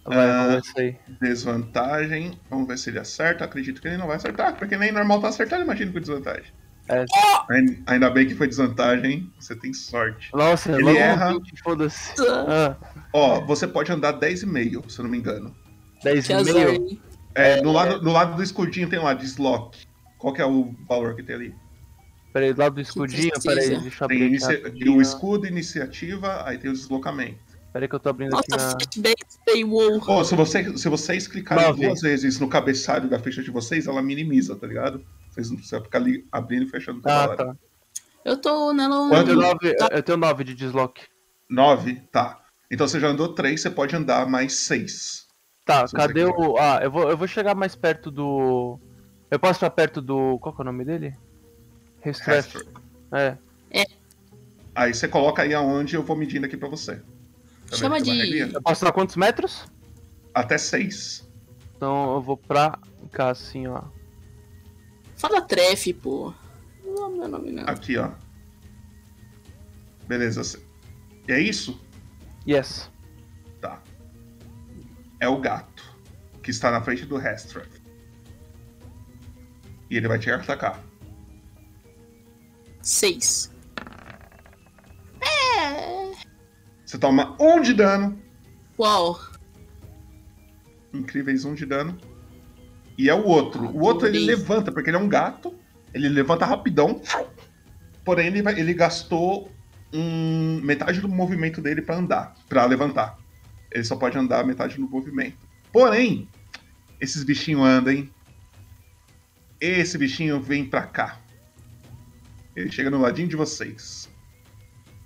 [0.04, 0.96] Vai, Ah, ver isso aí.
[1.20, 2.38] desvantagem.
[2.48, 3.44] Vamos ver se ele acerta.
[3.44, 6.52] Acredito que ele não vai acertar, porque nem normal tá acertando, imagino com desvantagem.
[6.88, 7.04] É.
[7.50, 9.32] Ain- Ainda bem que foi desvantagem, hein?
[9.38, 10.30] Você tem sorte.
[10.34, 11.32] Nossa, ele erra.
[11.34, 12.14] 20, foda-se.
[12.28, 12.76] Ah,
[13.12, 15.54] Ó, você pode andar 10,5, se eu não me engano.
[16.02, 16.70] 10 Que e azar, meio.
[16.70, 17.00] hein?
[17.34, 19.78] É, no, lado, no lado do escudinho tem lá, deslock.
[20.18, 21.54] Qual que é o valor que tem ali?
[22.32, 24.62] Peraí, do lado do escudinho, peraí, deixa eu Tem inicia-
[24.96, 27.49] o escudo, iniciativa, aí tem o deslocamento.
[27.72, 28.72] Peraí que eu tô abrindo aqui Nossa, na...
[28.72, 30.02] flashback, stay wow.
[30.08, 31.86] Ó, se, você, se vocês clicarem Nove.
[31.86, 35.04] duas vezes no cabeçalho da ficha de vocês, ela minimiza, tá ligado?
[35.30, 37.36] Vocês não precisam ficar ali abrindo e fechando toda Ah, hora.
[37.36, 37.56] tá.
[38.24, 39.42] Eu tô nela Eu tenho um.
[39.42, 41.02] 9, eu tenho 9 de deslock.
[41.48, 41.94] 9?
[42.12, 42.40] Tá.
[42.70, 45.26] Então você já andou 3, você pode andar mais 6.
[45.64, 46.56] Tá, cadê o...
[46.58, 48.78] Ah, eu vou, eu vou chegar mais perto do...
[49.30, 50.38] Eu posso ficar perto do...
[50.40, 51.14] Qual que é o nome dele?
[52.00, 52.56] Restref.
[53.12, 53.36] É.
[54.74, 57.00] Aí você coloca aí aonde eu vou medindo aqui pra você.
[57.76, 58.50] Chama de- regrinha?
[58.52, 59.64] Eu posso dar quantos metros?
[60.34, 61.28] Até 6.
[61.76, 62.78] Então eu vou pra
[63.12, 63.82] cá, assim, ó.
[65.16, 66.32] Fala trefe, pô.
[66.84, 67.64] Não é meu nome, não.
[67.64, 68.10] Aqui, ó.
[70.06, 70.60] Beleza.
[71.28, 71.80] É isso?
[72.48, 72.90] Yes.
[73.60, 73.82] Tá.
[75.20, 75.84] É o gato.
[76.42, 77.68] Que está na frente do Hestref.
[79.90, 80.82] E ele vai te atacar.
[82.82, 83.52] Seis.
[85.20, 85.99] É.
[86.90, 88.20] Você toma 1 um de dano.
[88.76, 89.20] Uau.
[90.92, 91.96] Incríveis 1 um de dano.
[92.98, 93.64] E é o outro.
[93.66, 95.54] O outro ele levanta, porque ele é um gato.
[95.94, 97.00] Ele levanta rapidão.
[98.04, 99.52] Porém, ele, vai- ele gastou
[99.92, 103.16] um, metade do movimento dele pra andar, pra levantar.
[103.70, 105.38] Ele só pode andar metade do movimento.
[105.72, 106.28] Porém,
[107.00, 108.10] esses bichinhos andam, hein?
[109.60, 111.20] Esse bichinho vem pra cá.
[112.56, 114.10] Ele chega no ladinho de vocês.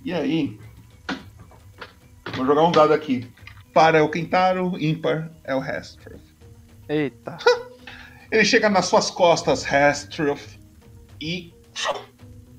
[0.02, 0.58] E aí?
[2.36, 3.28] Vou jogar um dado aqui.
[3.72, 6.22] Para é o Kentaro, ímpar é o Hestruf.
[6.88, 7.38] Eita.
[8.30, 10.58] Ele chega nas suas costas, Hestruf,
[11.20, 11.52] e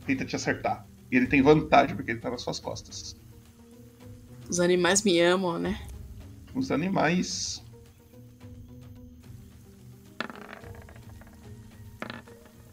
[0.06, 0.86] tenta te acertar.
[1.12, 3.16] E ele tem vantagem porque ele tá nas suas costas.
[4.50, 5.80] Os animais me amam, né?
[6.54, 7.62] Os animais.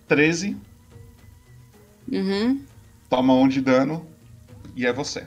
[0.06, 0.56] Treze,
[2.10, 2.64] Uhum.
[3.08, 4.06] toma um de dano
[4.76, 5.26] e é você.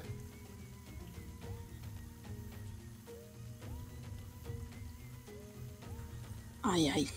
[6.66, 7.08] Ai, ai.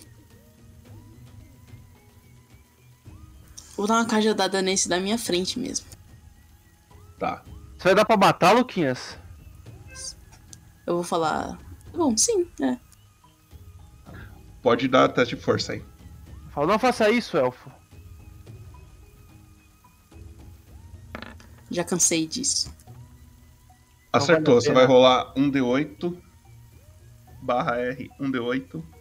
[3.75, 5.87] Vou dar uma cajadada nesse da minha frente mesmo.
[7.19, 7.43] Tá.
[7.77, 9.19] Você vai dar pra matar, Luquinhas?
[10.87, 11.59] Eu vou falar.
[11.95, 12.79] Bom, sim, né?
[14.61, 15.85] Pode dar teste de força aí.
[16.51, 17.71] Fala, não faça isso, elfo.
[21.71, 22.75] Já cansei disso.
[24.09, 26.21] Então Acertou, você vai rolar 1D8
[27.43, 28.98] barra R, 1D8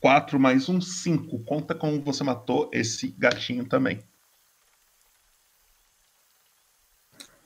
[0.00, 1.38] 4 mais 1, 5.
[1.40, 4.02] Conta como você matou esse gatinho também.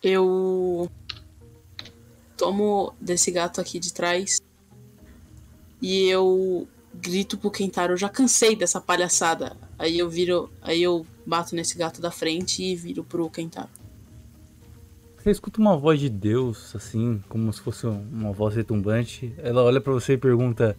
[0.03, 0.91] Eu
[2.37, 4.41] tomo desse gato aqui de trás
[5.81, 9.57] e eu grito pro Kentaro, eu já cansei dessa palhaçada.
[9.79, 13.71] Aí eu viro, aí eu bato nesse gato da frente e viro pro Kentaro.
[15.19, 19.35] Você escuta uma voz de Deus, assim, como se fosse uma voz retumbante.
[19.39, 20.77] Ela olha para você e pergunta: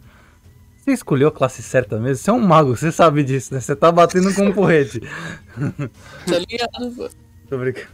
[0.86, 2.22] você escolheu a classe certa mesmo?
[2.22, 3.58] Você é um mago, você sabe disso, né?
[3.58, 5.00] Você tá batendo com um porrete.
[6.24, 7.10] Tá ligado?
[7.48, 7.88] Tô brincando.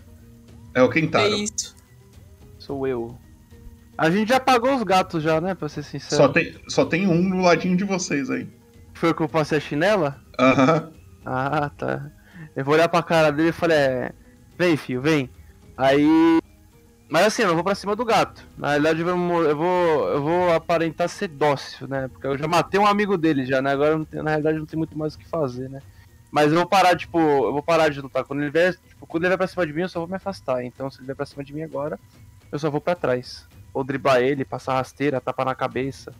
[0.75, 1.25] É o Kentaro.
[1.25, 1.75] É isso.
[2.59, 3.17] Sou eu.
[3.97, 5.55] A gente já pagou os gatos já, né?
[5.55, 6.17] Pra ser sincero.
[6.23, 8.47] Só tem, só tem um no ladinho de vocês aí.
[8.93, 10.21] Foi que eu passei a chinela?
[10.39, 10.93] Aham.
[11.25, 12.11] Ah, tá.
[12.55, 14.13] Eu vou olhar pra cara dele e falei, é.
[14.59, 15.31] Vem, filho, vem.
[15.79, 16.42] Aí.
[17.13, 18.43] Mas assim, eu não vou pra cima do gato.
[18.57, 22.09] Na realidade, eu vou, eu vou, eu vou aparentar ser dócil, né?
[22.09, 23.71] Porque eu já matei um amigo dele já, né?
[23.73, 25.83] Agora, não tem- na realidade, não tem muito mais o que fazer, né?
[26.31, 28.25] Mas eu vou parar, tipo, eu vou parar de lutar.
[28.25, 30.15] Quando ele vier, tipo, quando ele vier pra cima de mim, eu só vou me
[30.17, 30.65] afastar.
[30.65, 32.01] Então, se ele vier pra cima de mim agora,
[32.51, 33.47] eu só vou pra trás.
[33.75, 36.15] Ou driblar ele, passar rasteira, tapa na cabeça.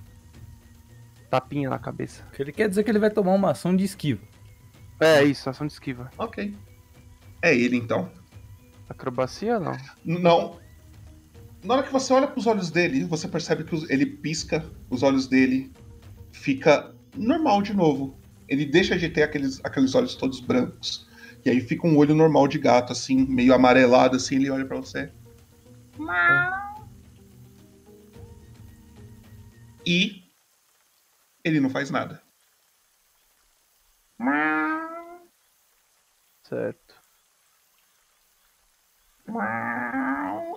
[1.31, 2.23] Tapinha na cabeça.
[2.29, 4.21] O que ele quer dizer que ele vai tomar uma ação de esquiva.
[5.01, 6.11] É isso, ação de esquiva.
[6.19, 6.55] Ok.
[7.41, 8.11] É ele então.
[8.91, 9.75] Acrobacia não?
[10.05, 10.61] Não.
[11.63, 15.03] Na hora que você olha pros olhos dele, você percebe que os- ele pisca, os
[15.03, 15.73] olhos dele
[16.33, 18.19] fica normal de novo.
[18.49, 21.07] Ele deixa de ter aqueles, aqueles olhos todos brancos.
[21.45, 24.77] E aí fica um olho normal de gato, assim, meio amarelado, assim, ele olha pra
[24.77, 25.11] você.
[29.87, 30.23] E
[31.45, 32.23] ele não faz nada.
[36.43, 36.95] Certo.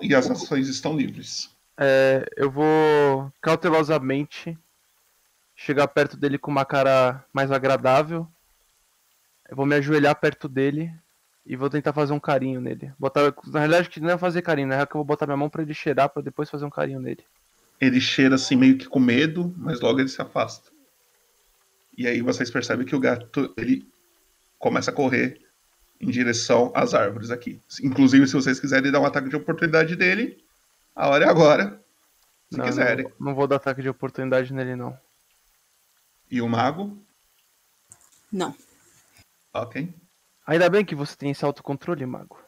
[0.01, 1.49] E as ações estão livres.
[1.77, 4.57] É, eu vou cautelosamente
[5.55, 8.27] chegar perto dele com uma cara mais agradável.
[9.49, 10.91] Eu vou me ajoelhar perto dele
[11.45, 12.91] e vou tentar fazer um carinho nele.
[12.97, 15.38] Botar, na realidade, que não é fazer carinho, na real que eu vou botar minha
[15.38, 17.23] mão pra ele cheirar pra depois fazer um carinho nele.
[17.80, 20.72] Ele cheira assim meio que com medo, mas logo ele se afasta.
[21.97, 23.88] E aí vocês percebem que o gato ele
[24.57, 25.44] começa a correr
[25.99, 27.61] em direção às árvores aqui.
[27.81, 30.43] Inclusive, se vocês quiserem dar um ataque de oportunidade dele,
[30.95, 31.81] a hora é agora.
[32.49, 33.05] Se não, quiserem.
[33.19, 34.97] Não, não vou dar ataque de oportunidade nele, não.
[36.30, 36.97] E o mago?
[38.31, 38.55] Não.
[39.53, 39.93] Ok.
[40.45, 42.39] Ainda bem que você tem esse autocontrole, mago.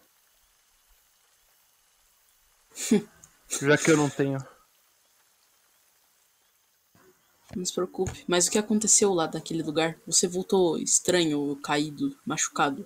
[3.61, 4.37] Já que eu não tenho.
[7.55, 8.25] Não se preocupe.
[8.27, 9.97] Mas o que aconteceu lá naquele lugar?
[10.05, 12.85] Você voltou estranho, caído, machucado.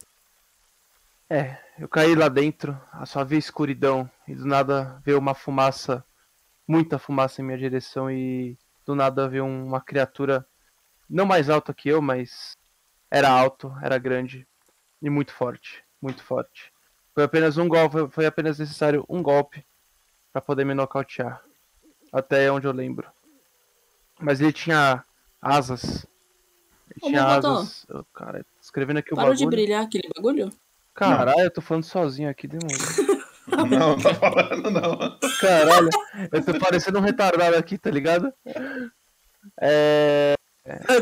[1.33, 6.03] É, eu caí lá dentro, a só vi escuridão e do nada veio uma fumaça,
[6.67, 10.45] muita fumaça em minha direção e do nada veio uma criatura
[11.09, 12.57] não mais alta que eu, mas
[13.09, 14.45] era alto, era grande
[15.01, 16.69] e muito forte, muito forte.
[17.15, 19.65] Foi apenas um golpe, foi apenas necessário um golpe
[20.33, 21.41] para poder me nocautear,
[22.11, 23.09] até onde eu lembro.
[24.19, 25.01] Mas ele tinha
[25.41, 26.05] asas.
[26.89, 27.85] Ele Ô, tinha asas.
[27.87, 29.49] Eu, cara, escrevendo aqui o Parou bagulho.
[29.49, 30.51] de brilhar aquele bagulho?
[30.93, 32.77] Caralho, eu tô falando sozinho aqui, demônio.
[33.69, 35.17] Não, tá falando não.
[35.41, 35.89] Caralho,
[36.31, 38.31] eu tô parecendo um retardado aqui, tá ligado?
[39.59, 40.35] É.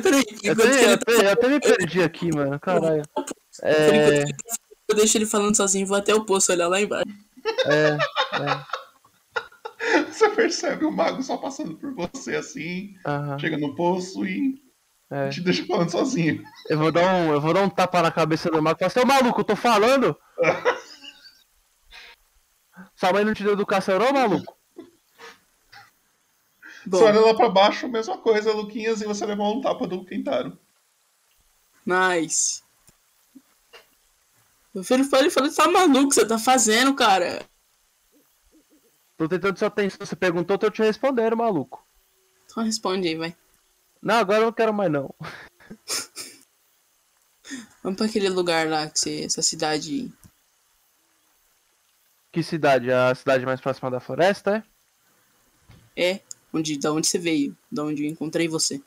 [0.01, 2.59] Peraí, Eu até, ele eu, tá até, eu até me perdi aqui, mano.
[2.59, 3.03] Caralho.
[3.61, 4.23] É.
[4.23, 4.31] tá-
[4.87, 7.05] Eu deixo ele falando sozinho, vou até o poço olhar lá embaixo.
[7.67, 7.97] É.
[8.41, 10.05] é.
[10.11, 13.37] Você percebe o mago só passando por você assim, Aham.
[13.37, 14.55] chega no poço e
[15.11, 15.29] É.
[15.29, 16.43] te deixa falando sozinho.
[16.69, 18.89] Eu vou dar um, eu vou dar um tapa na cabeça do mago e falar,
[18.91, 20.15] seu maluco, eu tô falando!
[22.95, 24.55] Sua mãe não te deu educação, não, maluco?
[26.85, 30.57] Você olha lá pra baixo, mesma coisa, Luquinhas, e você levou um tapa do Quintaro.
[31.85, 32.63] Nice.
[34.73, 37.45] Meu filho falou, ele falou, tá maluco, o que você tá fazendo, cara?
[39.17, 41.85] Tô tentando sua atenção, você perguntou, tô te respondendo, maluco.
[42.45, 43.35] Então responde aí, vai.
[44.01, 45.13] Não, agora eu não quero mais não.
[47.83, 50.11] Vamos pra aquele lugar lá, que você, essa cidade.
[52.31, 52.91] Que cidade?
[52.91, 54.63] A cidade mais próxima da floresta,
[55.95, 56.11] é?
[56.11, 56.21] É,
[56.53, 58.81] onde, da onde você veio, da onde eu encontrei você.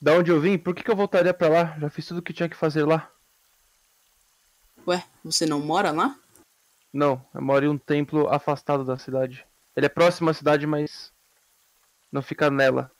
[0.00, 0.58] Da onde eu vim?
[0.58, 1.78] Por que, que eu voltaria pra lá?
[1.78, 3.10] Já fiz tudo o que tinha que fazer lá.
[4.86, 6.18] Ué, você não mora lá?
[6.92, 9.46] Não, eu moro em um templo afastado da cidade.
[9.74, 11.12] Ele é próximo à cidade, mas
[12.10, 12.90] não fica nela.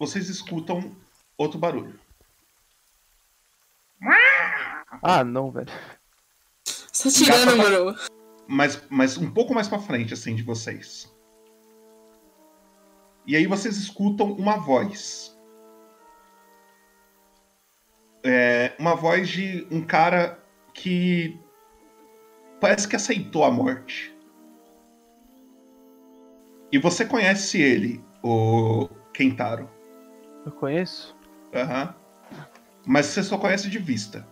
[0.00, 0.96] Vocês escutam
[1.36, 2.00] outro barulho.
[5.02, 5.70] Ah, não, velho.
[6.64, 7.96] Você tá tirando, mano.
[8.48, 11.14] Mas, mas um pouco mais pra frente, assim, de vocês.
[13.26, 15.38] E aí vocês escutam uma voz.
[18.24, 21.38] É, uma voz de um cara que
[22.58, 24.16] parece que aceitou a morte.
[26.72, 29.79] E você conhece ele, o Kentaro.
[30.44, 31.16] Eu conheço?
[31.54, 31.94] Aham.
[32.86, 34.26] Mas você só conhece de vista.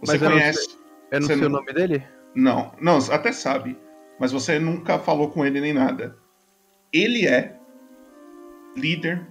[0.00, 0.64] Você Mas eu não conhece.
[0.64, 0.78] sei-
[1.12, 2.06] eu não sei o nome dele?
[2.34, 3.78] Não, não, até sabe.
[4.18, 6.16] Mas você nunca falou com ele nem nada.
[6.92, 7.58] Ele é
[8.76, 9.26] líder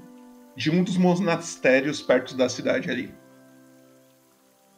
[0.56, 3.14] de um dos monastérios perto da cidade ali.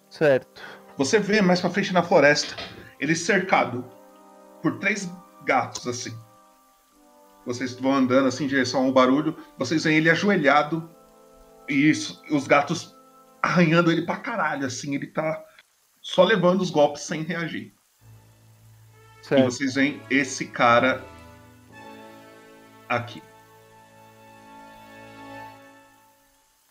[0.10, 0.62] Certo.
[0.98, 2.56] Você vê mais pra frente na floresta,
[3.00, 3.90] ele cercado
[4.62, 5.10] por três
[5.46, 6.12] gatos assim.
[7.46, 10.90] Vocês vão andando assim em direção ao barulho, vocês veem ele ajoelhado
[11.68, 12.96] e isso- os gatos
[13.42, 15.44] arranhando ele pra caralho assim, ele tá
[16.02, 17.74] só levando os golpes sem reagir.
[19.22, 19.44] E Certo.
[19.46, 21.04] vocês veem esse cara
[22.90, 23.22] aqui.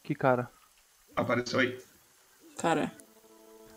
[0.03, 0.51] Que cara?
[1.15, 1.79] Apareceu aí.
[2.59, 2.93] Cara,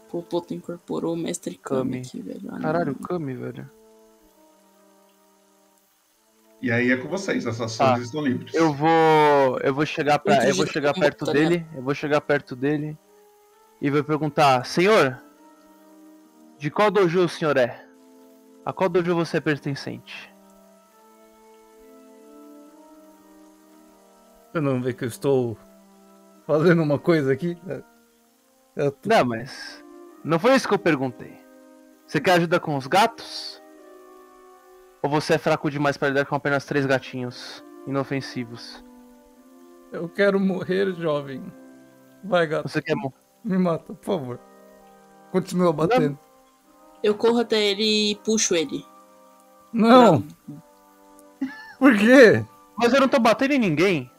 [0.10, 1.98] Popoto incorporou o mestre Kami Kami.
[2.08, 2.62] aqui, velho.
[2.62, 2.96] Caralho.
[2.96, 3.70] Kami, velho.
[6.64, 8.00] E aí é com vocês, as ações Tá.
[8.00, 8.54] estão livres.
[8.54, 9.60] Eu vou.
[9.62, 11.66] Eu vou chegar Eu vou chegar perto dele.
[11.76, 12.98] Eu vou chegar perto dele.
[13.82, 15.22] E vou perguntar, senhor,
[16.58, 17.86] de qual dojo o senhor é?
[18.66, 20.34] A qual dojo você é pertencente?
[24.54, 25.58] Eu não vê que eu estou
[26.46, 27.58] fazendo uma coisa aqui?
[28.76, 29.84] Eu tô- Não, mas.
[30.24, 31.38] Não foi isso que eu perguntei.
[32.08, 33.62] Você quer ajuda com os gatos?
[35.04, 38.82] Ou você é fraco demais para lidar com apenas três gatinhos inofensivos?
[39.92, 41.44] Eu quero morrer jovem.
[42.24, 42.70] Vai, gato.
[42.70, 43.14] Você quer morrer?
[43.44, 44.40] Me mata, por favor.
[45.30, 46.18] Continua batendo.
[47.04, 48.86] Eu corro até ele e puxo ele.
[49.74, 50.24] Não!
[51.78, 52.46] Por quê?
[52.78, 54.10] Mas eu não tô batendo em ninguém.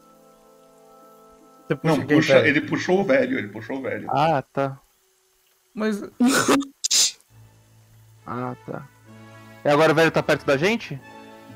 [1.67, 4.07] Você Não, quem, puxa, ele puxou o velho, ele puxou o velho.
[4.11, 4.79] Ah, tá.
[5.73, 6.03] Mas.
[8.27, 8.89] Ah, tá.
[9.65, 11.01] E agora o velho tá perto da gente?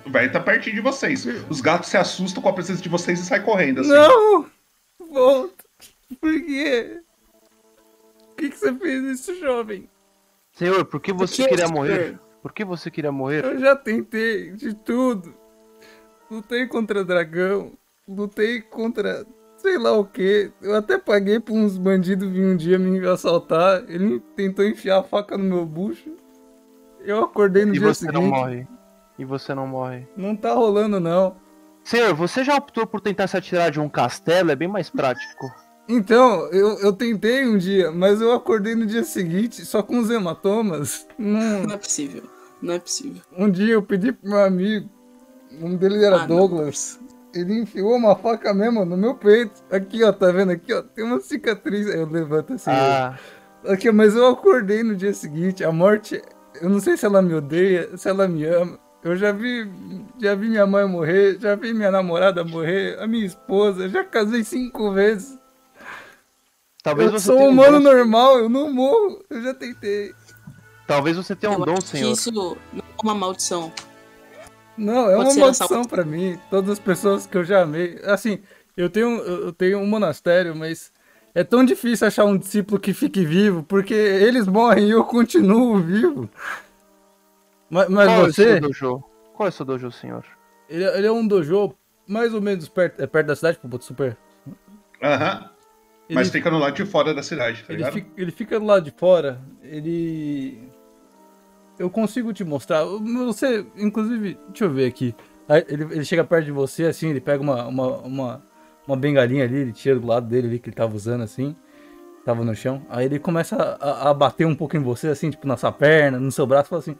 [0.07, 1.27] O velho tá pertinho de vocês.
[1.51, 3.91] Os gatos se assustam com a presença de vocês e saem correndo assim.
[3.91, 4.47] Não!
[5.11, 5.65] Volta!
[6.21, 7.01] Por quê?
[8.29, 9.89] Por que, que você fez isso, jovem?
[10.53, 11.77] Senhor, por que você que, queria senhor?
[11.77, 12.19] morrer?
[12.43, 13.45] Por que você queria morrer?
[13.45, 15.35] Eu já tentei de tudo.
[16.31, 17.73] Lutei contra dragão,
[18.07, 19.27] lutei contra
[19.59, 20.51] sei lá o que.
[20.63, 23.85] Eu até paguei pra uns bandidos vir um dia me assaltar.
[23.89, 26.17] Ele tentou enfiar a faca no meu bucho.
[27.05, 28.15] Eu acordei no E dia você seguinte.
[28.15, 28.67] não morre.
[29.19, 30.07] E você não morre.
[30.17, 31.37] Não tá rolando, não.
[31.83, 34.51] Senhor, você já optou por tentar se atirar de um castelo?
[34.51, 35.47] É bem mais prático.
[35.89, 40.11] Então, eu, eu tentei um dia, mas eu acordei no dia seguinte só com os
[40.11, 41.07] hematomas.
[41.19, 42.25] Não, Não é possível.
[42.61, 43.23] Não é possível.
[43.37, 44.89] Um dia eu pedi pro meu amigo,
[45.51, 46.37] o nome dele era Ah, não.
[46.37, 47.01] Douglas.
[47.35, 49.63] Ele enfiou uma faca mesmo no meu peito.
[49.71, 50.83] Aqui, ó, tá vendo aqui, ó?
[50.83, 51.89] Tem uma cicatriz.
[51.89, 52.71] Aí eu levanto assim.
[52.71, 53.19] Ah.
[53.65, 53.73] ó.
[53.73, 55.65] Aqui, mas eu acordei no dia seguinte.
[55.65, 56.21] A morte,
[56.61, 58.79] eu não sei se ela me odeia, se ela me ama.
[59.03, 59.71] Eu já vi,
[60.21, 64.43] já vi minha mãe morrer, já vi minha namorada morrer, a minha esposa, já casei
[64.43, 65.39] cinco vezes.
[66.83, 69.55] Talvez eu você sou tenha um um humano dom- normal, eu não morro, eu já
[69.55, 70.15] tentei.
[70.87, 72.13] Talvez você tenha um Eu dom, senhor.
[72.13, 73.73] isso não é uma maldição.
[74.77, 76.39] Não, é Pode uma maldição pra mim.
[76.51, 78.01] Todas as pessoas que eu já amei.
[78.05, 78.41] Assim,
[78.77, 80.93] eu tenho, eu tenho um monastério, mas
[81.35, 85.79] é tão difícil achar um discípulo que fique vivo, porque eles morrem e eu continuo
[85.79, 86.29] vivo.
[87.71, 89.05] Mas, mas Qual é o você, seu dojo?
[89.35, 90.25] Qual é o seu dojo, senhor?
[90.69, 91.75] ele, ele é um dojo
[92.07, 94.17] mais ou menos perto, é perto da cidade, Popoto Super.
[95.03, 95.51] Aham.
[96.11, 97.93] Mas fica no lado de fora da cidade, tá Ele ligado?
[97.93, 99.41] fica, ele fica do lado de fora.
[99.63, 100.59] Ele.
[101.79, 102.83] Eu consigo te mostrar.
[102.85, 105.15] Você, inclusive, deixa eu ver aqui.
[105.69, 108.47] Ele, ele chega perto de você, assim, ele pega uma, uma, uma,
[108.89, 111.55] uma bengalinha ali, ele tira do lado dele ali que ele tava usando, assim.
[112.25, 112.83] Tava no chão.
[112.89, 116.19] Aí ele começa a, a bater um pouco em você, assim, tipo, na sua perna,
[116.19, 116.97] no seu braço, fala assim.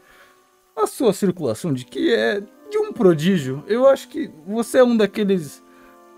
[0.75, 3.63] A sua circulação de que é de um prodígio.
[3.67, 5.63] Eu acho que você é um daqueles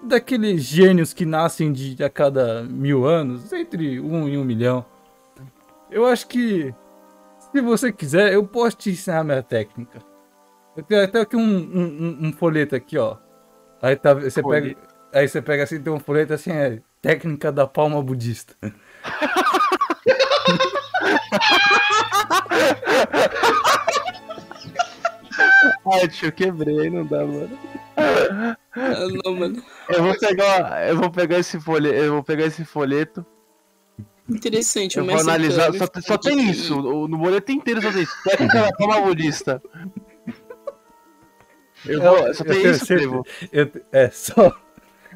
[0.04, 4.86] daqueles gênios que nascem de a cada mil anos, entre um e um milhão.
[5.92, 6.74] Eu acho que,
[7.52, 10.00] se você quiser, eu posso te ensinar minha técnica.
[10.76, 13.18] Eu tenho até aqui um, um, um- folheto aqui, ó.
[13.82, 14.76] Aí tá, você pega,
[15.14, 18.56] aí você pega assim, tem um folheto assim, é técnica da palma budista.
[25.94, 27.58] Ai, tio, eu quebrei, não dá, mano.
[27.98, 28.56] Ah,
[29.26, 29.64] não, mano.
[29.90, 33.26] Eu vou pegar, eu vou pegar esse folheto, eu vou pegar esse folheto.
[34.30, 38.14] Interessante, Eu vou analisar, só, só tem isso, o- no boleto inteiro só tem isso.
[38.24, 39.62] Técnica da palma budista.
[41.86, 43.22] Eu vou, só Eu tem tenho isso, certeza-
[43.52, 44.56] eu- é, só.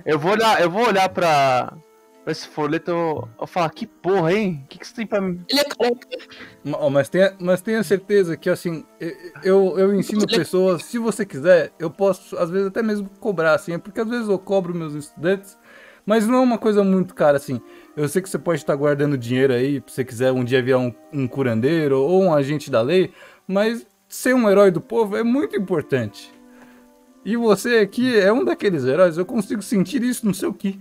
[0.06, 1.74] Eu vou olhar, eu vou olhar pra,
[2.24, 4.62] pra esse folheto eu, eu falar, que porra, hein?
[4.64, 5.44] O que, que você tem pra mim?
[5.50, 6.08] Ele é careca.
[6.92, 8.86] Mas tenha, mas tenha certeza que assim,
[9.44, 13.80] eu, eu ensino pessoas, se você quiser, eu posso às vezes até mesmo cobrar assim,
[13.80, 15.58] porque às vezes eu cobro meus estudantes,
[16.06, 17.60] mas não é uma coisa muito cara assim.
[17.98, 20.78] Eu sei que você pode estar guardando dinheiro aí, se você quiser um dia virar
[20.78, 23.12] um, um curandeiro ou um agente da lei,
[23.48, 26.35] mas ser um herói do povo é muito importante.
[27.26, 30.80] E você aqui é um daqueles heróis, eu consigo sentir isso no seu ki.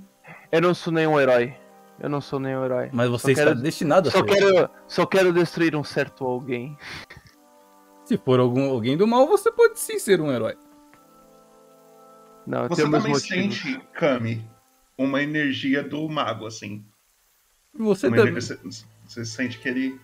[0.53, 1.57] Eu não sou nenhum herói.
[1.99, 2.91] Eu não sou nenhum herói.
[2.93, 4.25] Mas você Só está quero- destinado a só ser.
[4.27, 6.77] quero, só quero destruir um certo alguém.
[8.05, 10.55] Se for algum, alguém do mal, você pode sim ser um herói.
[12.47, 13.23] Não, Você também motivos.
[13.27, 14.45] sente, Kami,
[14.99, 16.85] uma energia do mago, assim.
[17.73, 18.33] Você Uma também.
[18.33, 19.99] energia- Você, você sente que ele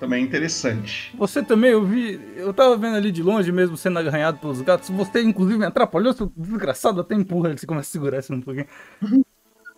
[0.00, 1.14] também é interessante.
[1.16, 2.18] Você também, eu vi.
[2.34, 4.88] Eu tava vendo ali de longe mesmo sendo agarranhado pelos gatos.
[4.88, 7.58] Você, inclusive, me atrapalhou, seu desgraçado, até empurra ele.
[7.58, 8.66] Você começa a segurar assim um pouquinho.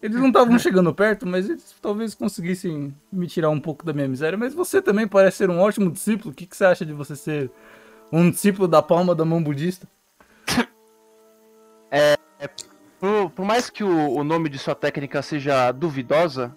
[0.00, 4.08] Eles não estavam chegando perto, mas eles talvez conseguissem me tirar um pouco da minha
[4.08, 4.38] miséria.
[4.38, 6.30] Mas você também parece ser um ótimo discípulo.
[6.30, 7.50] O que, que você acha de você ser
[8.10, 9.86] um discípulo da palma da mão budista?
[11.90, 12.48] É, é,
[12.98, 16.56] por, por mais que o, o nome de sua técnica seja duvidosa,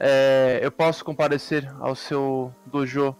[0.00, 3.14] é, eu posso comparecer ao seu dojo,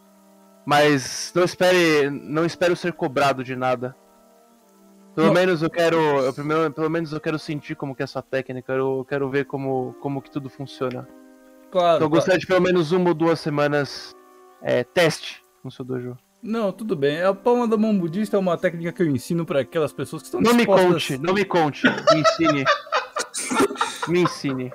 [0.65, 3.95] mas não espere, não espero ser cobrado de nada.
[5.15, 5.35] Pelo Não.
[5.35, 8.23] menos eu quero, eu, primeiro, pelo menos eu quero sentir como que é a sua
[8.23, 11.07] técnica, eu quero ver como, como que tudo funciona.
[11.71, 11.97] Claro.
[11.97, 14.17] Então eu gostaria de pelo menos uma ou duas semanas
[14.63, 16.17] é, teste no seu dojo.
[16.43, 17.23] Não, tudo bem.
[17.23, 20.29] A palma da mão budista é uma técnica que eu ensino para aquelas pessoas que
[20.29, 21.09] estão Não me dispostas...
[21.09, 22.65] conte, não me conte, me ensine.
[24.09, 24.73] Me ensine.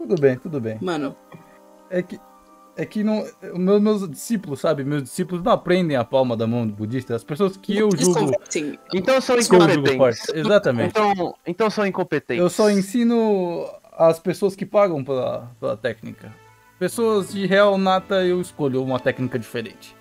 [0.00, 0.78] Tudo bem, tudo bem.
[0.80, 1.14] Mano.
[1.90, 2.18] É que.
[2.74, 3.22] É que não.
[3.54, 4.82] Meus, meus discípulos, sabe?
[4.82, 7.14] Meus discípulos não aprendem a palma da mão do budista.
[7.14, 8.32] As pessoas que eu julgo.
[8.94, 10.28] Então são incompetentes.
[10.30, 10.88] Exatamente.
[10.88, 12.42] Então, então são incompetentes.
[12.42, 16.34] Eu só ensino as pessoas que pagam pela, pela técnica.
[16.78, 19.94] Pessoas de real nata, eu escolho uma técnica diferente.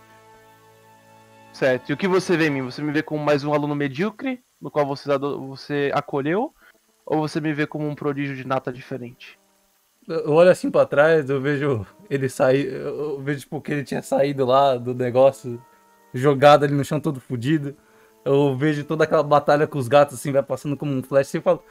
[1.52, 1.90] Certo.
[1.90, 2.62] E o que você vê em mim?
[2.62, 5.10] Você me vê como mais um aluno medíocre, no qual você,
[5.46, 6.54] você acolheu?
[7.06, 9.38] Ou você me vê como um prodígio de nata diferente?
[10.10, 12.66] Eu olho assim pra trás, eu vejo ele sair.
[12.74, 15.62] Eu vejo tipo que ele tinha saído lá do negócio,
[16.12, 17.76] jogado ali no chão todo fudido.
[18.26, 21.28] Eu vejo toda aquela batalha com os gatos assim, vai passando como um flash.
[21.28, 21.62] Você fala,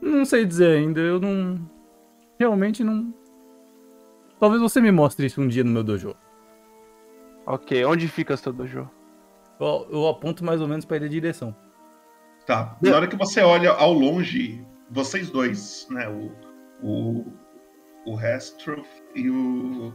[0.00, 1.60] não sei dizer ainda, eu não.
[2.38, 3.12] Realmente não.
[4.40, 6.14] Talvez você me mostre isso um dia no meu dojo.
[7.46, 8.88] Ok, onde fica seu dojo?
[9.60, 11.54] Eu, eu aponto mais ou menos pra ele a direção.
[12.46, 12.78] Tá.
[12.80, 16.08] Na hora que você olha ao longe, vocês dois, né?
[16.08, 16.32] O,
[16.82, 17.32] o,
[18.06, 19.94] o Hestroth e o,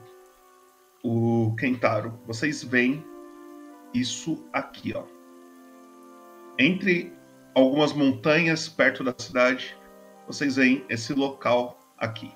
[1.03, 3.05] o Kentaro, vocês veem
[3.93, 5.03] isso aqui, ó.
[6.57, 7.13] Entre
[7.55, 9.77] algumas montanhas perto da cidade,
[10.27, 12.31] vocês veem esse local aqui.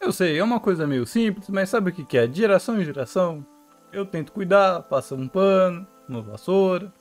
[0.00, 2.26] Eu sei, é uma coisa meio simples, mas sabe o que, que é?
[2.26, 3.44] De geração em geração,
[3.92, 6.92] eu tento cuidar, passo um pano, uma vassoura.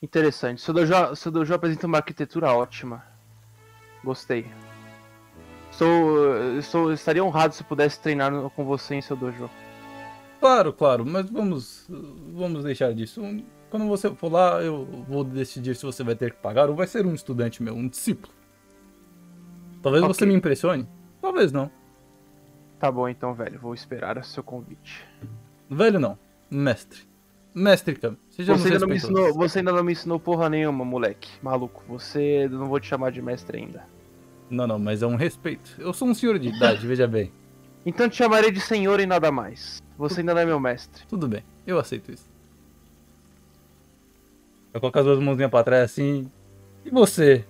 [0.00, 0.60] Interessante.
[0.60, 3.11] Seu dojo, seu dojo apresenta uma arquitetura ótima.
[4.04, 4.46] Gostei.
[5.70, 9.48] Sou, estou, estaria honrado se pudesse treinar com você em seu dojo.
[10.38, 11.88] Claro, claro, mas vamos,
[12.34, 13.22] vamos deixar disso.
[13.70, 16.86] Quando você for lá, eu vou decidir se você vai ter que pagar ou vai
[16.86, 18.32] ser um estudante meu, um discípulo.
[19.80, 20.28] Talvez você Ok.
[20.28, 20.86] me impressione,
[21.20, 21.70] talvez não.
[22.78, 23.58] Tá bom então, velho.
[23.60, 25.06] Vou esperar o seu convite.
[25.70, 26.18] Velho não,
[26.50, 27.00] mestre.
[27.54, 30.84] Mestre Kami, sejamos Você ainda, não me ensinou, você ainda não me ensinou porra nenhuma,
[30.84, 31.28] moleque.
[31.42, 31.82] Maluco.
[31.88, 32.44] Você.
[32.44, 33.84] eu Não vou te chamar de mestre ainda.
[34.48, 35.70] Não, não, mas é um respeito.
[35.78, 37.30] Eu sou um senhor de idade, veja bem.
[37.84, 39.82] Então te chamarei de senhor e nada mais.
[39.98, 41.04] Você ainda não é meu mestre.
[41.08, 42.30] Tudo bem, eu aceito isso.
[44.72, 46.30] Eu coloco as duas mãozinhas pra trás assim.
[46.84, 47.44] E você,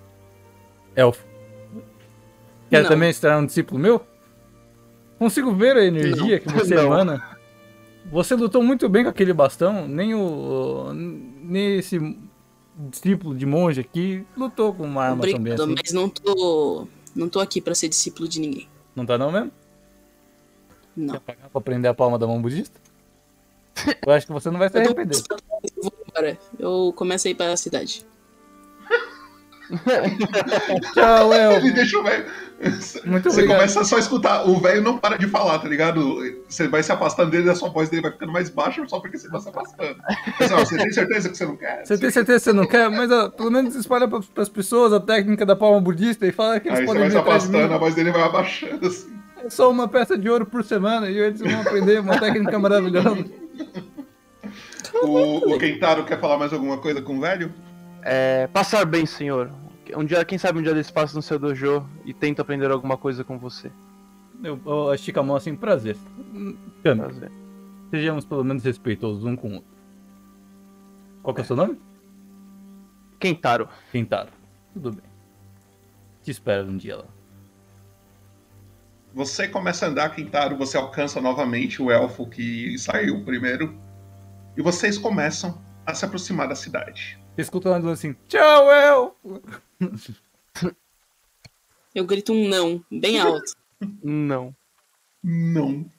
[0.96, 1.24] elfo?
[2.68, 2.90] Quer Não.
[2.90, 4.04] também se tornar um discípulo meu?
[5.18, 6.86] Consigo ver a energia que você Não.
[6.86, 7.31] emana.
[8.10, 9.86] Você lutou muito bem com aquele bastão.
[9.86, 10.92] Nem o.
[10.92, 11.98] Nem esse
[12.90, 15.74] discípulo de monge aqui lutou com uma arma também Obrigado, assim.
[15.74, 16.86] mas não tô.
[17.14, 18.68] Não tô aqui pra ser discípulo de ninguém.
[18.96, 19.52] Não tá não mesmo?
[20.96, 21.14] Não.
[21.14, 22.78] Quer pagar pra aprender a palma da mão budista?
[24.06, 25.16] Eu acho que você não vai se arrepender.
[25.76, 26.38] Eu vou embora.
[26.58, 28.04] Eu começo a ir pra cidade.
[30.94, 31.66] Tchau, elfo.
[31.66, 32.24] Ele deixa o velho.
[33.04, 33.56] Muito Você obrigado.
[33.56, 34.48] começa só a escutar.
[34.48, 36.20] O velho não para de falar, tá ligado?
[36.48, 39.18] Você vai se afastando dele, a sua voz dele vai ficando mais baixa só porque
[39.18, 39.96] você vai se afastando.
[40.38, 41.84] Mas, ó, você tem certeza que você não quer?
[41.84, 42.88] Você tem certeza que você não quer?
[42.90, 46.60] Mas ó, pelo menos espalha para as pessoas a técnica da palma budista e fala
[46.60, 49.12] que eles Aí você podem vai se afastando, a voz dele vai abaixando assim.
[49.44, 53.24] É só uma peça de ouro por semana e eles vão aprender uma técnica maravilhosa.
[55.02, 57.52] O, o Kentaro quer falar mais alguma coisa com o velho?
[58.04, 58.46] É.
[58.52, 59.50] Passar bem, senhor.
[59.97, 62.97] Um dia, quem sabe um dia desse passo no seu dojo e tento aprender alguma
[62.97, 63.70] coisa com você.
[64.43, 65.97] Eu, eu estico a mão assim, prazer.
[66.82, 67.31] Kami, Prazer.
[67.90, 69.70] sejamos pelo menos respeitosos um com o outro.
[71.23, 71.78] Qual que é o seu nome?
[73.20, 73.69] Kentaro.
[73.93, 74.31] Kentaro.
[74.73, 75.05] Tudo bem.
[76.23, 77.05] Te espero um dia lá.
[79.14, 83.78] Você começa a andar, Kentaro, você alcança novamente o elfo que saiu primeiro.
[84.56, 87.21] E vocês começam a se aproximar da cidade.
[87.34, 89.42] Você escuta assim, tchau, elfo!
[91.94, 93.56] Eu grito um não, bem alto.
[94.02, 94.54] Não.
[95.22, 95.90] Não.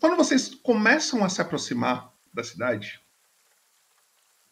[0.00, 3.00] Quando vocês começam a se aproximar da cidade,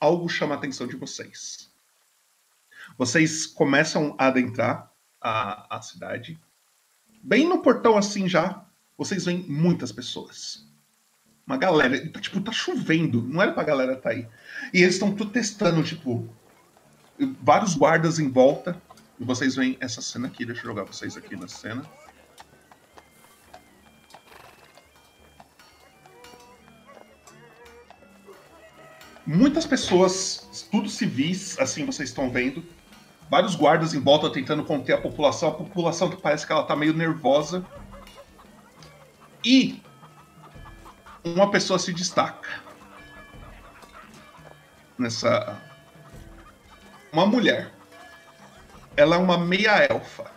[0.00, 1.70] algo chama a atenção de vocês.
[2.98, 6.40] Vocês começam a adentrar a, a cidade.
[7.22, 8.66] Bem no portão assim já,
[8.98, 10.66] vocês veem muitas pessoas.
[11.46, 14.26] Uma galera, tipo, tá chovendo, não era pra galera tá aí.
[14.72, 16.28] E eles estão testando, tipo,
[17.40, 18.80] vários guardas em volta.
[19.18, 21.84] E vocês veem essa cena aqui, deixa eu jogar vocês aqui na cena.
[29.24, 32.64] Muitas pessoas, tudo civis, assim vocês estão vendo.
[33.30, 35.48] Vários guardas em volta tentando conter a população.
[35.48, 37.64] A população parece que ela tá meio nervosa.
[39.44, 39.80] E
[41.24, 42.48] uma pessoa se destaca.
[44.98, 45.60] Nessa.
[47.12, 47.72] Uma mulher.
[48.96, 50.30] Ela é uma meia elfa.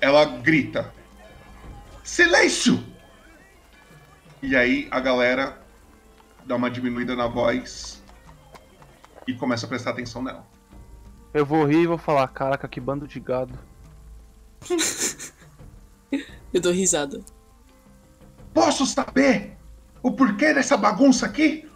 [0.00, 0.92] Ela grita:
[2.02, 2.84] Silêncio!
[4.42, 5.60] E aí a galera
[6.44, 8.02] dá uma diminuída na voz
[9.26, 10.46] e começa a prestar atenção nela.
[11.34, 13.58] Eu vou rir e vou falar, caraca, que bando de gado.
[16.54, 17.20] Eu dou risada.
[18.56, 19.54] Posso saber
[20.02, 21.68] o porquê dessa bagunça aqui?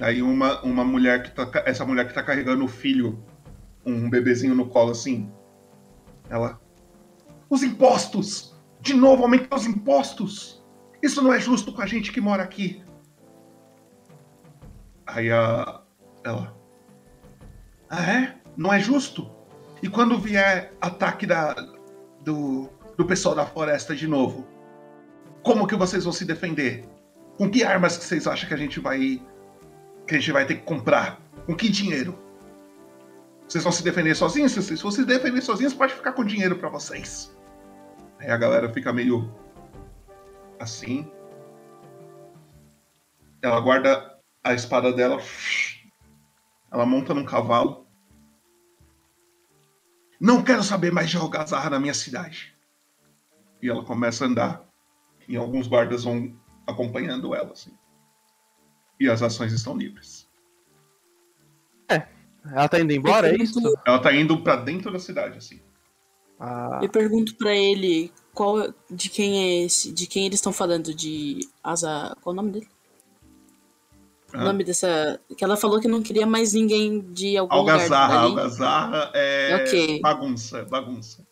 [0.00, 1.50] Aí uma, uma mulher que tá.
[1.64, 3.20] Essa mulher que tá carregando o filho,
[3.84, 5.28] um bebezinho no colo assim.
[6.30, 6.60] Ela.
[7.50, 8.54] Os impostos!
[8.80, 10.64] De novo aumentar os impostos!
[11.02, 12.84] Isso não é justo com a gente que mora aqui.
[15.04, 15.82] Aí a.
[16.22, 16.56] Ela.
[17.90, 18.36] Ah é?
[18.56, 19.28] Não é justo?
[19.82, 21.52] E quando vier ataque da.
[22.20, 22.68] do.
[22.96, 24.54] do pessoal da floresta de novo?
[25.46, 26.84] Como que vocês vão se defender?
[27.38, 29.22] Com que armas que vocês acham que a gente vai.
[30.04, 31.20] que a gente vai ter que comprar?
[31.46, 32.18] Com que dinheiro?
[33.46, 34.50] Vocês vão se defender sozinhos?
[34.50, 37.32] Se vocês se defender sozinhos, pode ficar com dinheiro pra vocês.
[38.18, 39.32] Aí a galera fica meio.
[40.58, 41.08] assim.
[43.40, 45.22] Ela guarda a espada dela.
[46.72, 47.86] Ela monta num cavalo.
[50.20, 52.52] Não quero saber mais de algazarra na minha cidade.
[53.62, 54.65] E ela começa a andar.
[55.28, 56.32] E alguns guardas vão
[56.66, 57.72] acompanhando ela, assim.
[58.98, 60.26] E as ações estão livres.
[62.52, 63.58] Ela tá indo embora, é isso?
[63.84, 65.60] Ela tá indo pra dentro da cidade, assim.
[66.38, 70.94] Ah, Eu pergunto pra ele qual de quem é esse, de quem eles estão falando,
[70.94, 72.16] de Asa.
[72.22, 72.68] Qual é o nome dele?
[74.32, 75.18] O nome dessa.
[75.36, 78.20] Que ela falou que não queria mais ninguém de algum Algazarra, lugar.
[78.20, 78.28] dali.
[78.30, 80.00] algazarra é Ok.
[80.00, 81.26] bagunça, bagunça.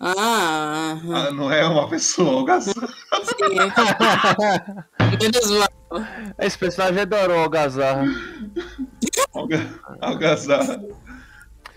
[0.00, 0.96] Ah.
[1.14, 2.88] Ah, não é uma pessoa, algazarra.
[5.20, 5.68] Menos mal.
[6.38, 8.04] Esse personagem adorou o Algazarra.
[9.34, 9.68] Alga-
[10.00, 10.80] Algazarra.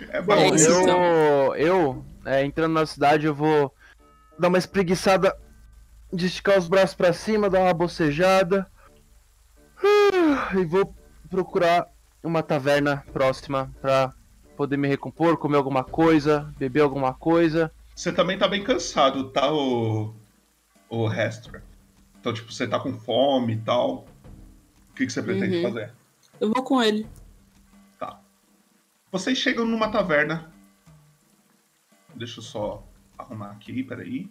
[0.09, 0.55] É Bom, bom.
[0.55, 1.55] isso, eu, então.
[1.55, 3.73] eu é, entrando na cidade, eu vou
[4.39, 5.35] dar uma espreguiçada
[6.11, 8.65] de esticar os braços pra cima, dar uma bocejada.
[9.83, 10.93] Ah, E vou
[11.29, 11.87] procurar
[12.23, 14.13] uma taverna próxima pra
[14.55, 17.69] poder me recompor, comer alguma coisa, beber alguma coisa.
[17.95, 20.15] Você também tá bem cansado, tá, o,
[20.89, 21.63] o Restra?
[22.19, 24.05] Então, tipo, você tá com fome e tal.
[24.89, 25.63] O que, que você pretende Uhum.
[25.63, 25.93] fazer?
[26.39, 27.07] Eu vou com ele.
[29.11, 30.51] Vocês chegam numa taverna.
[32.15, 32.83] Deixa eu só
[33.15, 34.27] arrumar aqui, peraí.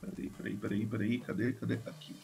[0.00, 1.18] Peraí, peraí, peraí, peraí.
[1.20, 1.74] Cadê, cadê?
[1.86, 2.16] Aqui.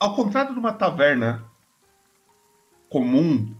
[0.00, 1.44] Ao contrário de uma taverna
[2.88, 3.54] comum,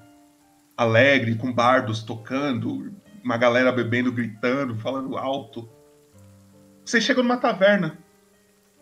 [0.76, 2.92] alegre, com bardos tocando,
[3.22, 5.68] uma galera bebendo, gritando, falando alto.
[6.84, 7.98] Vocês chegam numa taverna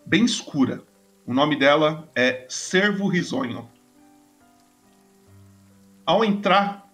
[0.07, 0.83] bem escura.
[1.27, 3.71] O nome dela é Servo Risonho.
[6.07, 6.91] Ao entrar,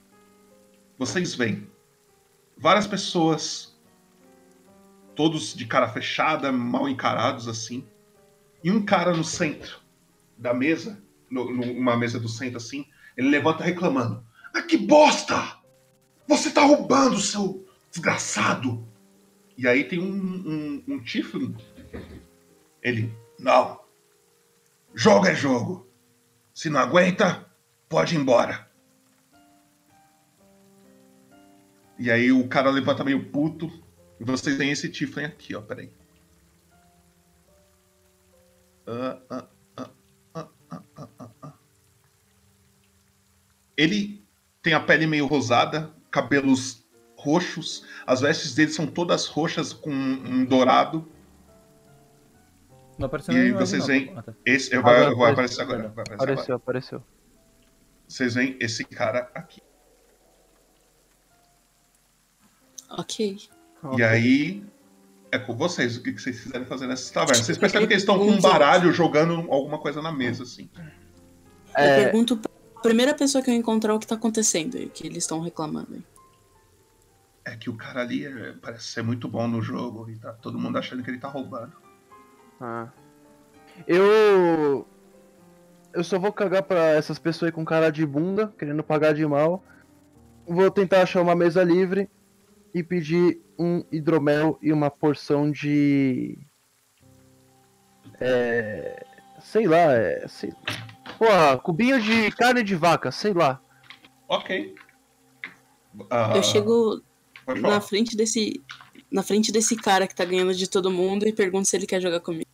[0.99, 1.71] vocês veem
[2.59, 3.79] várias pessoas,
[5.15, 7.87] todos de cara fechada, mal encarados assim,
[8.63, 9.81] e um cara no centro
[10.37, 12.87] da mesa, numa mesa do centro assim,
[13.17, 14.27] ele levanta reclamando:
[14.57, 15.59] Ah, que bosta!
[16.27, 18.89] Você tá roubando, seu desgraçado!
[19.55, 21.55] E aí tem um, um, um Tiflin.
[22.83, 23.79] Ele, não.
[24.95, 25.87] Jogo é jogo.
[26.55, 27.47] Se não aguenta,
[27.87, 28.67] pode ir embora.
[31.99, 33.71] E aí o cara levanta meio puto.
[34.19, 35.61] E vocês têm esse Tiflin aqui, ó.
[35.61, 35.93] Peraí.
[38.87, 41.53] Ah, ah, ah.
[43.77, 44.26] Ele
[44.67, 46.85] tem a pele meio rosada, cabelos
[47.17, 47.85] roxos.
[48.05, 51.07] As vestes dele são todas roxas com um dourado.
[52.99, 54.13] Não apareceu E aí vocês veem.
[54.17, 54.35] Ah, tá.
[54.45, 55.79] Esse, eu vai, Agora vai apareceu, aparecer agora.
[55.83, 56.57] Vai aparecer Apareceu, agora.
[56.57, 57.05] apareceu.
[58.09, 59.63] Vocês veem esse cara aqui.
[62.91, 63.39] Ok.
[63.97, 64.65] E aí.
[65.31, 67.43] É com vocês o que vocês quiserem fazer nessa taverna.
[67.43, 70.69] Vocês percebem que eles estão com um baralho jogando alguma coisa na mesa, assim.
[70.77, 70.85] Eu
[71.85, 72.51] É, pergunto pra
[72.87, 76.03] primeira pessoa que eu encontrar o que tá acontecendo aí, que eles estão reclamando aí.
[77.45, 80.59] É que o cara ali é, parece ser muito bom no jogo e tá todo
[80.59, 81.73] mundo achando que ele tá roubando.
[82.61, 82.89] Ah.
[83.87, 84.87] Eu.
[85.93, 89.27] Eu só vou cagar pra essas pessoas aí com cara de bunda, querendo pagar de
[89.27, 89.65] mal.
[90.47, 92.09] Vou tentar achar uma mesa livre
[92.75, 96.39] e pedir um hidromel e uma porção de.
[98.21, 99.05] É.
[99.41, 100.27] Sei lá, é.
[100.29, 100.53] Sei...
[101.19, 103.61] Porra, cubinho de carne de vaca, sei lá.
[104.29, 104.75] Ok.
[106.11, 107.03] Ah, eu chego
[107.45, 108.63] pode na frente desse.
[109.11, 112.01] Na frente desse cara que tá ganhando de todo mundo e pergunto se ele quer
[112.01, 112.51] jogar comigo.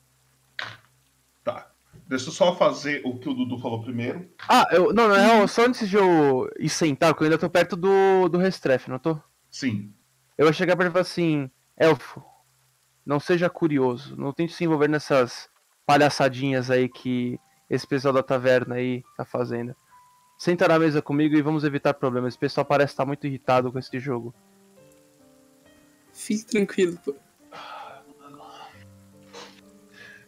[1.43, 1.73] Tá.
[2.07, 4.29] Deixa eu só fazer o que o Dudu falou primeiro.
[4.49, 4.93] Ah, eu.
[4.93, 8.29] Não, na real, só antes de eu ir sentar, porque eu ainda tô perto do,
[8.29, 9.19] do Restrefe, não tô?
[9.51, 9.93] Sim.
[10.37, 12.23] Eu vou chegar pra ele e falar assim, Elfo,
[13.05, 15.49] não seja curioso, não tente se envolver nessas
[15.87, 17.39] palhaçadinhas aí que
[17.73, 19.75] esse pessoal da taverna aí tá fazendo.
[20.37, 22.35] Senta na mesa comigo e vamos evitar problemas.
[22.35, 24.35] Esse pessoal parece estar muito irritado com esse jogo.
[26.13, 27.15] Fique tranquilo, pô.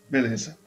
[0.08, 0.58] Beleza.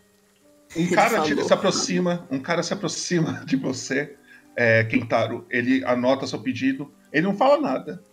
[0.76, 4.16] Um cara te- se aproxima, um cara se aproxima de você,
[4.56, 5.45] é, Kentaro.
[5.49, 6.94] Ele anota seu pedido.
[7.12, 8.04] Ele não fala nada.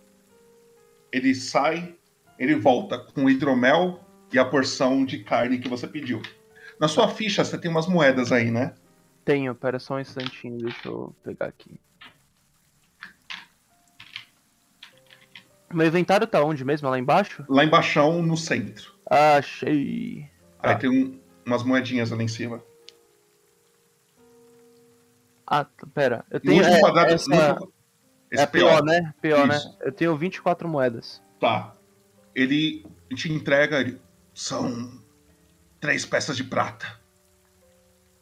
[1.11, 1.95] Ele sai,
[2.39, 3.99] ele volta com o hidromel
[4.33, 6.21] e a porção de carne que você pediu.
[6.79, 8.73] Na sua ficha você tem umas moedas aí, né?
[9.23, 11.79] Tenho, pera só um instantinho, deixa eu pegar aqui.
[15.73, 16.89] Meu inventário tá onde mesmo?
[16.89, 17.43] Lá embaixo?
[17.49, 18.93] Lá embaixo, no centro.
[19.09, 20.29] Achei.
[20.59, 22.63] Aí tem um- umas moedinhas ali em cima.
[25.45, 26.25] Ah, tá, pera.
[26.31, 26.57] Eu No tenho.
[26.57, 27.73] último é, quadrado- essa- no último-
[28.31, 28.85] esse é a PO, PO.
[28.85, 29.13] né?
[29.21, 29.59] PO, né?
[29.81, 31.21] Eu tenho 24 moedas.
[31.39, 31.75] Tá.
[32.33, 32.85] Ele
[33.15, 33.99] te entrega.
[34.33, 35.01] São
[35.85, 36.99] três peças de prata.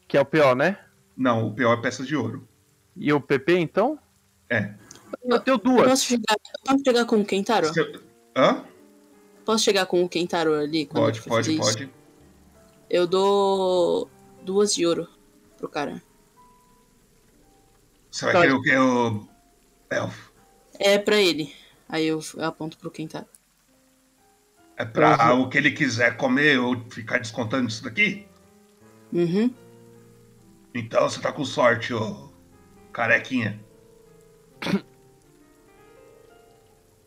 [0.06, 0.80] Que é o PO, né?
[1.16, 2.46] Não, o PO é peça de ouro.
[2.94, 3.98] E o PP, então?
[4.50, 4.74] É.
[5.24, 5.88] Eu tenho duas.
[5.88, 6.36] posso chegar,
[6.66, 7.72] posso chegar com o Kentaro?
[8.36, 8.66] Hã?
[9.46, 10.86] Posso chegar com o Kentaro ali?
[10.88, 11.62] Pode, pode, isso?
[11.62, 11.90] pode.
[12.90, 14.10] Eu dou
[14.42, 15.08] duas de ouro
[15.58, 16.04] pro cara.
[18.12, 19.26] Você vai querer o que, o
[19.90, 20.34] elfo?
[20.78, 21.56] É pra ele.
[21.88, 23.26] Aí eu eu aponto pro Kentaro.
[24.78, 28.28] É pra o que ele quiser comer ou ficar descontando isso daqui?
[29.12, 29.54] Uhum.
[30.74, 32.32] Então você tá com sorte, ô
[32.92, 33.60] carequinha.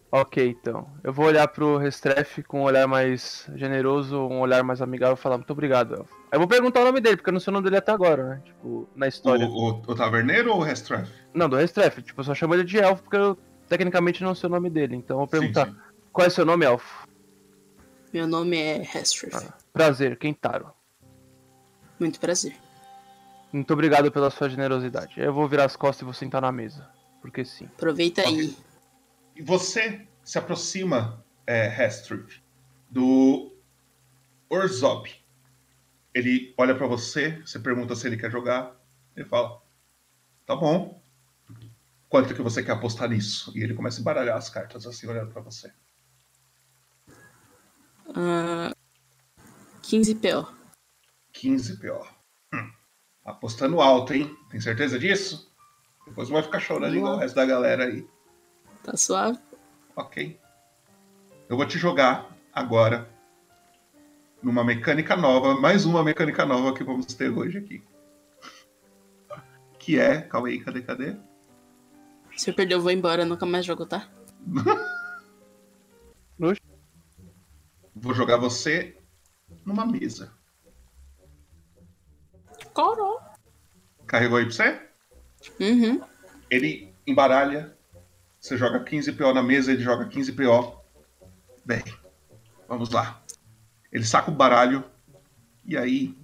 [0.09, 0.88] Ok, então.
[1.02, 5.18] Eu vou olhar pro Restrefe com um olhar mais generoso, um olhar mais amigável e
[5.18, 6.16] falar muito obrigado, Elfo.
[6.32, 8.24] Eu vou perguntar o nome dele, porque eu não sei o nome dele até agora,
[8.24, 8.43] né?
[8.44, 9.44] Tipo, na história.
[9.44, 11.10] O, o, o taverneiro ou o Restref?
[11.34, 12.01] Não, do Restrefe.
[12.01, 13.36] Tipo, eu só chamo ele de Elfo porque eu
[13.68, 14.97] tecnicamente não sei o nome dele.
[14.97, 15.74] Então eu vou perguntar:
[16.12, 17.05] qual é seu nome, Elfo?
[18.12, 19.36] Meu nome é Hestrif.
[19.72, 20.72] Prazer, Kentaro.
[21.98, 22.56] Muito prazer.
[23.52, 25.18] Muito obrigado pela sua generosidade.
[25.18, 26.88] Eu vou virar as costas e vou sentar na mesa.
[27.20, 27.66] Porque sim.
[27.66, 28.56] Aproveita aí.
[29.34, 31.72] E você se aproxima, é,
[32.90, 33.54] do
[34.48, 35.10] Orzob.
[36.14, 38.74] Ele olha pra você, você pergunta se ele quer jogar.
[39.16, 39.62] Ele fala:
[40.44, 41.00] Tá bom.
[42.08, 43.52] Quanto que você quer apostar nisso?
[43.56, 45.72] E ele começa a embaralhar as cartas assim, olhando pra você.
[48.16, 48.72] Ah,
[49.82, 50.48] 15 PO.
[51.32, 52.06] 15 PO.
[52.55, 52.70] Hum.
[53.24, 54.34] Apostando alto, hein?
[54.51, 55.52] Tem certeza disso?
[56.06, 58.09] Depois não vai ficar chorando igual o resto da galera aí.
[58.82, 59.38] Tá suave?
[59.94, 60.40] Ok.
[61.48, 63.09] Eu vou te jogar agora
[64.43, 67.82] numa mecânica nova, mais uma mecânica nova que vamos ter hoje aqui.
[69.78, 70.22] Que é.
[70.22, 71.16] Calma aí, cadê, cadê?
[72.36, 73.24] Se eu perder, eu vou embora.
[73.24, 74.09] Nunca mais jogo, tá?
[77.98, 78.94] Vou jogar você
[79.64, 80.31] numa mesa.
[82.74, 83.18] Coró.
[84.06, 84.89] Carregou aí pra você?
[85.59, 86.02] Uhum.
[86.51, 87.74] Ele embaralha.
[88.39, 90.78] Você joga 15 PO na mesa, ele joga 15 PO.
[91.64, 91.82] Bem,
[92.68, 93.23] vamos lá.
[93.90, 94.85] Ele saca o baralho.
[95.64, 96.14] E aí.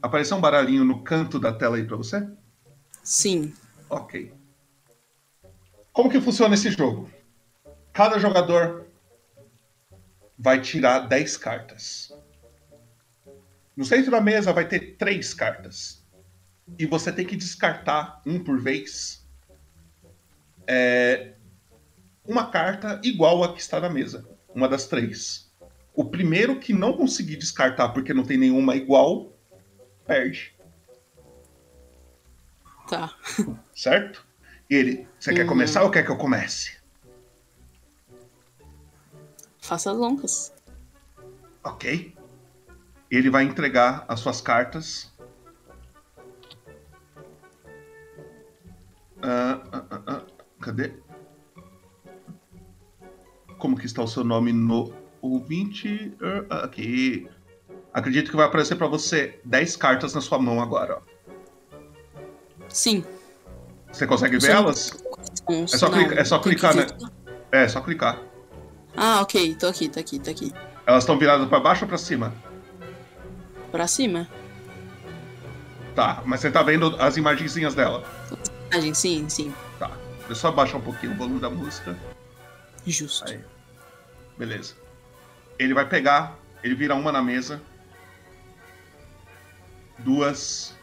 [0.00, 2.26] Apareceu um baralhinho no canto da tela aí pra você?
[3.02, 3.52] Sim.
[3.90, 4.32] Ok.
[5.92, 7.10] Como que funciona esse jogo?
[7.92, 8.83] Cada jogador
[10.38, 12.12] vai tirar 10 cartas.
[13.76, 16.04] No centro da mesa vai ter três cartas.
[16.78, 19.26] E você tem que descartar um por vez.
[20.66, 21.32] É,
[22.24, 24.26] uma carta igual a que está na mesa.
[24.54, 25.52] Uma das três.
[25.92, 29.32] O primeiro que não conseguir descartar porque não tem nenhuma igual,
[30.06, 30.54] perde.
[32.88, 33.14] Tá.
[33.74, 34.24] Certo?
[34.70, 35.48] E ele, você quer Uhum.
[35.48, 36.76] começar ou quer que eu comece?
[39.64, 40.52] Faça as honras.
[41.64, 42.14] Ok.
[43.10, 45.10] Ele vai entregar as suas cartas.
[49.22, 50.22] Ah, ah, ah, ah,
[50.60, 50.92] cadê?
[53.56, 54.92] Como que está o seu nome no
[55.22, 56.14] ouvinte?
[56.50, 57.26] Ah, aqui.
[57.94, 61.00] Acredito que vai aparecer para você 10 cartas na sua mão agora.
[62.68, 63.02] Sim.
[63.90, 64.92] Você consegue ver elas?
[65.48, 66.84] É só, clica- é só clicar, né?
[66.84, 67.12] clicar.
[67.50, 68.33] É, só clicar.
[68.96, 69.54] Ah, ok.
[69.56, 70.52] Tô aqui, tô aqui, tô aqui.
[70.86, 72.32] Elas estão viradas para baixo ou para cima?
[73.70, 74.28] Pra cima.
[75.94, 78.04] Tá, mas você tá vendo as imagenzinhas dela.
[78.70, 79.54] Imagem, sim, sim.
[79.78, 79.88] Tá.
[79.88, 81.96] Deixa eu só abaixar um pouquinho o volume da música.
[82.86, 83.30] Justo.
[83.30, 83.40] Aí.
[84.36, 84.74] Beleza.
[85.58, 87.62] Ele vai pegar, ele vira uma na mesa.
[89.98, 90.74] Duas.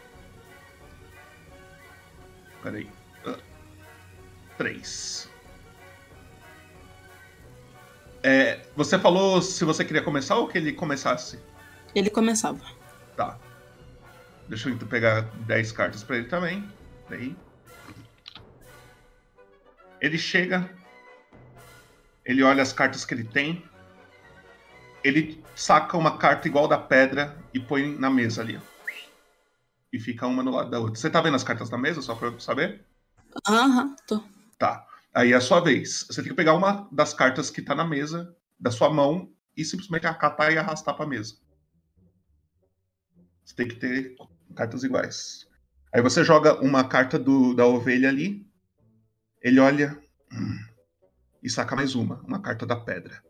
[2.63, 2.89] Peraí.
[3.25, 3.37] Ah.
[4.57, 5.29] Três.
[8.23, 11.39] É, você falou se você queria começar ou que ele começasse?
[11.95, 12.63] Ele começava.
[13.15, 13.39] Tá.
[14.47, 16.69] Deixa eu então pegar 10 cartas pra ele também.
[17.09, 17.35] Daí.
[19.99, 20.69] Ele chega.
[22.25, 23.63] Ele olha as cartas que ele tem.
[25.03, 28.59] Ele saca uma carta igual da pedra e põe na mesa ali.
[29.91, 30.95] E fica uma no lado da outra.
[30.95, 32.85] Você tá vendo as cartas na mesa, só pra eu saber?
[33.47, 34.23] Aham, tô.
[34.57, 34.85] Tá.
[35.13, 36.05] Aí é a sua vez.
[36.07, 39.65] Você tem que pegar uma das cartas que tá na mesa, da sua mão, e
[39.65, 41.35] simplesmente acatar e arrastar pra mesa.
[43.43, 44.15] Você tem que ter
[44.55, 45.47] cartas iguais.
[45.93, 48.47] Aí você joga uma carta do, da ovelha ali.
[49.41, 50.01] Ele olha.
[50.31, 50.65] hum,
[51.43, 52.21] e saca mais uma.
[52.21, 53.21] Uma carta da pedra.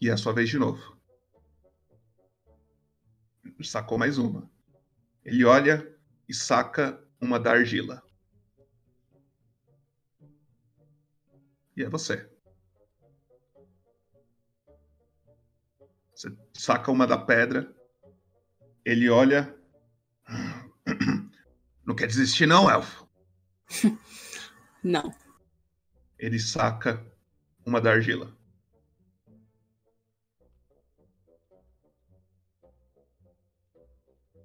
[0.00, 0.96] E é a sua vez de novo.
[3.62, 4.50] Sacou mais uma.
[5.24, 5.94] Ele olha
[6.28, 8.02] e saca uma da argila.
[11.76, 12.28] E é você.
[16.14, 17.74] Você saca uma da pedra.
[18.84, 19.56] Ele olha.
[21.84, 23.08] Não quer desistir, não, elfo?
[24.84, 25.12] Não.
[26.18, 27.04] Ele saca
[27.66, 28.36] uma da argila.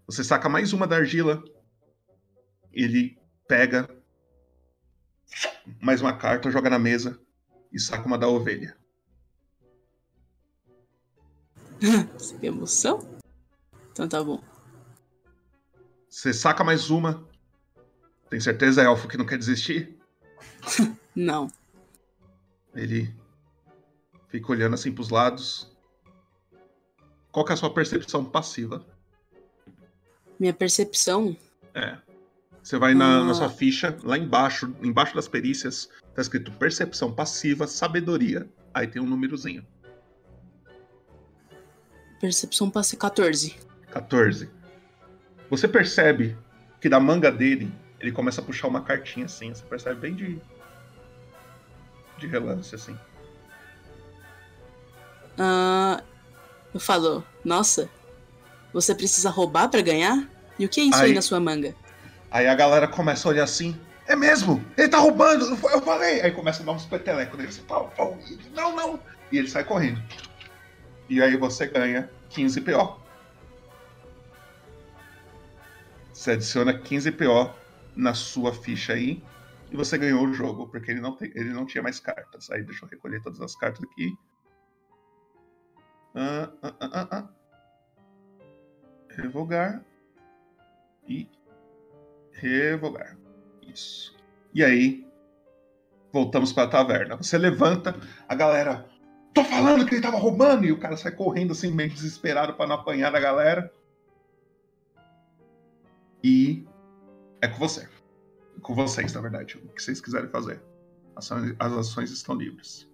[0.07, 1.43] Você saca mais uma da argila.
[2.71, 3.96] Ele pega
[5.81, 7.19] mais uma carta, joga na mesa
[7.71, 8.77] e saca uma da ovelha.
[12.17, 12.99] Você tem emoção?
[13.91, 14.41] Então tá bom.
[16.09, 17.27] Você saca mais uma.
[18.29, 19.97] Tem certeza, elfo, que não quer desistir?
[21.15, 21.47] Não.
[22.75, 23.13] Ele
[24.27, 25.75] fica olhando assim pros lados.
[27.31, 28.85] Qual que é a sua percepção passiva?
[30.39, 31.35] Minha percepção.
[31.73, 31.97] É.
[32.67, 37.65] Você vai na, na sua ficha, lá embaixo, embaixo das perícias, tá escrito percepção passiva,
[37.65, 38.45] sabedoria.
[38.73, 39.65] Aí tem um númerozinho.
[42.19, 43.55] Percepção passe 14.
[43.89, 44.49] 14.
[45.49, 46.37] Você percebe
[46.81, 47.71] que da manga dele,
[48.01, 49.53] ele começa a puxar uma cartinha assim.
[49.53, 50.37] Você percebe bem de.
[52.17, 52.97] de relance, assim.
[55.37, 56.03] Ah,
[56.73, 57.89] eu falo, nossa,
[58.73, 60.29] você precisa roubar pra ganhar?
[60.59, 61.73] E o que é isso aí, Aí- na sua manga?
[62.37, 63.75] Aí a galera começa a olhar assim.
[64.05, 64.63] É mesmo?
[64.77, 65.43] Ele tá roubando!
[65.71, 66.21] Eu falei!
[66.21, 67.49] Aí começa a dar uns petelecos nele.
[67.49, 68.15] Assim, pau, pau.
[68.53, 68.99] Não, não!
[69.31, 69.99] E ele sai correndo.
[71.09, 73.01] E aí você ganha 15 PO.
[76.13, 77.55] Você adiciona 15 PO
[77.95, 79.23] na sua ficha aí.
[79.71, 82.51] E você ganhou o jogo, porque ele não, tem, ele não tinha mais cartas.
[82.51, 84.15] Aí deixa eu recolher todas as cartas aqui.
[86.13, 87.29] Ah, ah, ah, ah, ah.
[89.15, 89.83] Revogar.
[91.07, 91.27] E
[92.39, 93.17] revogar.
[93.61, 94.15] Isso.
[94.53, 95.05] E aí,
[96.11, 97.15] voltamos para a taverna.
[97.17, 97.95] Você levanta,
[98.27, 98.89] a galera.
[99.33, 100.65] Tô falando que ele tava roubando!
[100.65, 103.71] E o cara sai correndo assim, meio desesperado para não apanhar da galera.
[106.23, 106.65] E
[107.41, 107.87] é com você.
[108.61, 109.57] Com vocês, na verdade.
[109.57, 110.61] O que vocês quiserem fazer.
[111.15, 112.89] Ações- As ações estão livres.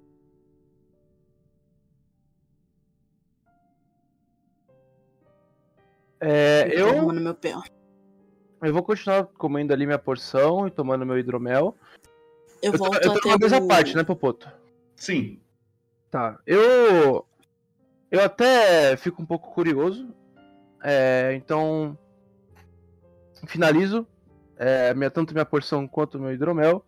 [6.20, 7.54] É, eu, no meu pé.
[8.64, 11.76] Eu vou continuar comendo ali minha porção e tomando meu hidromel.
[12.62, 14.50] Eu tô- volto eu tô até na mesma o- parte, né, Popoto?
[14.96, 15.40] Sim.
[16.10, 16.40] Tá.
[16.46, 17.26] Eu.
[18.10, 20.08] Eu até fico um pouco curioso.
[20.84, 21.98] É, então.
[23.48, 24.08] Finalizo.
[24.56, 26.86] é, minha, tanto minha porção quanto meu hidromel.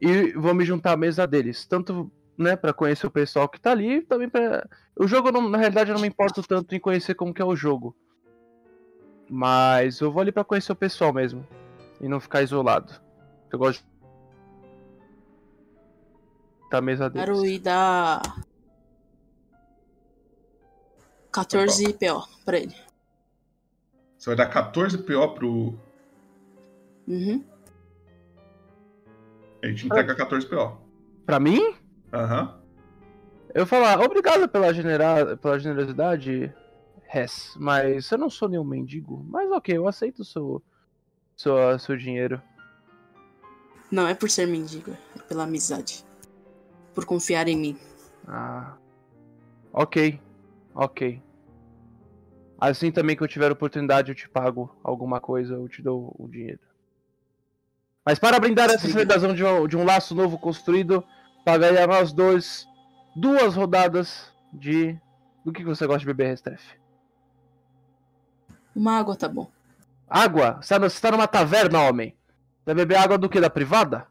[0.00, 1.64] E vou me juntar à mesa deles.
[1.66, 5.58] Tanto né, para conhecer o pessoal que tá ali, também para O jogo, não- na
[5.58, 7.94] realidade, eu não me importo tanto em conhecer como que é o jogo.
[9.30, 11.46] Mas eu vou ali pra conhecer o pessoal mesmo.
[12.00, 12.92] E não ficar isolado.
[13.52, 13.90] Eu gosto de.
[16.68, 17.28] Da mesa deles.
[17.28, 18.20] Quero ir dar
[21.32, 22.74] 14 PO pra ele.
[24.18, 25.78] Você vai dar 14 PO pro.
[27.06, 27.44] Uhum.
[29.62, 30.78] Ele te entrega 14 PO.
[31.24, 31.74] Pra mim?
[32.12, 32.58] Aham.
[33.54, 35.36] Eu falar, obrigado pela, genera...
[35.36, 36.52] pela generosidade,
[37.12, 39.24] Hess, mas eu não sou nenhum mendigo.
[39.28, 40.62] Mas ok, eu aceito o seu,
[41.36, 42.40] seu, seu dinheiro.
[43.90, 46.04] Não é por ser mendigo, é pela amizade.
[46.94, 47.78] Por confiar em mim.
[48.26, 48.76] Ah.
[49.72, 50.20] Ok,
[50.74, 51.20] ok.
[52.60, 56.28] Assim também que eu tiver oportunidade, eu te pago alguma coisa, eu te dou o
[56.28, 56.60] dinheiro.
[58.04, 61.04] Mas para brindar essa celebração de um, de um laço novo construído,
[61.44, 62.66] pagaria a nós dois
[63.14, 64.98] duas rodadas de.
[65.44, 66.79] Do que você gosta de beber, Restef?
[68.80, 69.52] Uma água tá bom.
[70.08, 70.58] Água?
[70.62, 72.16] Você tá, você tá numa taverna, homem?
[72.64, 73.38] Vai beber água do que?
[73.38, 74.06] Da privada?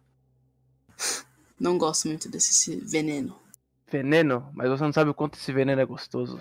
[1.60, 3.36] Não gosto muito desse veneno.
[3.92, 4.48] Veneno?
[4.54, 6.40] Mas você não sabe o quanto esse veneno é gostoso.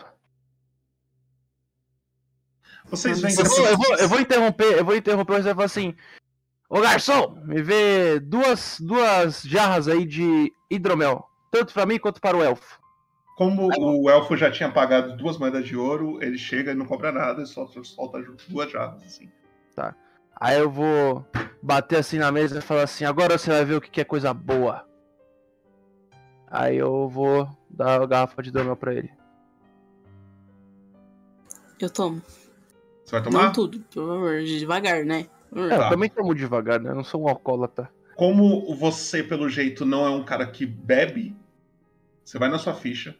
[2.90, 5.64] Vocês veem Eu vou, eu, vou, eu vou interromper, eu vou interromper, mas vai falar
[5.64, 5.96] assim.
[6.68, 11.26] Ô garçom, me vê duas, duas jarras aí de hidromel.
[11.50, 12.78] Tanto pra mim quanto para o elfo.
[13.38, 13.68] Como
[14.02, 17.46] o elfo já tinha pagado duas moedas de ouro, ele chega e não cobra nada,
[17.46, 19.30] só solta duas jarras, assim.
[19.76, 19.94] Tá.
[20.34, 21.24] Aí eu vou
[21.62, 24.34] bater assim na mesa e falar assim, agora você vai ver o que é coisa
[24.34, 24.84] boa.
[26.48, 29.12] Aí eu vou dar a garrafa de hidromel pra ele.
[31.78, 32.20] Eu tomo.
[33.04, 33.44] Você vai tomar?
[33.44, 35.28] Não tudo, por favor, devagar, né?
[35.54, 36.90] É, eu também tomo devagar, né?
[36.90, 37.88] Eu não sou um alcoólatra.
[38.16, 41.36] Como você, pelo jeito, não é um cara que bebe,
[42.24, 43.16] você vai na sua ficha.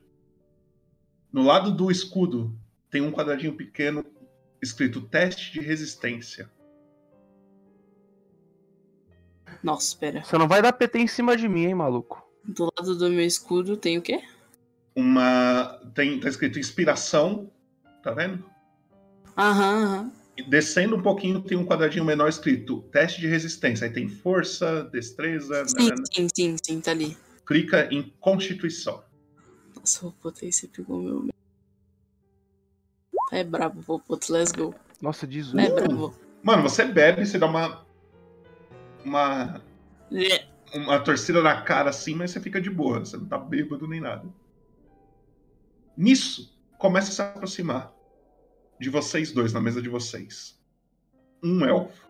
[1.33, 2.59] No lado do escudo
[2.91, 4.05] tem um quadradinho pequeno
[4.63, 6.51] escrito teste de resistência.
[9.63, 10.23] Nossa, espera.
[10.23, 12.23] Você não vai dar PT em cima de mim, hein, maluco?
[12.45, 14.23] Do lado do meu escudo tem o quê?
[14.95, 15.81] Uma.
[15.95, 17.51] Tem, tá escrito inspiração,
[18.03, 18.45] tá vendo?
[19.37, 20.13] Aham, aham.
[20.37, 23.87] E descendo um pouquinho tem um quadradinho menor escrito teste de resistência.
[23.87, 25.65] Aí tem força, destreza.
[25.67, 26.05] Sim, nanana.
[26.15, 27.17] sim, sim, sim, tá ali.
[27.45, 29.03] Clica em constituição.
[29.89, 31.29] Nossa, o você pegou meu.
[33.33, 34.75] É brabo, Popoto, let's go.
[35.01, 36.15] Nossa, diz É brabo.
[36.43, 37.87] Mano, você bebe, você dá uma.
[39.03, 39.63] Uma.
[40.75, 43.01] Uma torcida na cara assim, mas você fica de boa.
[43.01, 44.29] Você não tá bêbado nem nada.
[45.97, 47.91] Nisso, começa a se aproximar
[48.79, 50.61] de vocês dois, na mesa de vocês.
[51.43, 52.07] Um elfo,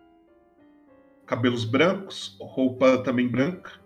[1.25, 3.79] cabelos brancos, roupa também branca.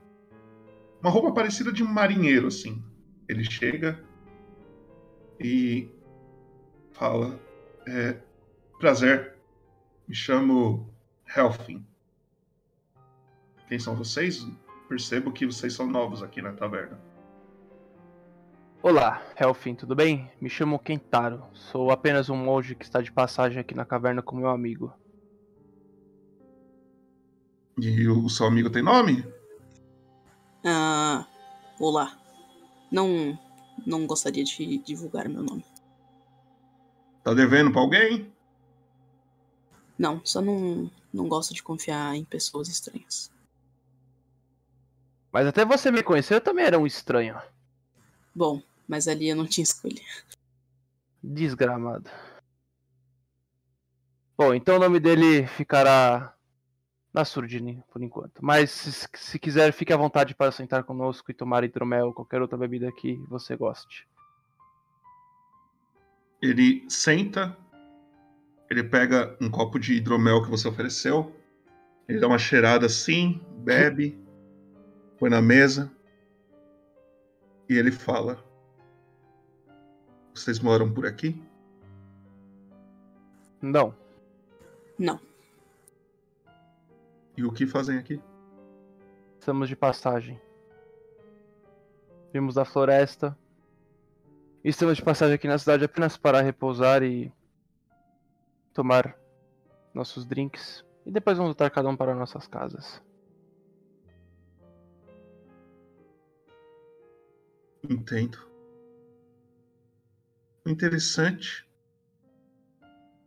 [0.99, 2.83] Uma roupa parecida de um marinheiro, assim.
[3.27, 4.03] Ele chega
[5.39, 5.89] e
[6.91, 7.39] fala:
[7.87, 8.17] é,
[8.79, 9.35] Prazer,
[10.07, 10.89] me chamo
[11.35, 11.85] Helfin.
[13.67, 14.45] Quem são vocês?
[14.87, 16.99] Percebo que vocês são novos aqui na taverna.
[18.81, 20.29] Olá, Helfin, tudo bem?
[20.41, 21.41] Me chamo Kentaro.
[21.53, 24.93] Sou apenas um monge que está de passagem aqui na caverna com meu amigo.
[27.79, 29.25] E o seu amigo tem nome?
[30.65, 31.25] Ah.
[31.79, 32.22] Olá.
[32.93, 33.37] Não.
[33.87, 35.65] Não gostaria de divulgar meu nome.
[37.23, 38.31] Tá devendo pra alguém?
[39.97, 40.91] Não, só não.
[41.11, 43.31] Não gosto de confiar em pessoas estranhas.
[45.31, 47.41] Mas até você me conhecer, eu também era um estranho.
[48.35, 50.01] Bom, mas ali eu não tinha escolha.
[51.23, 52.09] Desgramado.
[54.37, 56.35] Bom, então o nome dele ficará
[57.13, 58.43] na Surdine, por enquanto.
[58.43, 62.41] Mas se, se quiser, fique à vontade para sentar conosco e tomar hidromel ou qualquer
[62.41, 64.07] outra bebida que você goste.
[66.41, 67.55] Ele senta,
[68.69, 71.33] ele pega um copo de hidromel que você ofereceu,
[72.07, 74.19] ele dá uma cheirada assim, bebe,
[75.19, 75.91] põe na mesa
[77.69, 78.43] e ele fala:
[80.33, 81.41] Vocês moram por aqui?
[83.61, 83.95] Não.
[84.99, 85.19] Não.
[87.35, 88.21] E o que fazem aqui?
[89.39, 90.39] Estamos de passagem.
[92.31, 93.37] Vimos da floresta.
[94.63, 97.33] E estamos de passagem aqui na cidade apenas para repousar e
[98.73, 99.17] tomar
[99.93, 100.85] nossos drinks.
[101.05, 103.03] E depois vamos voltar cada um para nossas casas.
[107.89, 108.37] Entendo.
[110.65, 111.67] Interessante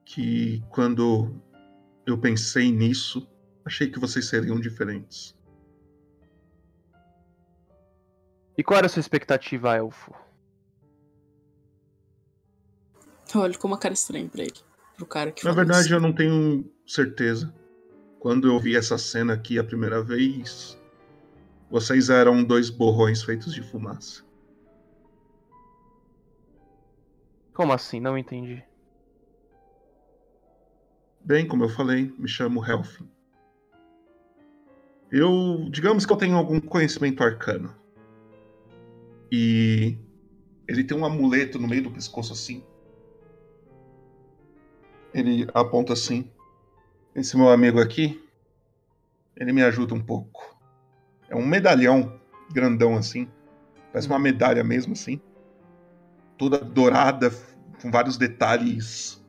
[0.07, 1.39] que quando
[2.07, 3.29] eu pensei nisso,
[3.67, 5.37] achei que vocês seriam diferentes.
[8.57, 10.15] E qual era a sua expectativa, Elfo?
[13.35, 14.55] Eu olho com uma cara estranha pra ele.
[14.97, 15.95] Pro cara que Na verdade, isso.
[15.95, 17.53] eu não tenho certeza.
[18.19, 20.81] Quando eu vi essa cena aqui a primeira vez,
[21.69, 24.25] vocês eram dois borrões feitos de fumaça.
[27.53, 28.01] Como assim?
[28.01, 28.63] Não entendi.
[31.21, 33.09] Bem, como eu falei, me chamo Helfin.
[35.19, 37.75] Eu, digamos que eu tenho algum conhecimento arcano.
[39.33, 39.97] E
[40.69, 42.63] ele tem um amuleto no meio do pescoço assim.
[45.15, 46.31] Ele aponta assim.
[47.15, 48.23] Esse meu amigo aqui,
[49.35, 50.55] ele me ajuda um pouco.
[51.31, 52.21] É um medalhão
[52.53, 53.27] grandão assim.
[53.91, 55.19] Parece uma medalha mesmo assim.
[56.37, 57.31] Toda dourada,
[57.81, 59.25] com vários detalhes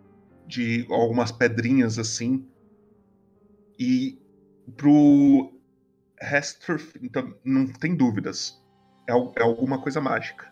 [0.45, 2.45] de algumas pedrinhas assim.
[3.79, 4.19] E
[4.75, 5.56] pro
[6.21, 8.61] Hester, então não tem dúvidas.
[9.07, 10.51] É, é alguma coisa mágica.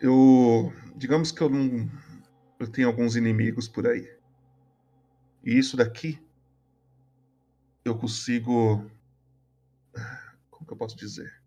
[0.00, 1.90] Eu, digamos que eu não,
[2.58, 4.08] eu tenho alguns inimigos por aí.
[5.44, 6.18] E isso daqui
[7.84, 8.90] eu consigo,
[10.50, 11.40] como que eu posso dizer?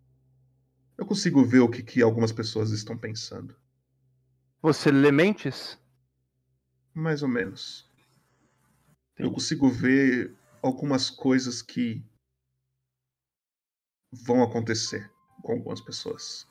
[0.98, 3.56] Eu consigo ver o que, que algumas pessoas estão pensando.
[4.62, 5.78] Você lê mentes?
[6.94, 7.90] Mais ou menos.
[9.18, 12.04] Eu consigo ver algumas coisas que
[14.12, 15.12] vão acontecer
[15.42, 16.48] com algumas pessoas.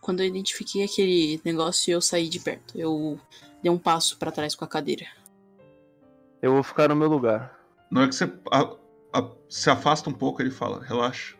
[0.00, 2.78] Quando eu identifiquei aquele negócio, eu saí de perto.
[2.78, 3.18] Eu
[3.62, 5.06] dei um passo pra trás com a cadeira.
[6.40, 7.58] Eu vou ficar no meu lugar.
[7.90, 8.76] Na hora que você a-
[9.12, 11.36] a- se afasta um pouco, ele fala: relaxa.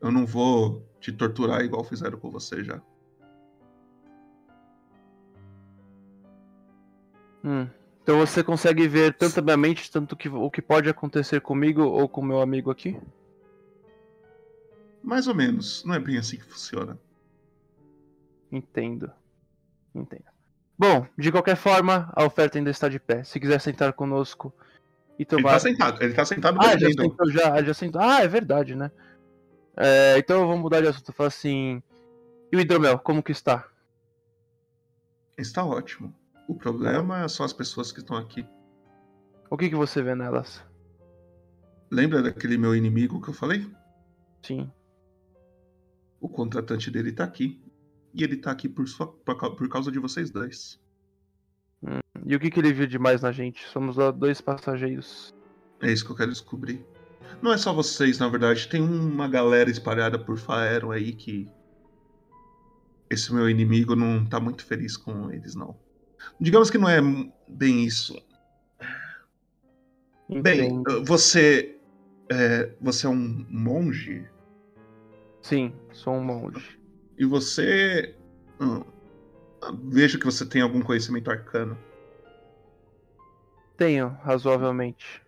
[0.00, 2.80] Eu não vou te torturar igual fizeram com você já.
[7.44, 7.68] Hum.
[8.04, 11.82] Então você consegue ver tanto a minha mente, tanto que, o que pode acontecer comigo
[11.84, 13.00] ou com meu amigo aqui?
[15.02, 15.82] Mais ou menos.
[15.84, 16.98] Não é bem assim que funciona.
[18.52, 19.10] Entendo.
[19.94, 20.24] Entendo.
[20.78, 23.24] Bom, de qualquer forma, a oferta ainda está de pé.
[23.24, 24.52] Se quiser sentar conosco
[25.18, 25.52] e Ele tomar.
[25.52, 26.02] tá sentado.
[26.02, 28.02] Ele tá sentado Ah, já sentou já, já sentou.
[28.02, 28.90] Ah, é verdade, né?
[29.78, 31.10] É, então vamos mudar de assunto.
[31.10, 31.82] Falar assim.
[32.52, 33.66] E o hidromel, como que está?
[35.38, 36.14] Está ótimo.
[36.48, 38.46] O problema são as pessoas que estão aqui.
[39.50, 40.62] O que, que você vê nelas?
[41.90, 43.70] Lembra daquele meu inimigo que eu falei?
[44.42, 44.70] Sim.
[46.20, 47.62] O contratante dele tá aqui.
[48.12, 50.80] E ele tá aqui por, sua, por, cau- por causa de vocês dois.
[51.82, 53.66] Hum, E o que, que ele viu demais na gente?
[53.68, 55.34] Somos dois passageiros.
[55.80, 56.84] É isso que eu quero descobrir.
[57.42, 58.68] Não é só vocês, na verdade.
[58.68, 61.48] Tem uma galera espalhada por Faeron aí que.
[63.10, 65.76] Esse meu inimigo não tá muito feliz com eles, não.
[66.40, 67.00] Digamos que não é
[67.48, 68.20] bem isso.
[70.42, 71.78] Bem, você.
[72.30, 74.26] é, você é um monge?
[75.42, 76.78] Sim, sou um monge.
[77.18, 78.16] E você.
[78.60, 78.82] hum,
[79.84, 81.78] vejo que você tem algum conhecimento arcano.
[83.76, 85.22] Tenho, razoavelmente.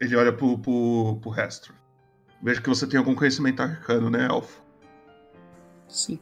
[0.00, 1.74] Ele olha pro, pro, pro Restro.
[2.42, 4.62] Vejo que você tem algum conhecimento arcano, né, Elfo?
[5.88, 6.18] Sim.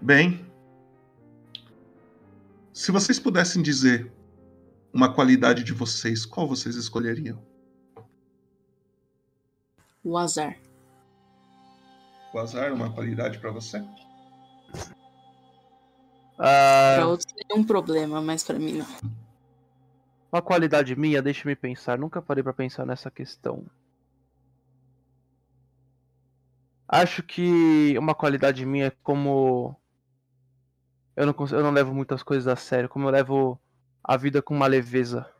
[0.00, 0.49] Bem.
[2.72, 4.12] Se vocês pudessem dizer
[4.92, 7.44] uma qualidade de vocês, qual vocês escolheriam?
[10.02, 10.56] O azar.
[12.32, 13.84] O azar é uma qualidade pra você?
[16.38, 18.86] Ah, Pra outros seria um problema, mas pra mim não.
[20.32, 21.98] Uma qualidade minha, deixa-me pensar.
[21.98, 23.66] Nunca parei pra pensar nessa questão.
[26.88, 29.79] Acho que uma qualidade minha é como.
[31.20, 32.88] Eu não, cons- eu não levo muitas coisas a sério.
[32.88, 33.60] Como eu levo
[34.02, 35.30] a vida com uma leveza.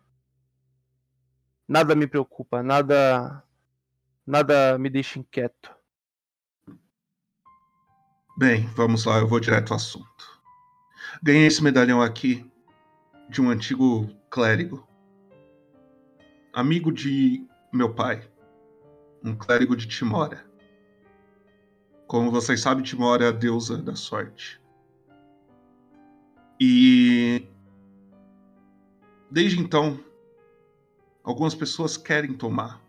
[1.67, 3.43] Nada me preocupa, nada.
[4.27, 5.75] Nada me deixa inquieto.
[8.37, 10.43] Bem, vamos lá, eu vou direto ao assunto.
[11.23, 12.47] Ganhei esse medalhão aqui
[13.31, 14.87] de um antigo clérigo.
[16.53, 18.31] Amigo de meu pai.
[19.25, 20.45] Um clérigo de Timora.
[22.07, 24.61] Como vocês sabem, Timora é a deusa da sorte.
[26.61, 27.47] E.
[29.31, 29.99] Desde então,
[31.25, 32.85] algumas pessoas querem tomar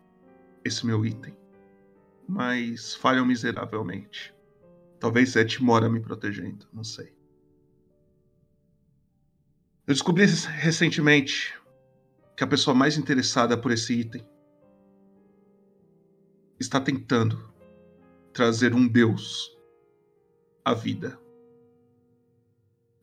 [0.64, 1.34] esse meu item,
[2.28, 4.34] mas falham miseravelmente.
[5.00, 7.14] Talvez é Timora me protegendo, não sei.
[9.86, 11.58] Eu descobri recentemente
[12.36, 14.24] que a pessoa mais interessada por esse item
[16.58, 17.52] está tentando
[18.32, 19.56] trazer um deus
[20.64, 21.21] à vida.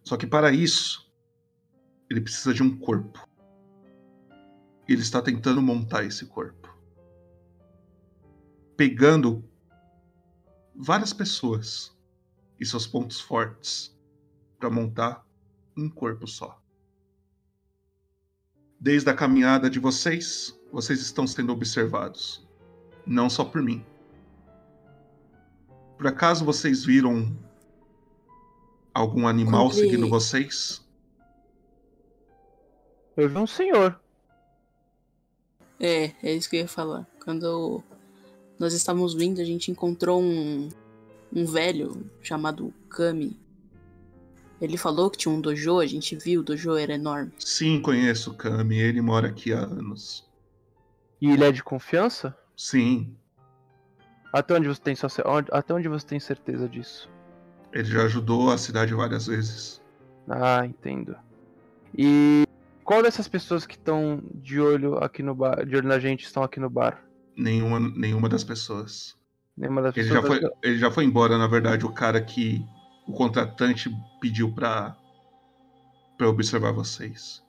[0.10, 1.08] Só que para isso,
[2.10, 3.30] ele precisa de um corpo.
[4.88, 6.76] Ele está tentando montar esse corpo.
[8.76, 9.48] Pegando
[10.76, 11.96] várias pessoas
[12.60, 13.96] e seus pontos fortes
[14.58, 15.24] para montar
[15.78, 16.60] um corpo só.
[18.80, 22.50] Desde a caminhada de vocês, vocês estão sendo observados.
[23.06, 23.86] Não só por mim.
[26.00, 27.38] Por acaso vocês viram
[28.94, 30.86] algum animal seguindo vocês?
[33.16, 34.00] Eu vi um senhor.
[35.80, 37.08] É, é isso que eu ia falar.
[37.24, 37.84] Quando
[38.58, 40.70] nós estávamos vindo, a gente encontrou um,
[41.34, 43.40] um velho chamado Kami.
[44.62, 47.32] Ele falou que tinha um dojo, a gente viu, o dojo era enorme.
[47.40, 50.28] Sim, conheço o Kami, ele mora aqui há anos.
[51.22, 52.38] E ele é de confiança?
[52.56, 53.16] Sim,
[54.34, 55.08] Até onde você tem só
[55.52, 57.10] até onde você tem certeza disso?
[57.72, 59.82] Ele já ajudou a cidade várias vezes.
[60.28, 61.16] Ah, entendo.
[61.98, 62.46] E
[62.84, 66.44] qual dessas pessoas que estão de olho aqui no bar, de olho na gente, estão
[66.44, 67.04] aqui no bar?
[67.36, 69.18] Nenhuma, nenhuma das pessoas.
[69.56, 70.24] Nenhuma das Ele pessoas.
[70.24, 72.66] já, foi, ele já foi embora, na verdade, o cara que
[73.08, 73.90] o contratante
[74.22, 74.96] pediu pra,
[76.18, 77.44] pra observar vocês.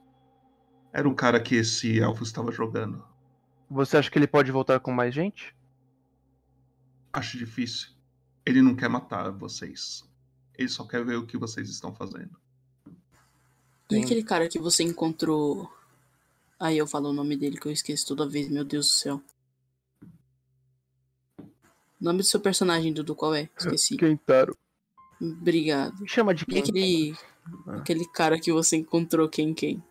[0.92, 3.04] Era um cara que esse elfo estava jogando.
[3.70, 5.54] Você acha que ele pode voltar com mais gente?
[7.12, 7.90] Acho difícil.
[8.44, 10.09] Ele não quer matar vocês.
[10.60, 12.36] Ele só quer ver o que vocês estão fazendo.
[13.90, 15.72] E aquele cara que você encontrou.
[16.58, 19.22] Aí eu falo o nome dele que eu esqueço toda vez, meu Deus do céu.
[21.40, 21.44] O
[22.04, 23.48] nome do seu personagem, Dudu, qual é?
[23.58, 23.96] Esqueci.
[23.96, 24.54] Kentaro.
[25.20, 25.98] Obrigado.
[26.00, 26.58] Me chama de E quem?
[26.60, 27.16] aquele.
[27.66, 29.82] Aquele cara que você encontrou, quem quem?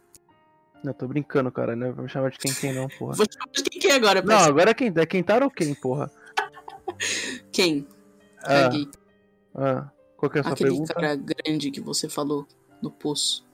[0.83, 1.91] Não, tô brincando, cara, né?
[1.91, 3.15] Vou me chamar de quem quem não, porra.
[3.15, 4.53] Vou chamar de quem quem agora, Não, parceiro?
[4.53, 4.93] agora é quem?
[4.95, 6.09] É Kentaro ou quem, porra?
[7.51, 7.87] Quem?
[8.37, 8.87] Ah, Caguei.
[9.55, 10.93] ah, qual que é a sua Aquele pergunta?
[10.93, 12.45] cara grande que você falou
[12.81, 13.47] no poço.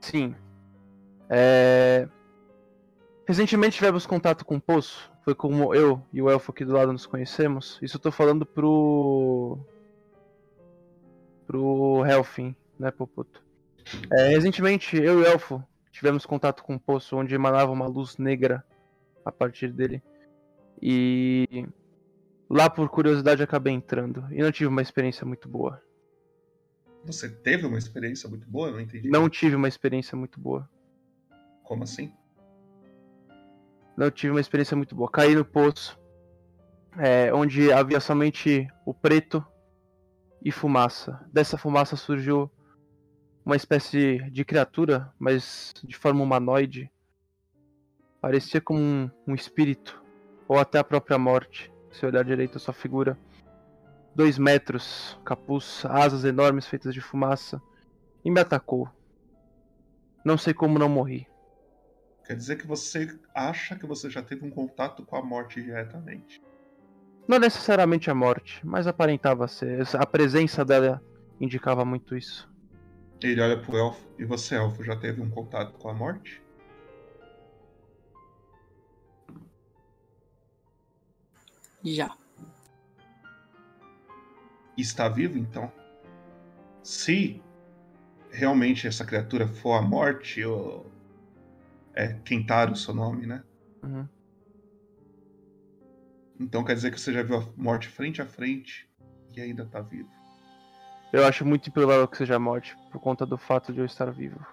[0.00, 0.34] Sim.
[1.28, 2.08] É...
[3.26, 5.10] Recentemente tivemos contato com o Poço.
[5.24, 7.78] Foi como eu e o Elfo aqui do lado nos conhecemos.
[7.82, 9.58] Isso eu tô falando pro.
[11.44, 13.42] pro Helfin, né, Poputo?
[14.12, 18.16] É, recentemente eu e o Elfo tivemos contato com o Poço, onde emanava uma luz
[18.16, 18.64] negra
[19.24, 20.00] a partir dele.
[20.80, 21.66] E.
[22.48, 24.26] Lá por curiosidade acabei entrando.
[24.30, 25.82] E não tive uma experiência muito boa.
[27.04, 28.70] Você teve uma experiência muito boa?
[28.70, 29.08] Não entendi.
[29.08, 30.68] Não tive uma experiência muito boa.
[31.62, 32.12] Como assim?
[33.96, 35.10] Não tive uma experiência muito boa.
[35.10, 35.98] Caí no poço,
[36.98, 39.44] é, onde havia somente o preto
[40.44, 41.24] e fumaça.
[41.32, 42.50] Dessa fumaça surgiu
[43.44, 46.90] uma espécie de criatura, mas de forma humanoide.
[48.20, 50.02] Parecia como um, um espírito,
[50.48, 53.18] ou até a própria morte, se olhar direito a sua figura.
[54.14, 57.60] Dois metros, capuz, asas enormes feitas de fumaça,
[58.24, 58.88] e me atacou.
[60.24, 61.28] Não sei como não morri.
[62.26, 66.42] Quer dizer que você acha que você já teve um contato com a morte diretamente.
[67.28, 69.86] Não necessariamente a morte, mas aparentava ser.
[69.94, 71.00] A presença dela
[71.40, 72.48] indicava muito isso.
[73.22, 74.04] Ele olha pro elfo.
[74.18, 76.42] E você, elfo, já teve um contato com a morte?
[81.94, 82.10] Já.
[84.76, 85.72] Está vivo, então?
[86.82, 87.40] Se
[88.30, 90.90] realmente essa criatura for a morte, ou...
[91.94, 93.42] é Kentaro o seu nome, né?
[93.82, 94.08] Uhum.
[96.38, 98.90] Então quer dizer que você já viu a morte frente a frente
[99.34, 100.10] e ainda tá vivo.
[101.12, 104.10] Eu acho muito improvável que seja a morte, por conta do fato de eu estar
[104.10, 104.44] vivo.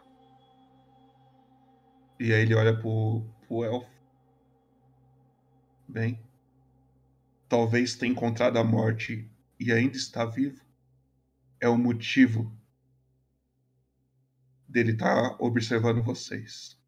[2.19, 3.91] E aí ele olha pro, pro elfo.
[5.89, 6.21] Bem,
[7.53, 10.59] talvez tenha encontrado a morte e ainda está vivo.
[11.61, 12.51] É o motivo
[14.67, 16.81] dele estar observando vocês.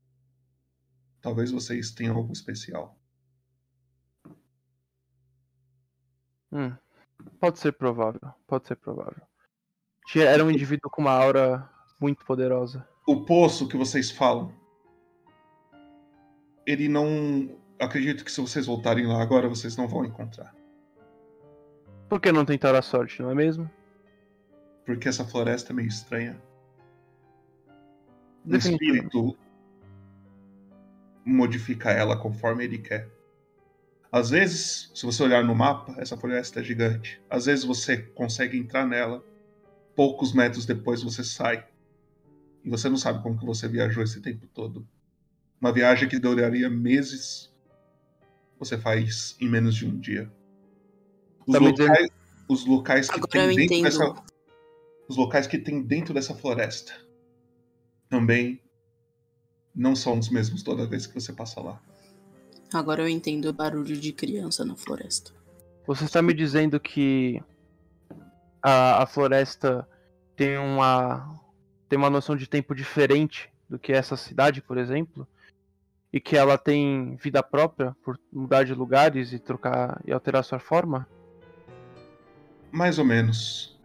[1.21, 2.99] Talvez vocês tenham algo especial.
[6.51, 6.75] Hum,
[7.39, 9.21] pode ser provável, pode ser provável.
[10.15, 11.69] Era um indivíduo com uma aura
[12.01, 12.89] muito poderosa.
[13.07, 14.51] O poço que vocês falam,
[16.65, 17.55] ele não.
[17.79, 20.55] Acredito que se vocês voltarem lá agora, vocês não vão encontrar.
[22.07, 23.69] Por que não tentar a sorte, não é mesmo?
[24.85, 26.41] Porque essa floresta é meio estranha.
[28.45, 29.35] O espírito
[31.25, 33.09] modifica ela conforme ele quer.
[34.11, 37.21] Às vezes, se você olhar no mapa, essa floresta é gigante.
[37.29, 39.25] Às vezes você consegue entrar nela,
[39.95, 41.65] poucos metros depois você sai.
[42.63, 44.87] E você não sabe como que você viajou esse tempo todo.
[45.59, 47.51] Uma viagem que duraria meses,
[48.59, 50.31] você faz em menos de um dia.
[51.45, 52.09] Os Tá locais,
[52.47, 53.83] os locais que Agora tem dentro entendo.
[53.83, 54.23] dessa
[55.07, 56.93] os locais que tem dentro dessa floresta
[58.09, 58.59] também
[59.75, 61.79] não são os mesmos toda vez que você passa lá.
[62.73, 65.31] Agora eu entendo o barulho de criança na floresta.
[65.85, 67.39] Você está me dizendo que
[68.61, 69.87] a, a floresta
[70.35, 71.39] tem uma
[71.87, 75.27] tem uma noção de tempo diferente do que essa cidade, por exemplo,
[76.15, 80.59] e que ela tem vida própria por mudar de lugares e trocar e alterar sua
[80.59, 81.05] forma?
[82.71, 83.77] Mais ou menos.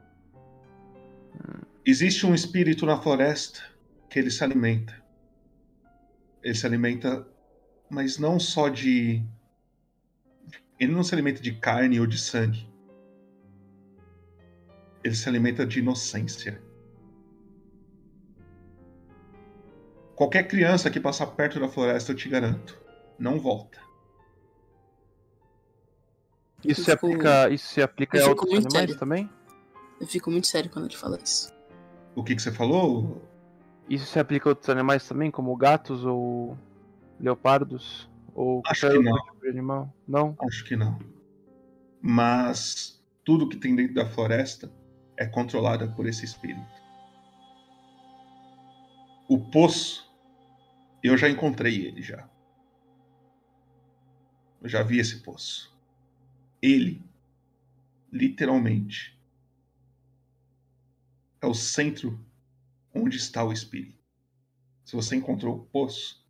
[1.84, 3.60] Existe um espírito na floresta
[4.08, 4.94] que ele se alimenta.
[6.40, 7.26] Ele se alimenta,
[7.90, 9.24] mas não só de.
[10.78, 12.64] Ele não se alimenta de carne ou de sangue.
[15.02, 16.62] Ele se alimenta de inocência.
[20.20, 22.78] Qualquer criança que passar perto da floresta, eu te garanto,
[23.18, 23.78] não volta.
[26.62, 28.98] Isso se aplica, isso se aplica a outros animais sério.
[28.98, 29.30] também?
[29.98, 31.50] Eu fico muito sério quando ele fala isso.
[32.14, 33.22] O que, que você falou?
[33.88, 36.54] Isso se aplica a outros animais também, como gatos ou
[37.18, 39.12] leopardos ou Acho qualquer que não.
[39.12, 39.94] outro tipo de animal?
[40.06, 40.36] Não.
[40.42, 40.98] Acho que não.
[41.98, 44.70] Mas tudo que tem dentro da floresta
[45.16, 46.60] é controlada por esse espírito.
[49.26, 50.09] O poço,
[51.02, 52.28] eu já encontrei ele já.
[54.60, 55.74] Eu já vi esse poço.
[56.60, 57.02] Ele,
[58.12, 59.18] literalmente,
[61.40, 62.22] é o centro
[62.94, 63.98] onde está o espírito.
[64.84, 66.26] Se você encontrou o poço,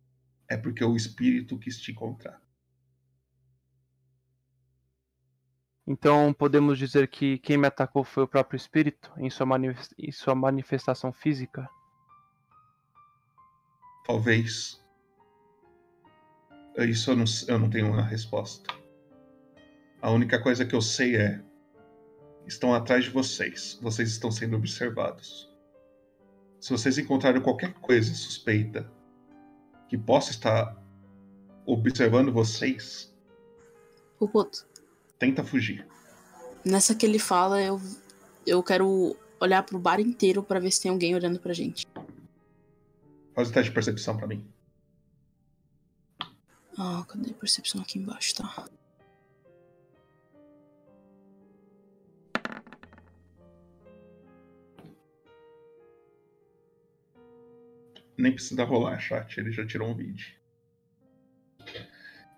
[0.47, 2.41] é porque o espírito quis te encontrar.
[5.85, 10.11] Então podemos dizer que quem me atacou foi o próprio espírito em sua, manif- em
[10.11, 11.69] sua manifestação física?
[14.05, 14.81] Talvez.
[16.77, 18.73] Isso eu não, eu não tenho uma resposta.
[20.01, 21.41] A única coisa que eu sei é.
[22.47, 23.77] Estão atrás de vocês.
[23.81, 25.49] Vocês estão sendo observados.
[26.59, 28.91] Se vocês encontrarem qualquer coisa suspeita
[29.87, 30.75] que possa estar
[31.65, 33.13] observando vocês,
[34.17, 34.65] Pupoto,
[35.17, 35.87] tenta fugir.
[36.63, 37.81] nessa que ele fala, eu,
[38.45, 41.87] eu quero olhar pro bar inteiro pra ver se tem alguém olhando pra gente.
[43.41, 44.47] Faz o teste de percepção pra mim.
[46.77, 48.69] Ah, cadê a percepção aqui embaixo, tá?
[58.15, 59.39] Nem precisa rolar, chat.
[59.39, 60.39] Ele já tirou um 20.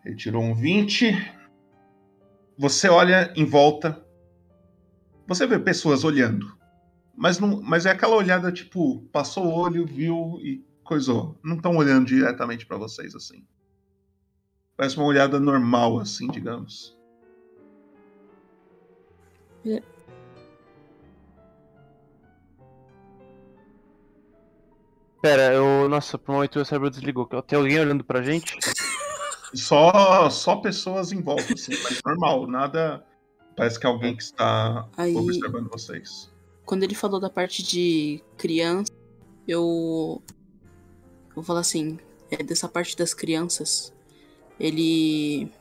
[0.06, 1.12] Ele tirou um 20.
[2.58, 4.08] Você olha em volta.
[5.28, 6.58] Você vê pessoas olhando.
[7.14, 11.38] Mas, não, mas é aquela olhada tipo, passou o olho, viu e coisou.
[11.44, 13.46] Não estão olhando diretamente pra vocês assim.
[14.76, 16.98] Parece uma olhada normal, assim, digamos.
[25.22, 25.88] Pera, eu.
[25.88, 27.26] Nossa, por um momento meu cérebro desligou.
[27.44, 28.58] Tem alguém olhando pra gente?
[29.56, 33.06] Só, só pessoas em volta, assim, mas normal, nada.
[33.56, 36.34] Parece que é alguém que está Aí- observando vocês.
[36.66, 38.92] Quando ele falou da parte de criança,
[39.48, 40.24] eu.
[41.36, 42.00] Vou falar assim:
[42.30, 43.94] é, dessa parte das crianças,
[44.60, 45.52] ele.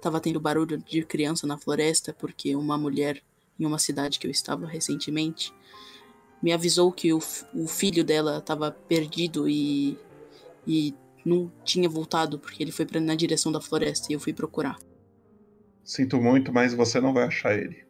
[0.00, 3.22] Tava tendo barulho de criança na floresta porque uma mulher
[3.58, 5.52] em uma cidade que eu estava recentemente
[6.42, 7.18] me avisou que o,
[7.54, 9.98] o filho dela estava perdido e.
[10.66, 14.32] e não tinha voltado porque ele foi pra, na direção da floresta e eu fui
[14.32, 14.78] procurar.
[15.82, 17.84] Sinto muito, mas você não vai achar ele.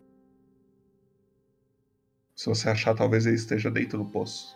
[2.34, 4.54] Se você achar, talvez ele esteja dentro do poço.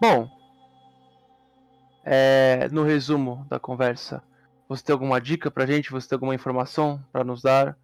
[0.00, 0.30] Bom,
[2.02, 4.22] é, no resumo da conversa,
[4.66, 5.90] você tem alguma dica pra gente?
[5.90, 7.78] Você tem alguma informação pra nos dar?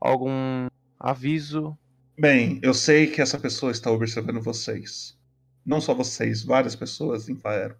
[0.00, 0.68] Algum
[1.00, 1.76] aviso?
[2.16, 5.18] Bem, eu sei que essa pessoa está observando vocês.
[5.66, 7.76] Não só vocês, várias pessoas em Faero.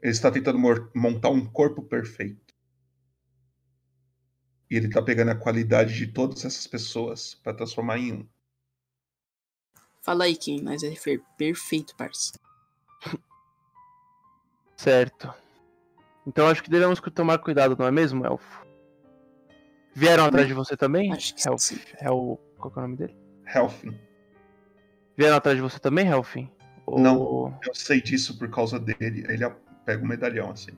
[0.00, 0.58] Ele está tentando
[0.94, 2.54] montar um corpo perfeito.
[4.70, 8.28] E ele está pegando a qualidade de todas essas pessoas para transformar em um.
[10.02, 10.92] Fala aí, Kim, mas é
[11.38, 12.32] perfeito, parça.
[14.76, 15.32] Certo.
[16.26, 18.66] Então acho que devemos tomar cuidado, não é mesmo, Elfo?
[19.94, 21.12] Vieram atrás de você também?
[21.12, 21.70] Acho que Helf,
[22.00, 22.40] Hel...
[22.58, 23.16] Qual que é o nome dele?
[23.54, 23.98] Helfin.
[25.16, 26.50] Vieram atrás de você também, Helfin?
[26.86, 29.24] Ou- Não, eu sei disso por causa dele.
[29.28, 29.54] Ele a-
[29.84, 30.72] pega um medalhão assim.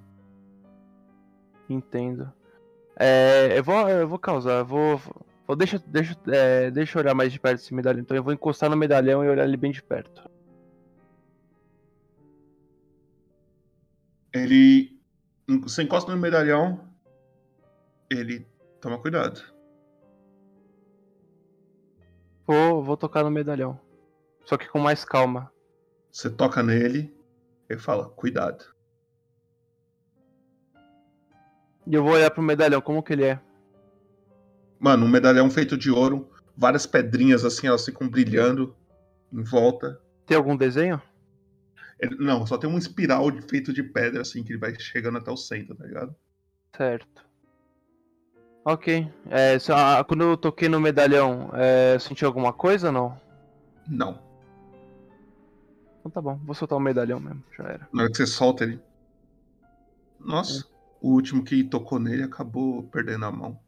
[1.68, 2.32] Entendo.
[2.98, 5.01] É, eu vou, eu vou causar, eu vou,
[5.46, 8.00] vou deixa, deixa, é, deixa eu olhar mais de perto esse medalhão.
[8.00, 10.28] Então eu vou encostar no medalhão e olhar ele bem de perto.
[14.32, 15.00] Ele.
[15.62, 16.88] Você encosta no medalhão.
[18.10, 18.46] Ele.
[18.80, 19.40] Toma cuidado.
[22.46, 23.80] Vou, vou tocar no medalhão.
[24.44, 25.52] Só que com mais calma.
[26.10, 27.14] Você toca nele.
[27.68, 28.74] Ele fala: Cuidado.
[31.86, 33.40] E eu vou olhar pro medalhão, como que ele é?
[34.85, 36.28] Mano, um medalhão feito de ouro.
[36.55, 38.77] Várias pedrinhas assim, elas ficam brilhando
[39.32, 39.98] em volta.
[40.27, 41.01] Tem algum desenho?
[41.98, 45.31] Ele- não, só tem um espiral feito de pedra, assim, que ele vai chegando até
[45.31, 46.15] o centro, tá ligado?
[46.77, 47.24] Certo.
[48.62, 49.11] Ok.
[49.31, 53.20] É, só- ah, quando eu toquei no medalhão, é, eu senti alguma coisa ou não?
[53.89, 54.23] Não.
[56.01, 57.89] Então tá bom, vou soltar o medalhão mesmo, já era.
[57.90, 58.78] Na hora que você solta ele.
[60.20, 60.62] Nossa,
[61.01, 63.64] o último que tocou nele acabou perdendo a mão.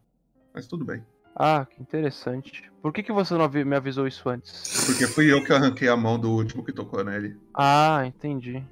[0.56, 1.04] Mas tudo bem.
[1.34, 2.62] Ah, que interessante.
[2.80, 4.86] Por que, que você não me avisou isso antes?
[4.86, 7.38] Porque fui eu que arranquei a mão do último que tocou nele.
[7.52, 8.64] Ah, entendi.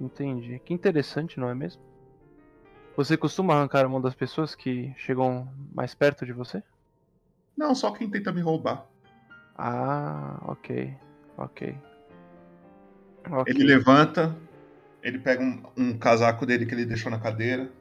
[0.00, 0.60] Entendi.
[0.60, 1.82] Que interessante, não é mesmo?
[2.96, 6.62] Você costuma arrancar a mão das pessoas que chegam mais perto de você?
[7.56, 8.86] Não, só quem tenta me roubar.
[9.56, 10.96] Ah, ok.
[11.36, 11.76] Ok.
[13.28, 13.52] Ok.
[13.52, 14.38] Ele levanta,
[15.02, 17.72] ele pega um, um casaco dele que ele deixou na cadeira,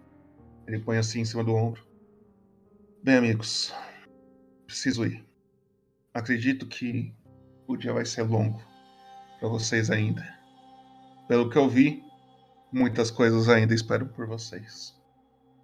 [0.66, 1.86] ele põe assim em cima do ombro.
[3.06, 3.72] Bem, amigos,
[4.66, 5.24] preciso ir.
[6.12, 7.14] Acredito que
[7.68, 8.60] o dia vai ser longo
[9.40, 10.28] para vocês ainda.
[11.28, 12.04] Pelo que eu vi,
[12.74, 15.00] muitas coisas ainda esperam por vocês.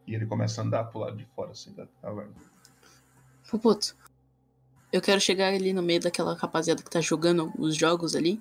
[0.05, 2.35] E ele começa a andar pro lado de fora assim da taverna.
[3.49, 3.95] Puputo,
[4.93, 8.39] eu quero chegar ali no meio daquela rapaziada que tá jogando os jogos ali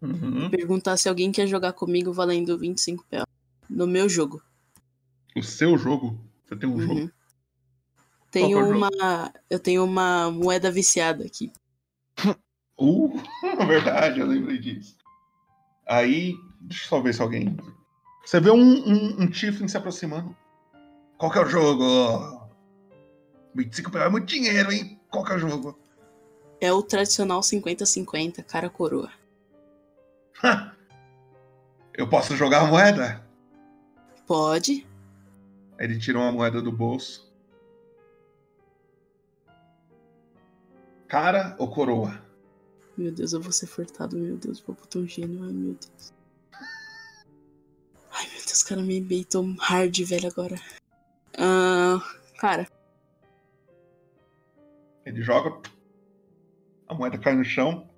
[0.00, 0.48] Uhum.
[0.48, 3.24] Perguntar se alguém quer jogar comigo valendo 25 PO.
[3.68, 4.42] No meu jogo.
[5.36, 6.18] O seu jogo?
[6.46, 6.80] Você tem um Uhum.
[6.80, 7.19] jogo?
[8.30, 8.96] Tenho Qual é o jogo?
[8.96, 9.32] uma.
[9.48, 11.52] Eu tenho uma moeda viciada aqui.
[12.82, 13.12] Uh,
[13.68, 14.96] verdade, eu lembrei disso.
[15.86, 17.54] Aí, deixa eu só ver se alguém.
[18.24, 20.34] Você vê um, um, um Tiflin se aproximando.
[21.18, 22.48] Qual que é o jogo?
[23.54, 24.98] 25 PO é muito dinheiro, hein?
[25.10, 25.78] Qual que é o jogo?
[26.58, 29.10] É o tradicional 50-50, cara coroa.
[31.92, 33.22] Eu posso jogar a moeda?
[34.26, 34.86] Pode.
[35.78, 37.29] Aí ele tira uma moeda do bolso.
[41.10, 42.22] Cara ou coroa?
[42.96, 46.14] Meu Deus, eu vou ser furtado, meu Deus, vou botar um gênio, ai meu Deus.
[48.12, 50.54] Ai meu Deus, cara, me beitou hard, velho, agora.
[51.36, 51.98] Ah,
[52.38, 52.68] cara,
[55.04, 55.60] Ele joga.
[56.86, 57.90] A moeda cai no chão.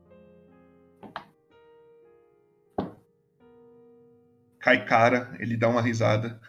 [4.59, 6.41] Cai cara, ele dá uma risada.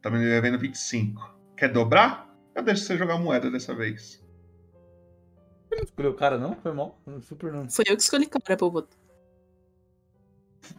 [0.00, 1.36] tá me devendo 25.
[1.58, 2.34] Quer dobrar?
[2.54, 4.24] Eu deixo você jogar a moeda dessa vez.
[5.76, 6.56] Não escolheu o cara, não?
[6.56, 6.98] Foi mal.
[7.22, 7.68] Super não.
[7.68, 8.96] foi eu que escolhi cara pra botar.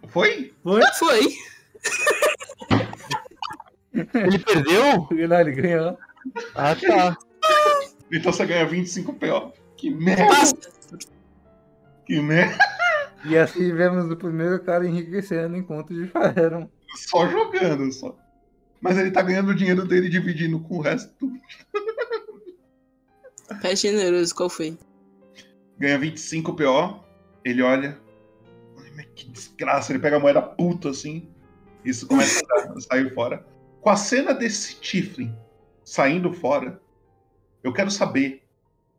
[0.09, 0.53] Foi?
[0.63, 0.81] Foi?
[0.97, 1.35] Foi.
[3.93, 5.07] Ele perdeu?
[5.09, 5.97] Não, ele ganhou.
[6.53, 7.17] Ah, tá.
[8.11, 9.53] Então você ganha 25 PO.
[9.75, 10.59] Que merda!
[12.05, 12.57] Que merda!
[13.25, 16.69] E assim vemos o primeiro cara enriquecendo enquanto difereram.
[16.95, 18.15] Só jogando, só.
[18.79, 21.13] Mas ele tá ganhando o dinheiro dele dividindo com o resto.
[23.61, 24.77] Pé generoso, qual foi?
[25.79, 27.03] Ganha 25 PO.
[27.45, 27.99] Ele olha.
[28.79, 29.91] Ai, mas que desgraça.
[29.91, 31.27] Ele pega a moeda puta assim.
[31.85, 33.45] Isso começa a sair fora.
[33.81, 35.33] Com a cena desse Tiflin
[35.83, 36.81] saindo fora,
[37.63, 38.43] eu quero saber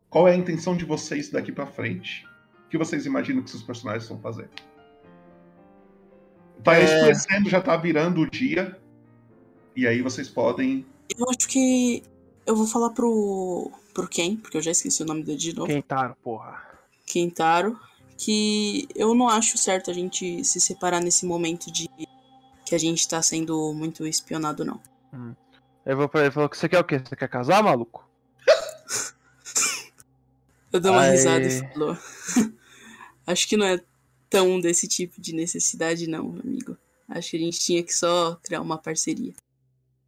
[0.08, 2.26] qual é a intenção de vocês daqui pra frente.
[2.66, 4.48] O que vocês imaginam que seus personagens vão fazer?
[6.64, 6.84] Tá É.
[6.84, 8.78] escurecendo, já tá virando o dia.
[9.76, 10.84] E aí vocês podem.
[11.16, 12.02] Eu acho que
[12.46, 13.70] eu vou falar pro.
[13.94, 15.68] pro Ken, porque eu já esqueci o nome dele de novo.
[15.68, 16.66] Kentaro, porra.
[17.08, 17.78] Kentaro,
[18.16, 21.88] que eu não acho certo a gente se separar nesse momento de
[22.64, 24.80] que a gente tá sendo muito espionado, não.
[25.86, 26.98] Ele falou pra ele, falou que você quer o quê?
[26.98, 28.06] Você quer casar, maluco?
[30.72, 31.96] Eu dou uma Aí- risada e falou.
[33.26, 33.80] acho que não é
[34.28, 36.76] tão desse tipo de necessidade, não, amigo.
[37.08, 39.32] Acho que a gente tinha que só criar uma parceria.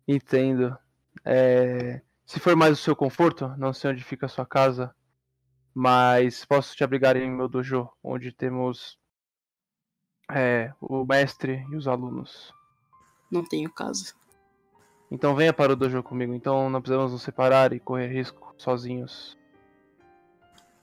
[0.07, 0.77] Entendo.
[1.25, 4.95] É, Se for mais o seu conforto, não sei onde fica a sua casa,
[5.75, 8.99] mas posso te abrigar em meu dojo, onde temos
[10.31, 12.53] é, o mestre e os alunos.
[13.31, 14.15] Não tenho casa.
[15.11, 16.35] Então venha para o dojo comigo.
[16.35, 19.37] Então não precisamos nos separar e correr risco sozinhos.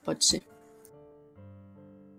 [0.04, 0.44] Pode ser.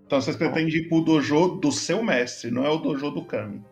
[0.07, 3.63] Então vocês pretendem ir pro dojo do seu mestre, não é o dojo do Kami.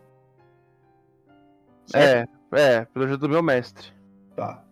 [1.95, 3.91] É, é, pelo dojo do meu mestre.
[4.35, 4.63] Tá.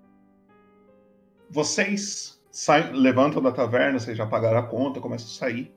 [1.49, 5.75] Vocês saem, levantam da taverna, vocês já pagaram a conta, começam a sair.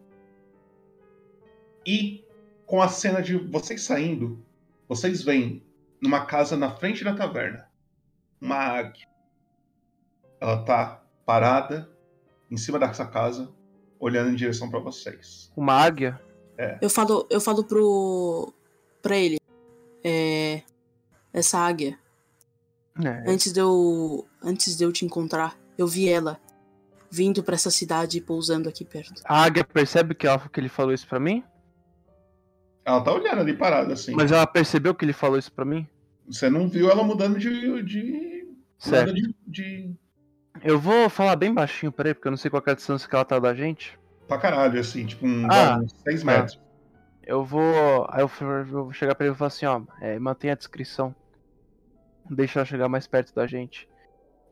[1.85, 2.25] E
[2.65, 4.41] com a cena de vocês saindo,
[4.89, 5.61] vocês veem
[6.01, 7.69] numa casa na frente da taverna
[8.41, 9.09] uma águia.
[10.41, 11.91] Ela tá parada
[12.49, 13.53] em cima dessa casa,
[13.99, 15.51] olhando em direção pra vocês.
[15.57, 16.21] Uma águia?
[16.57, 16.79] É.
[16.81, 18.53] Eu falo, eu falo pro.
[19.03, 19.41] pra ele.
[20.05, 20.63] É.
[21.33, 21.99] Essa águia.
[23.05, 23.29] É.
[23.29, 24.25] Antes de eu.
[24.41, 26.41] Antes de eu te encontrar, eu vi ela
[27.11, 29.23] vindo pra essa cidade e pousando aqui perto.
[29.25, 31.43] A águia percebe que, ela, que ele falou isso pra mim?
[32.85, 34.15] Ela tá olhando ali parada assim.
[34.15, 35.87] Mas ela percebeu que ele falou isso pra mim?
[36.27, 37.83] Você não viu ela mudando de.
[37.83, 38.47] de...
[38.79, 39.13] Certo.
[39.15, 39.95] de, de.
[40.63, 43.09] Eu vou falar bem baixinho pra ele, porque eu não sei qual é a distância
[43.09, 43.99] que ela tá da gente.
[44.27, 46.27] pra caralho, assim, tipo um, Ah, uns 6 tá.
[46.27, 46.61] metros.
[47.25, 48.07] Eu vou.
[48.11, 48.29] Aí eu
[48.65, 51.15] vou- chegar pra ele e vou falar assim, ó, é, mantenha a descrição.
[52.31, 53.89] Deixa ela chegar mais perto da gente.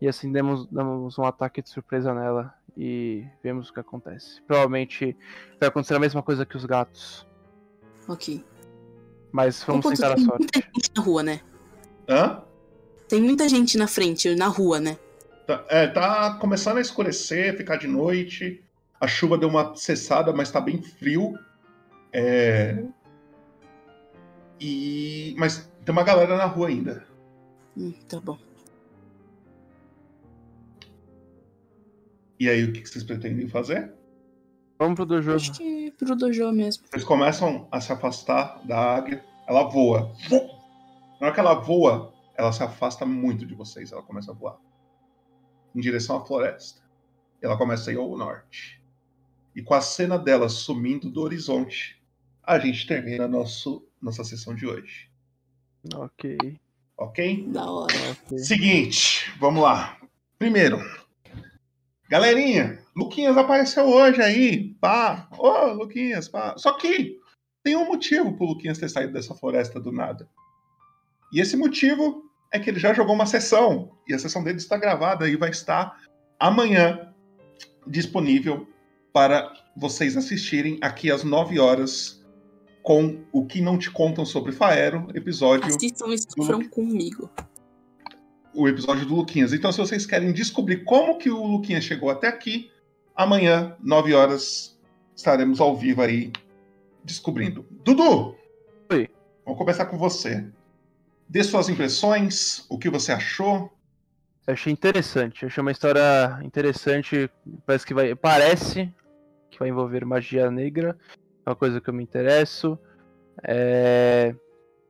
[0.01, 4.43] E assim demos, damos um ataque de surpresa nela e vemos o que acontece.
[4.43, 5.17] Provavelmente
[5.59, 7.27] vai acontecer a mesma coisa que os gatos.
[8.07, 8.45] Ok.
[9.33, 10.41] Mas vamos Ponto, tentar a tem sorte.
[10.41, 11.41] muita gente na rua, né?
[12.09, 12.43] Hã?
[13.09, 14.99] Tem muita gente na frente, na rua, né?
[15.47, 18.63] Tá, é, tá começando a escurecer, ficar de noite.
[19.01, 21.39] A chuva deu uma cessada, mas tá bem frio.
[22.13, 22.83] É.
[24.61, 25.35] E.
[25.39, 27.07] Mas tem uma galera na rua ainda.
[27.77, 28.39] Hum, tá bom.
[32.39, 33.93] E aí, o que vocês pretendem fazer?
[34.79, 35.35] Vamos pro dojo.
[35.35, 36.85] Acho que pro dojo mesmo.
[36.89, 39.25] Vocês começam a se afastar da águia.
[39.49, 40.13] Ela voa.
[41.21, 43.91] Na hora que ela voa, ela se afasta muito de vocês.
[43.91, 44.59] Ela começa a voar
[45.75, 46.83] em direção à floresta.
[47.41, 48.83] Ela começa a ir ao norte.
[49.55, 52.03] E com a cena dela sumindo do horizonte,
[52.43, 55.11] a gente termina nosso, nossa sessão de hoje.
[55.95, 56.59] Ok.
[56.97, 57.47] Ok?
[57.49, 57.95] Da hora.
[58.39, 59.99] Seguinte, vamos lá.
[60.39, 60.79] Primeiro,
[62.09, 64.75] galerinha, Luquinhas apareceu hoje aí.
[64.81, 65.29] Pá.
[65.39, 66.55] Ô, Luquinhas, pá.
[66.57, 67.19] Só que
[67.63, 70.29] tem um motivo pro Luquinhas ter saído dessa floresta do nada.
[71.33, 73.91] E esse motivo é que ele já jogou uma sessão.
[74.09, 76.01] E a sessão dele está gravada e vai estar
[76.39, 77.13] amanhã
[77.87, 78.69] disponível
[79.13, 82.25] para vocês assistirem aqui às 9 horas
[82.83, 87.29] com o que não te contam sobre Faero, episódio Assistam e sofram comigo.
[88.57, 89.53] O episódio do Luquinhas.
[89.53, 92.71] Então, se vocês querem descobrir como que o Luquinhas chegou até aqui,
[93.15, 94.79] amanhã, 9 horas,
[95.15, 96.33] estaremos ao vivo aí
[97.05, 97.67] descobrindo.
[97.85, 98.35] Dudu!
[98.91, 99.09] Oi.
[99.45, 100.45] Vamos começar com você.
[101.29, 103.71] Dê suas impressões, o que você achou.
[104.47, 105.43] Eu achei interessante.
[105.43, 107.31] Eu achei uma história interessante.
[107.67, 108.15] Parece que vai.
[108.15, 108.93] Parece
[109.51, 110.97] que vai envolver magia negra.
[111.45, 112.79] É uma coisa que eu me interesso.
[113.43, 114.35] É,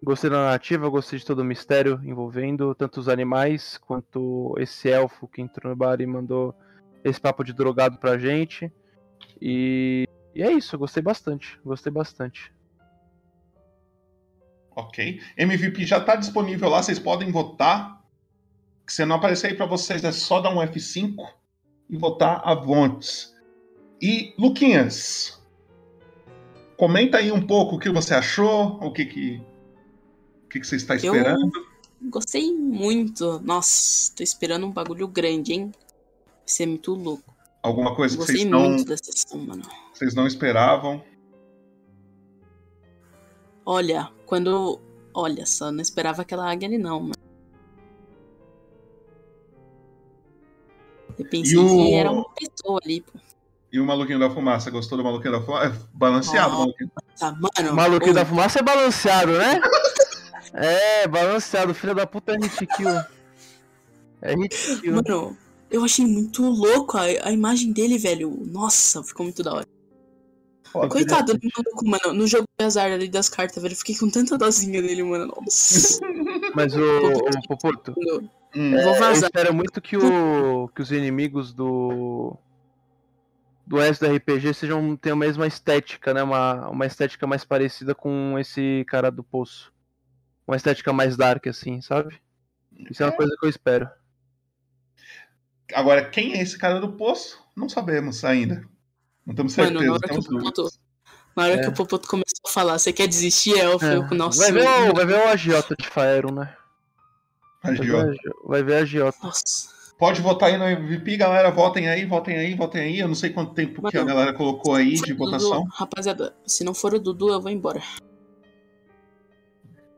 [0.02, 5.26] Gostei da narrativa, gostei de todo o mistério envolvendo tanto os animais quanto esse elfo
[5.26, 6.54] que entrou no bar e mandou
[7.02, 8.70] esse papo de drogado pra gente.
[9.40, 11.58] E, e é isso, gostei bastante.
[11.64, 12.52] Gostei bastante.
[14.74, 15.20] Ok.
[15.38, 18.04] MVP já está disponível lá, vocês podem votar.
[18.86, 21.16] Se não aparecer aí para vocês, é só dar um F5
[21.88, 23.34] e votar avontes.
[24.00, 25.42] E, Luquinhas,
[26.76, 29.42] comenta aí um pouco o que você achou, o que que,
[30.56, 31.50] que, que você está esperando.
[32.02, 33.40] Eu gostei muito.
[33.44, 35.72] Nossa, tô esperando um bagulho grande, hein?
[36.26, 37.34] Vai ser muito louco.
[37.62, 39.62] Alguma coisa que Gostei vocês não, muito dessa sessão, mano.
[39.92, 41.02] vocês não esperavam.
[43.64, 44.80] Olha, quando.
[45.12, 47.14] Olha só, não esperava aquela águia ali, não, mano.
[51.18, 53.18] Eu pensei E o- que era uma pessoa ali, pô.
[53.72, 55.66] E o Maluquinho da Fumaça, gostou do Maluquinho da Fumaça?
[55.74, 56.90] É balanceado o Ah, Maluquinho.
[57.18, 57.72] Tá, mano.
[57.72, 59.58] O maluquinho da fumaça é balanceado, né?
[60.52, 61.74] é, balanceado.
[61.74, 62.88] Filho da puta é hit kill.
[64.22, 64.94] É hit kill.
[64.94, 65.36] Mano,
[65.70, 68.42] eu achei muito louco a, a imagem dele, velho.
[68.46, 69.66] Nossa, ficou muito da hora.
[70.90, 72.18] Coitado do maluco, mano.
[72.18, 73.72] No jogo de azar ali das cartas, velho.
[73.72, 75.32] eu Fiquei com tanta dozinha dele, mano.
[75.40, 76.00] Nossa.
[76.54, 77.94] Mas o, o Popoto,
[78.54, 78.74] Hum.
[78.74, 79.24] é, Vou eu vazar.
[79.24, 82.34] espero muito que, o, que os inimigos do
[83.66, 86.22] do resto do RPG sejam tenham a mesma estética, né?
[86.22, 89.72] Uma, uma estética mais parecida com esse cara do poço.
[90.46, 92.20] Uma estética mais dark, assim, sabe?
[92.90, 93.88] Isso é uma coisa que eu espero.
[95.74, 97.38] Agora, quem é esse cara do poço?
[97.56, 98.64] Não sabemos ainda.
[99.24, 100.22] Não temos Mano, certeza, na hora que o.
[100.22, 100.70] Popoto,
[101.36, 101.68] na hora que É.
[101.68, 104.14] o Popoto começou a falar, você quer desistir, é, eu É.
[104.14, 104.38] nossa.
[104.42, 104.94] Vai ver, o, mano.
[104.94, 106.54] vai ver o agiota de Faeron, né?
[107.62, 108.16] Vai ver, Agiota.
[108.44, 109.18] vai ver a agiota.
[109.22, 109.74] Nossa.
[109.98, 111.50] Pode votar aí no MVP, galera.
[111.50, 112.98] Votem aí, votem aí, votem aí.
[113.00, 115.64] Eu não sei quanto tempo que a Mano, galera colocou aí de Dudu, votação.
[115.72, 117.82] rapaziada, se não for o Dudu, eu vou embora.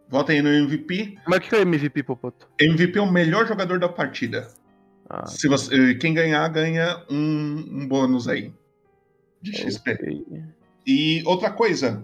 [0.08, 1.18] Votem aí no MVP.
[1.26, 2.48] Mas o que é o MVP, Popoto?
[2.60, 4.48] MVP é o melhor jogador da partida.
[5.08, 8.52] Ah, Se você, quem ganhar, ganha um, um bônus aí
[9.42, 9.92] de XP.
[9.92, 10.24] ok.
[10.86, 12.02] E outra coisa,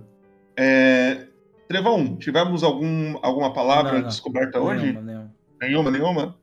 [0.57, 1.27] é...
[1.67, 4.09] Trevão, tivemos algum, alguma palavra Não, não.
[4.09, 4.93] descoberta hoje?
[4.93, 5.31] Nenhuma,
[5.63, 5.91] nenhuma.
[5.91, 6.39] Nenhuma.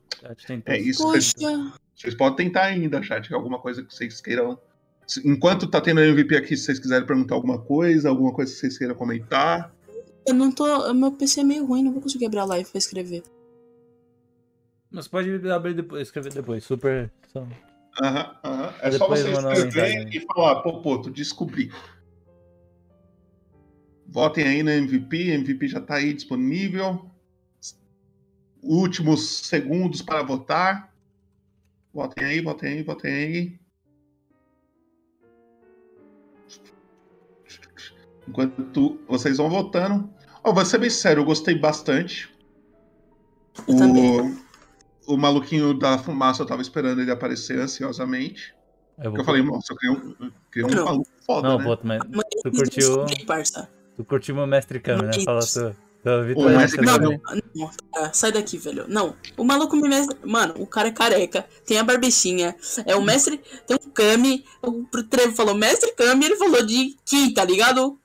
[0.65, 1.03] É isso.
[1.03, 1.33] Poxa,
[1.95, 4.57] Vocês podem tentar ainda, chat, alguma coisa que vocês queiram.
[5.23, 8.77] Enquanto tá tendo MVP aqui, se vocês quiserem perguntar alguma coisa, alguma coisa que vocês
[8.77, 9.72] queiram comentar.
[10.25, 10.93] Eu não tô.
[10.93, 13.24] Meu PC é meio ruim, não vou conseguir abrir a live pra escrever.
[14.90, 16.64] Mas pode abrir depois, escrever depois.
[16.64, 17.11] Super.
[17.32, 17.48] Só...
[18.01, 18.74] Aham, aham.
[18.82, 20.17] É só Depois você mandar uma escrever mensagem.
[20.17, 21.72] e falar, pô, pô, tu descobri.
[24.08, 27.09] Votem aí no MVP, MVP já tá aí disponível.
[28.61, 30.93] Últimos segundos para votar.
[31.93, 33.60] Votem aí, votem aí, votem aí.
[38.31, 40.09] Enquanto vocês vão votando.
[40.41, 42.33] Ó, vou ser bem sério, eu gostei bastante.
[43.67, 44.37] Eu também.
[45.05, 48.55] O, o maluquinho da fumaça, eu tava esperando ele aparecer ansiosamente.
[48.97, 50.85] Eu, eu falei, nossa, eu queria um, queria um Não.
[50.85, 51.63] maluco foda, Não, né?
[51.65, 52.01] Poto, mas
[52.41, 53.05] tu curtiu,
[53.97, 55.11] tu curtiu meu mestre Kami, né?
[55.25, 56.57] Fala tua, tua O vitória.
[56.57, 57.21] mestre Não, não,
[57.55, 58.85] não, pera, sai daqui, velho.
[58.88, 60.17] Não, o maluco me mestre.
[60.25, 62.55] Mano, o cara é careca, tem a barbichinha.
[62.85, 63.39] É o mestre.
[63.67, 64.43] Tem um Kami.
[64.61, 67.97] O pro Trevo falou mestre Kami, ele falou de Ki, tá ligado?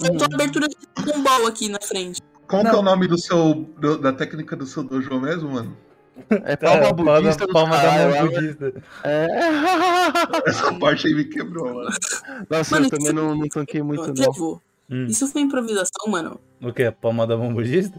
[0.00, 2.20] Faltou a abertura de Gumball aqui na frente.
[2.46, 5.76] Como que é o nome do seu, do- da técnica do seu dojo mesmo, mano?
[6.44, 8.22] É palma palma, budista do palma da mão né?
[8.24, 8.82] budista.
[9.04, 9.26] É.
[10.46, 11.88] Essa parte aí me quebrou, mano.
[12.50, 14.14] Nossa, Mano, eu também não, não tanquei muito, não.
[14.14, 14.60] Trevo,
[14.90, 15.06] Hum.
[15.06, 16.40] isso foi improvisação, mano.
[16.60, 16.90] O que?
[16.90, 17.98] Palma da mão budista?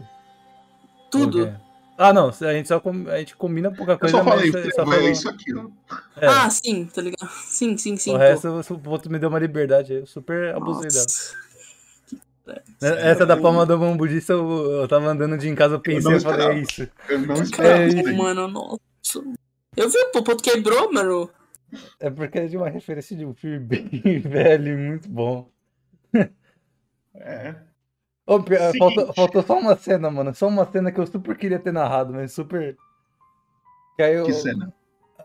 [1.10, 1.46] Tudo.
[1.46, 1.54] Quê?
[1.98, 2.28] Ah, não.
[2.28, 4.84] A gente só com- a gente combina pouca Eu coisa, só falei, mas só é
[4.84, 5.66] falou- isso aqui, ó.
[6.16, 7.30] É, Ah, sim, tá ligado?
[7.46, 8.10] Sim, sim, sim.
[8.10, 8.18] o pô.
[8.18, 9.92] resto, o Poto me deu uma liberdade.
[9.94, 11.04] Eu super abusei dela.
[11.04, 11.42] Nossa.
[12.80, 14.48] Essa da palma da mão budista, eu,
[14.82, 16.88] eu tava andando de em casa, eu pensei, não eu falei, é isso.
[17.08, 17.84] Eu não É esperava.
[17.84, 18.16] isso.
[18.16, 18.78] Mano, nossa.
[19.76, 21.30] Eu vi o Popoto quebrou, mano.
[22.00, 23.88] É porque é de uma referência de um filme bem
[24.20, 25.48] velho e muito bom.
[27.14, 27.54] É.
[28.26, 28.38] Ô,
[28.78, 30.34] faltou, faltou só uma cena, mano.
[30.34, 32.76] Só uma cena que eu super queria ter narrado, mas super.
[33.96, 34.72] Que aí eu, Que cena?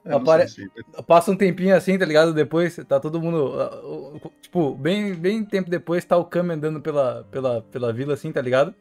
[0.04, 0.48] Eu Apare...
[0.48, 0.70] se-
[1.06, 2.34] Passa um tempinho assim, tá ligado?
[2.34, 3.54] Depois tá todo mundo.
[3.60, 8.32] ah, Tipo, bem, bem tempo depois tá o Kami andando pela, pela, pela vila assim,
[8.32, 8.74] tá ligado?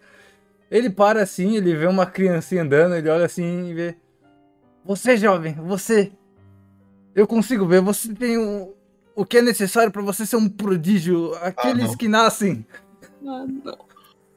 [0.70, 3.96] Ele para assim, ele vê uma criancinha andando, ele olha assim e vê.
[4.84, 6.12] Você, jovem, você.
[7.14, 8.74] Eu consigo ver, você tem o,
[9.14, 11.34] o que é necessário pra você ser um prodígio.
[11.36, 11.96] Aqueles não.
[11.96, 12.64] que nascem
[13.26, 13.78] Ah, não.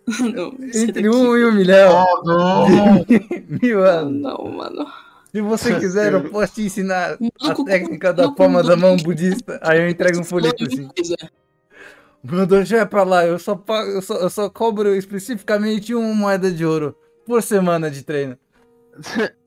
[0.73, 1.97] Entre daqui- um e um milhão.
[1.99, 2.67] Ah, não.
[3.61, 4.21] Mil anos.
[4.21, 4.87] Não, mano.
[5.31, 9.59] Se você quiser, eu posso te ensinar a técnica da palma da mão budista.
[9.61, 10.89] Aí eu entrego um folheto assim.
[12.23, 13.23] Meu Deus, já é pra lá.
[13.25, 16.95] Eu só, pago, eu, só, eu só cobro especificamente uma moeda de ouro
[17.27, 18.35] por semana de treino.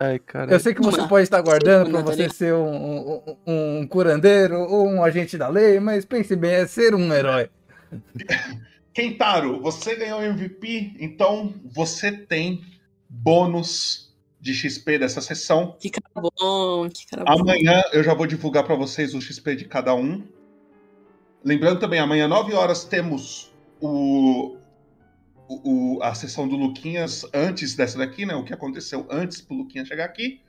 [0.00, 0.52] Ai, cara.
[0.52, 1.08] Eu sei que você Uma.
[1.08, 5.36] pode estar guardando pra Uma, você tá ser um, um, um curandeiro ou um agente
[5.36, 7.50] da lei, mas pense bem, é ser um herói.
[8.92, 12.64] Kentaro, você ganhou MVP, então você tem
[13.08, 15.76] bônus de XP dessa sessão.
[15.78, 17.40] Que cara bom, que cara bom.
[17.40, 20.24] Amanhã eu já vou divulgar para vocês o XP de cada um.
[21.44, 24.56] Lembrando também, amanhã, 9 horas, temos o-
[25.48, 28.34] o- a sessão do Luquinhas antes dessa daqui, né?
[28.34, 30.40] O que aconteceu antes pro Luquinhas chegar aqui.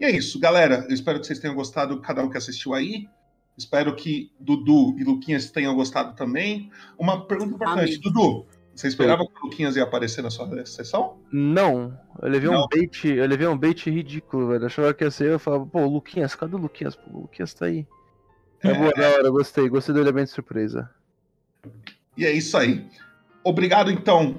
[0.00, 0.86] E é isso, galera.
[0.88, 3.08] Eu espero que vocês tenham gostado, cada um que assistiu aí.
[3.56, 6.70] Espero que Dudu e Luquinhas tenham gostado também.
[6.98, 8.00] Uma pergunta importante, Amém.
[8.00, 8.46] Dudu.
[8.74, 11.16] Você esperava que o Luquinhas ia aparecer na sua sessão?
[11.32, 12.64] Não, eu levei Não.
[12.64, 14.64] um bait, eu levei um bait ridículo, velho.
[14.64, 16.94] Eu achava que ia ser eu, eu falava, pô, o Luquinhas, cadê o Luquinhas?
[16.94, 17.86] Pô, o Luquinhas tá aí.
[18.62, 20.90] É, boa, da hora, gostei, gostei do elemento de surpresa.
[22.18, 22.86] E é isso aí.
[23.42, 24.38] Obrigado, então,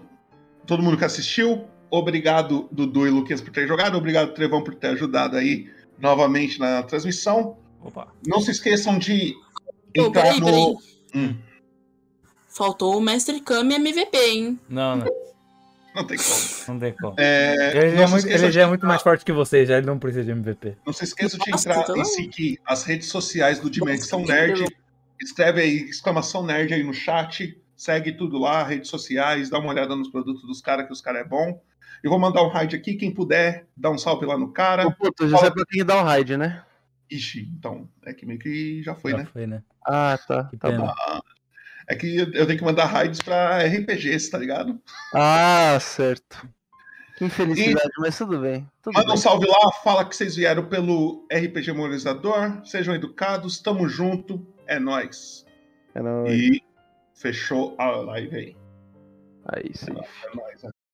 [0.67, 1.65] todo mundo que assistiu.
[1.89, 3.97] Obrigado, Dudu e Luquinhas, por ter jogado.
[3.97, 7.57] Obrigado, Trevão, por ter ajudado aí novamente na transmissão.
[7.87, 8.07] Opa.
[8.27, 9.33] Não se esqueçam de
[9.95, 10.45] Pô, entrar peraí, no.
[10.45, 10.75] peraí.
[11.15, 11.35] Hum,
[12.49, 14.59] Faltou o Mestre Kami MVP, hein?
[14.67, 15.05] Não, não,
[15.95, 16.39] não tem como.
[16.67, 17.15] não tem como.
[17.19, 19.85] É, Ele, é muito, ele de já é muito mais forte que vocês, já ele
[19.85, 20.75] não precisa de MVP.
[20.85, 24.33] não se esqueçam de Nossa, entrar então- e seguir as redes sociais do Dimensão Nossa,
[24.33, 24.65] Nerd.
[25.21, 27.59] Escreve aí, exclamação nerd aí no chat.
[27.75, 31.21] Segue tudo lá, redes sociais, dá uma olhada nos produtos dos caras, que os caras
[31.21, 31.59] é bom.
[32.03, 34.85] Eu vou mandar um raid aqui, quem puder, dá um salve lá no cara.
[34.87, 36.63] Ô, puto, já sabe pra quem dá o raid, né?
[37.09, 39.25] Ixi, então, é que meio que já foi, Já né?
[39.25, 39.63] foi, né?
[39.85, 40.85] Ah, tá, Que tá pena.
[40.85, 41.19] bom.
[41.89, 44.81] É que eu tenho que mandar raids pra RPGs, tá ligado?
[45.13, 46.45] Ah, certo.
[47.15, 48.69] Que infelicidade, mas tudo bem.
[48.81, 49.17] Tudo Manda um bem.
[49.17, 55.45] salve lá, fala que vocês vieram pelo RPG Memorizador, sejam educados, tamo junto, é nóis.
[55.95, 56.33] É nóis.
[56.33, 56.61] E
[57.15, 58.57] fechou a live aí.
[59.45, 59.91] Aí sim.
[59.93, 60.69] É nóis, né?